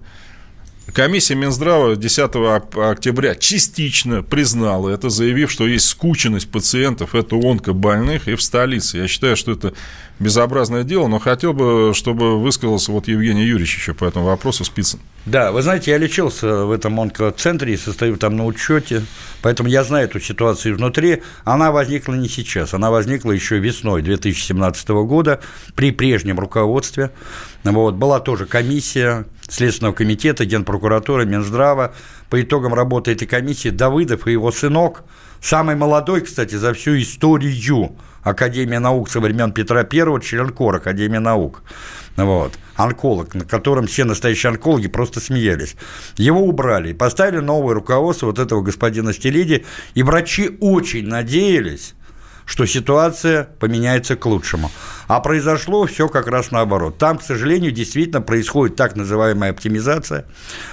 Комиссия 0.93 1.33
Минздрава 1.35 1.95
10 1.95 2.31
октября 2.75 3.35
частично 3.35 4.21
признала 4.21 4.89
это, 4.89 5.09
заявив, 5.09 5.51
что 5.51 5.67
есть 5.67 5.87
скученность 5.87 6.49
пациентов, 6.49 7.15
это 7.15 7.35
онкобольных 7.35 8.27
и 8.27 8.35
в 8.35 8.41
столице. 8.41 8.99
Я 8.99 9.07
считаю, 9.07 9.35
что 9.35 9.51
это 9.51 9.73
безобразное 10.19 10.83
дело, 10.83 11.07
но 11.07 11.19
хотел 11.19 11.53
бы, 11.53 11.91
чтобы 11.95 12.39
высказался 12.39 12.91
вот 12.91 13.07
Евгений 13.07 13.45
Юрьевич 13.45 13.77
еще 13.77 13.93
по 13.93 14.05
этому 14.05 14.25
вопросу, 14.25 14.63
Спицын. 14.63 14.99
Да, 15.25 15.51
вы 15.51 15.63
знаете, 15.63 15.89
я 15.89 15.97
лечился 15.97 16.65
в 16.65 16.71
этом 16.71 16.99
онкоцентре 16.99 17.73
и 17.73 17.77
состою 17.77 18.15
там 18.15 18.35
на 18.37 18.45
учете, 18.45 19.03
поэтому 19.41 19.67
я 19.67 19.83
знаю 19.83 20.05
эту 20.05 20.19
ситуацию 20.19 20.77
внутри. 20.77 21.23
Она 21.43 21.71
возникла 21.71 22.13
не 22.13 22.29
сейчас, 22.29 22.75
она 22.75 22.91
возникла 22.91 23.31
еще 23.31 23.57
весной 23.57 24.03
2017 24.03 24.87
года 24.89 25.39
при 25.73 25.89
прежнем 25.89 26.39
руководстве. 26.39 27.09
Вот, 27.63 27.95
была 27.95 28.19
тоже 28.19 28.45
комиссия 28.45 29.25
Следственного 29.49 29.93
комитета, 29.93 30.45
Генпрокуратуры, 30.45 31.25
Минздрава. 31.25 31.95
По 32.29 32.39
итогам 32.39 32.75
работы 32.75 33.11
этой 33.11 33.27
комиссии 33.27 33.69
Давыдов 33.69 34.27
и 34.27 34.31
его 34.31 34.51
сынок, 34.51 35.03
самый 35.41 35.75
молодой, 35.75 36.21
кстати, 36.21 36.53
за 36.53 36.73
всю 36.75 36.99
историю 36.99 37.51
Академии 38.25 38.77
наук 38.77 39.09
со 39.09 39.19
времен 39.19 39.51
Петра 39.51 39.81
I, 39.81 40.21
член 40.21 40.49
КОР 40.49 40.77
Академии 40.77 41.19
наук. 41.19 41.61
Вот. 42.17 42.53
Онколог, 42.75 43.35
на 43.35 43.45
котором 43.45 43.85
все 43.85 44.03
настоящие 44.03 44.49
онкологи 44.49 44.87
просто 44.87 45.19
смеялись. 45.19 45.75
Его 46.17 46.41
убрали 46.41 46.89
и 46.89 46.93
поставили 46.93 47.39
новое 47.39 47.75
руководство 47.75 48.25
вот 48.25 48.39
этого 48.39 48.61
господина 48.61 49.13
Стелиди, 49.13 49.63
и 49.93 50.01
врачи 50.01 50.57
очень 50.59 51.07
надеялись, 51.07 51.93
что 52.45 52.65
ситуация 52.65 53.47
поменяется 53.59 54.15
к 54.15 54.25
лучшему. 54.25 54.71
А 55.07 55.19
произошло 55.19 55.85
все 55.85 56.09
как 56.09 56.27
раз 56.27 56.49
наоборот. 56.49 56.97
Там, 56.97 57.19
к 57.19 57.21
сожалению, 57.21 57.71
действительно 57.71 58.21
происходит 58.21 58.75
так 58.75 58.95
называемая 58.95 59.51
оптимизация, 59.51 60.25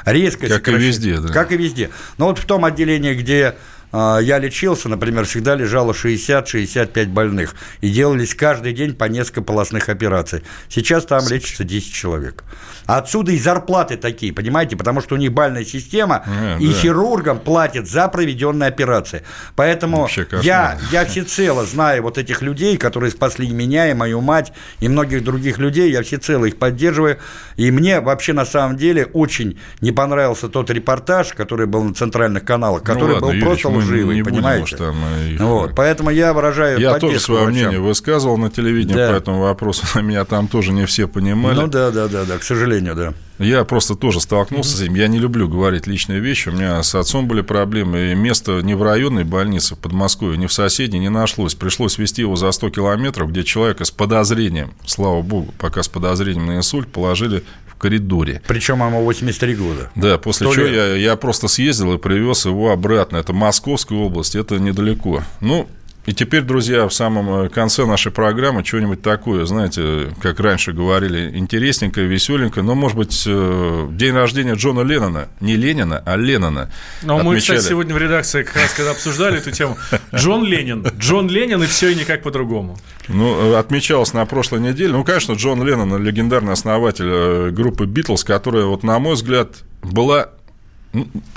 резкая 0.07 0.49
Как 0.49 0.59
сокращение, 0.59 0.87
и 0.87 0.91
везде, 0.91 1.19
да. 1.19 1.29
Как 1.33 1.53
и 1.53 1.57
везде. 1.59 1.91
Но 2.17 2.29
вот 2.29 2.39
в 2.39 2.47
том 2.47 2.65
отделении, 2.65 3.15
где 3.15 3.57
я 3.93 4.39
лечился, 4.39 4.89
например, 4.89 5.25
всегда 5.25 5.55
лежало 5.55 5.93
60-65 5.93 7.07
больных, 7.07 7.55
и 7.81 7.91
делались 7.91 8.35
каждый 8.35 8.73
день 8.73 8.95
по 8.95 9.05
несколько 9.05 9.43
полостных 9.43 9.89
операций. 9.89 10.43
Сейчас 10.69 11.05
там 11.05 11.27
лечится 11.29 11.65
10 11.65 11.93
человек. 11.93 12.45
Отсюда 12.87 13.33
и 13.33 13.39
зарплаты 13.39 13.97
такие, 13.97 14.33
понимаете, 14.33 14.77
потому 14.77 15.01
что 15.01 15.15
у 15.15 15.19
них 15.19 15.33
бальная 15.33 15.65
система, 15.65 16.25
а, 16.27 16.59
и 16.59 16.69
да. 16.69 16.75
хирургам 16.75 17.39
платят 17.39 17.89
за 17.89 18.09
проведенные 18.09 18.69
операции. 18.69 19.23
Поэтому 19.55 20.09
я, 20.43 20.79
я 20.91 21.05
всецело 21.05 21.65
знаю 21.65 22.03
вот 22.03 22.19
этих 22.19 22.43
людей, 22.43 22.77
которые 22.77 23.11
спасли 23.11 23.49
меня 23.51 23.91
и 23.91 23.95
мою 23.95 24.21
мать, 24.21 24.53
и 24.81 24.89
многих 24.89 25.23
других 25.23 25.59
людей, 25.59 25.93
я 25.93 26.03
всецело 26.03 26.45
их 26.47 26.59
поддерживаю. 26.59 27.19
И 27.57 27.71
мне 27.71 28.01
вообще 28.01 28.33
на 28.33 28.45
самом 28.45 28.77
деле 28.77 29.07
очень 29.07 29.59
не 29.81 29.93
понравился 29.93 30.49
тот 30.49 30.71
репортаж, 30.71 31.33
который 31.35 31.67
был 31.67 31.85
на 31.85 31.95
центральных 31.95 32.45
каналах, 32.45 32.81
ну 32.81 32.87
который 32.87 33.09
ну, 33.09 33.15
ладно, 33.15 33.27
был 33.29 33.35
Юрич, 33.35 33.63
просто 33.63 33.69
лживый, 33.83 34.17
не 34.17 34.23
понимаете? 34.23 34.77
Будем, 34.77 34.79
там 34.79 34.97
их... 35.29 35.41
вот, 35.41 35.73
поэтому 35.75 36.11
я 36.11 36.33
выражаю 36.33 36.79
Я 36.79 36.99
тоже 36.99 37.21
свое 37.21 37.45
врачам. 37.45 37.55
мнение 37.55 37.81
высказывал 37.81 38.37
на 38.39 38.51
телевидении 38.51 38.95
да. 38.95 39.13
по 39.13 39.17
этому 39.17 39.41
вопросу, 39.41 39.87
на 39.95 40.01
меня 40.03 40.25
там 40.25 40.49
тоже 40.49 40.73
не 40.73 40.87
все 40.87 41.07
понимали. 41.09 41.57
Ну 41.57 41.67
да, 41.67 41.91
да, 41.91 42.09
да, 42.09 42.25
да, 42.25 42.39
к 42.39 42.43
сожалению 42.43 42.95
да. 42.95 43.15
Я 43.39 43.65
просто 43.65 43.97
тоже 43.97 44.21
столкнулся 44.21 44.75
mm-hmm. 44.75 44.79
с 44.79 44.83
этим. 44.83 44.95
Я 44.95 45.09
не 45.09 45.19
люблю 45.19 45.49
говорить 45.49 45.87
личные 45.87 46.21
вещи. 46.21 46.49
У 46.49 46.53
меня 46.53 46.83
с 46.83 46.95
отцом 46.95 47.27
были 47.27 47.41
проблемы. 47.41 48.13
И 48.13 48.15
место 48.15 48.61
не 48.61 48.75
в 48.75 48.83
районной 48.83 49.25
больнице 49.25 49.75
в 49.75 49.79
Подмосковье, 49.79 50.39
не 50.39 50.47
в 50.47 50.53
соседней 50.53 51.01
не 51.01 51.09
нашлось. 51.09 51.55
Пришлось 51.55 51.99
везти 51.99 52.23
его 52.23 52.37
за 52.37 52.53
100 52.53 52.71
километров, 52.71 53.31
где 53.31 53.43
человека 53.43 53.85
с 53.85 53.91
подозрением, 53.91 54.75
слава 54.87 55.23
богу, 55.23 55.53
пока 55.59 55.83
с 55.83 55.89
подозрением 55.89 56.47
на 56.47 56.57
инсульт, 56.57 56.93
положили 56.93 57.43
коридоре. 57.83 58.41
Причем 58.47 58.79
ему 58.87 59.03
83 59.03 59.55
года. 59.57 59.91
Да, 59.97 60.17
после 60.17 60.51
чего 60.51 60.67
я, 60.67 60.95
я 60.95 61.17
просто 61.17 61.49
съездил 61.49 61.95
и 61.95 61.99
привез 61.99 62.47
его 62.47 62.71
обратно. 62.71 63.17
Это 63.17 63.33
Московская 63.33 63.99
область, 63.99 64.37
это 64.37 64.59
недалеко. 64.59 65.25
Ну, 65.41 65.69
И 66.05 66.13
теперь, 66.13 66.43
друзья, 66.43 66.89
в 66.89 66.93
самом 66.93 67.45
э, 67.45 67.49
конце 67.49 67.87
нашей 67.87 68.11
программы 68.11 68.65
что-нибудь 68.65 69.03
такое, 69.03 69.45
знаете, 69.45 70.09
как 70.21 70.41
раньше 70.41 70.73
говорили, 70.73 71.39
интересненькое, 71.39 72.09
веселенькое, 72.09 72.65
но, 72.65 72.75
может 72.75 72.97
быть, 72.97 73.23
э, 73.25 73.89
день 73.93 74.13
рождения 74.13 74.55
Джона 74.55 74.81
Леннона, 74.81 75.29
не 75.41 75.55
Ленина, 75.55 76.03
а 76.05 76.17
Леннона. 76.17 76.73
Но 77.03 77.19
отмечали. 77.19 77.35
мы, 77.35 77.41
кстати, 77.41 77.61
сегодня 77.61 77.95
в 77.95 77.99
редакции 77.99 78.43
как 78.43 78.57
раз, 78.57 78.73
когда 78.75 78.91
обсуждали 78.91 79.39
эту 79.39 79.53
тему, 79.53 79.79
Джон 80.13 80.45
Ленин, 80.45 80.85
Джон 80.99 81.29
Ленин 81.29 81.63
и 81.63 81.67
все 81.67 81.91
и 81.91 81.95
никак 81.95 82.23
по-другому. 82.23 82.77
Ну, 83.07 83.55
э, 83.55 83.59
отмечалось 83.59 84.13
на 84.13 84.27
прошлой 84.27 84.59
неделе. 84.61 84.93
Ну, 84.93 85.05
конечно, 85.05 85.35
Джон 85.35 85.65
Леннон, 85.65 86.03
легендарный 86.03 86.53
основатель 86.53 87.53
группы 87.53 87.87
Битлз, 87.87 88.25
которая, 88.25 88.65
вот, 88.65 88.83
на 88.83 88.99
мой 88.99 89.15
взгляд, 89.15 89.63
была 89.83 90.31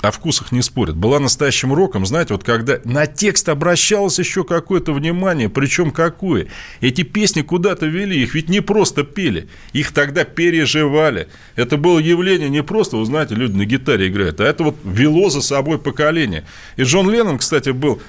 о 0.02 0.12
вкусах 0.12 0.52
не 0.52 0.62
спорят. 0.62 0.96
Была 0.98 1.20
настоящим 1.20 1.74
роком, 1.74 2.06
знаете, 2.06 2.34
вот 2.34 2.44
когда 2.44 2.80
на 2.84 3.08
текст 3.08 3.48
обращалось 3.48 4.20
еще 4.20 4.44
какое-то 4.44 4.94
внимание, 4.94 5.50
причем 5.50 5.92
какое. 5.92 6.48
Эти 6.82 7.04
песни 7.04 7.42
куда-то 7.42 7.86
вели, 7.86 8.22
их 8.22 8.36
ведь 8.36 8.50
не 8.50 8.62
просто 8.62 9.04
пели, 9.04 9.48
их 9.72 9.92
тогда 9.92 10.26
переживали. 10.26 11.30
Это 11.56 11.78
было 11.78 12.00
явление 12.00 12.50
не 12.50 12.64
просто, 12.64 12.98
вы 12.98 13.06
знаете, 13.06 13.36
люди 13.36 13.56
на 13.56 13.66
гитаре 13.66 14.08
играют, 14.08 14.42
а 14.42 14.44
это 14.44 14.64
вот 14.64 14.76
вело 14.84 15.30
за 15.30 15.42
собой 15.42 15.80
поколение. 15.80 16.46
И 16.76 16.84
Джон 16.84 17.10
Леннон, 17.10 17.38
кстати, 17.38 17.70
был 17.70 18.02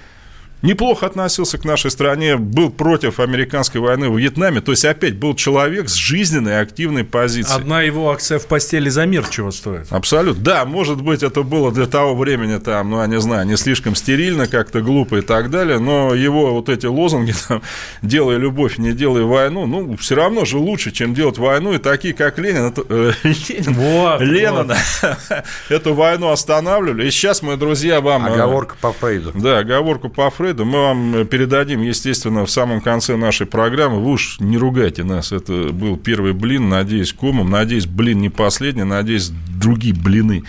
неплохо 0.67 1.07
относился 1.07 1.57
к 1.59 1.65
нашей 1.65 1.91
стране, 1.91 2.37
был 2.37 2.71
против 2.71 3.21
американской 3.21 3.81
войны 3.81 4.11
в 4.11 4.19
Вьетнаме. 4.19 4.61
То 4.61 4.73
есть, 4.73 4.85
опять, 4.85 5.17
был 5.17 5.35
человек 5.35 5.89
с 5.89 5.95
жизненной 5.95 6.61
активной 6.61 7.05
позицией. 7.05 7.57
Одна 7.57 7.83
его 7.83 8.11
акция 8.11 8.39
в 8.39 8.47
постели 8.47 8.89
за 8.89 9.07
мир 9.07 9.27
чего 9.29 9.51
стоит? 9.51 9.87
Абсолютно. 9.91 10.43
Да, 10.43 10.65
может 10.65 11.01
быть, 11.01 11.23
это 11.23 11.43
было 11.43 11.73
для 11.73 11.87
того 11.87 12.15
времени, 12.15 12.59
там, 12.59 12.91
ну, 12.91 13.01
я 13.01 13.07
не 13.07 13.21
знаю, 13.21 13.47
не 13.47 13.57
слишком 13.57 13.95
стерильно, 13.95 14.47
как-то 14.47 14.81
глупо 14.81 15.17
и 15.17 15.21
так 15.21 15.51
далее, 15.51 15.79
но 15.79 16.15
его 16.15 16.53
вот 16.53 16.69
эти 16.69 16.87
лозунги, 16.87 17.35
там, 17.49 17.63
делай 18.03 18.37
любовь, 18.37 18.79
не 18.79 18.93
делай 18.93 19.23
войну, 19.23 19.67
ну, 19.67 19.97
все 19.97 20.17
равно 20.17 20.45
же 20.45 20.59
лучше, 20.59 20.91
чем 20.91 21.15
делать 21.15 21.39
войну, 21.39 21.73
и 21.73 21.79
такие, 21.79 22.13
как 22.13 22.39
Ленин, 22.39 22.67
это, 22.67 22.83
э, 22.89 23.13
Ленин 23.23 23.73
вот, 23.73 24.21
Ленина 24.21 24.77
вот. 25.03 25.45
эту 25.69 25.95
войну 25.95 26.31
останавливали. 26.31 27.07
И 27.07 27.11
сейчас 27.11 27.43
мы, 27.43 27.57
друзья, 27.57 28.01
вам... 28.01 28.27
Э, 28.27 28.35
оговорка 28.35 28.77
по 28.81 28.93
Фрейду. 28.93 29.33
Да, 29.35 29.59
оговорку 29.59 30.09
по 30.09 30.29
Фрейду 30.31 30.56
Фрейда 30.57 30.65
мы 30.65 30.81
вам 30.81 31.27
передадим, 31.27 31.83
естественно, 31.83 32.47
в 32.47 32.51
самом 32.51 32.81
конце 32.81 33.17
нашей 33.17 33.47
программы. 33.47 34.01
Вы 34.03 34.13
уж 34.13 34.41
не 34.41 34.57
ругайте 34.57 35.05
нас. 35.05 35.31
Это 35.33 35.71
был 35.71 35.99
первый 35.99 36.33
блин, 36.33 36.71
надеюсь, 36.71 37.13
комом. 37.13 37.51
Надеюсь, 37.51 37.87
блин 37.87 38.21
не 38.21 38.31
последний. 38.31 38.85
Надеюсь, 38.85 39.31
другие 39.59 39.95
блины 39.95 40.45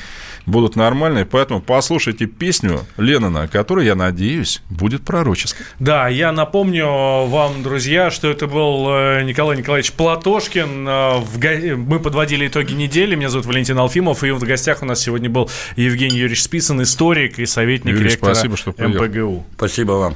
будут 0.45 0.75
нормальные. 0.75 1.25
Поэтому 1.25 1.61
послушайте 1.61 2.25
песню 2.25 2.85
Леннона, 2.97 3.47
которая, 3.47 3.85
я 3.85 3.95
надеюсь, 3.95 4.61
будет 4.69 5.03
пророческой. 5.03 5.65
Да, 5.79 6.07
я 6.07 6.31
напомню 6.31 6.87
вам, 7.27 7.63
друзья, 7.63 8.09
что 8.09 8.29
это 8.29 8.47
был 8.47 8.87
э, 8.89 9.23
Николай 9.23 9.57
Николаевич 9.57 9.91
Платошкин. 9.91 10.87
Э, 10.87 11.75
мы 11.75 11.99
подводили 11.99 12.47
итоги 12.47 12.73
недели. 12.73 13.15
Меня 13.15 13.29
зовут 13.29 13.45
Валентин 13.45 13.77
Алфимов. 13.77 14.23
И 14.23 14.31
в 14.31 14.39
гостях 14.43 14.81
у 14.81 14.85
нас 14.85 15.01
сегодня 15.01 15.29
был 15.29 15.49
Евгений 15.75 16.17
Юрьевич 16.17 16.43
Списан, 16.43 16.81
историк 16.81 17.39
и 17.39 17.45
советник 17.45 17.93
Юрий, 17.93 18.09
ректора 18.09 18.33
спасибо, 18.33 18.57
что 18.57 18.73
МПГУ. 18.77 19.45
Спасибо 19.55 19.91
вам. 19.93 20.15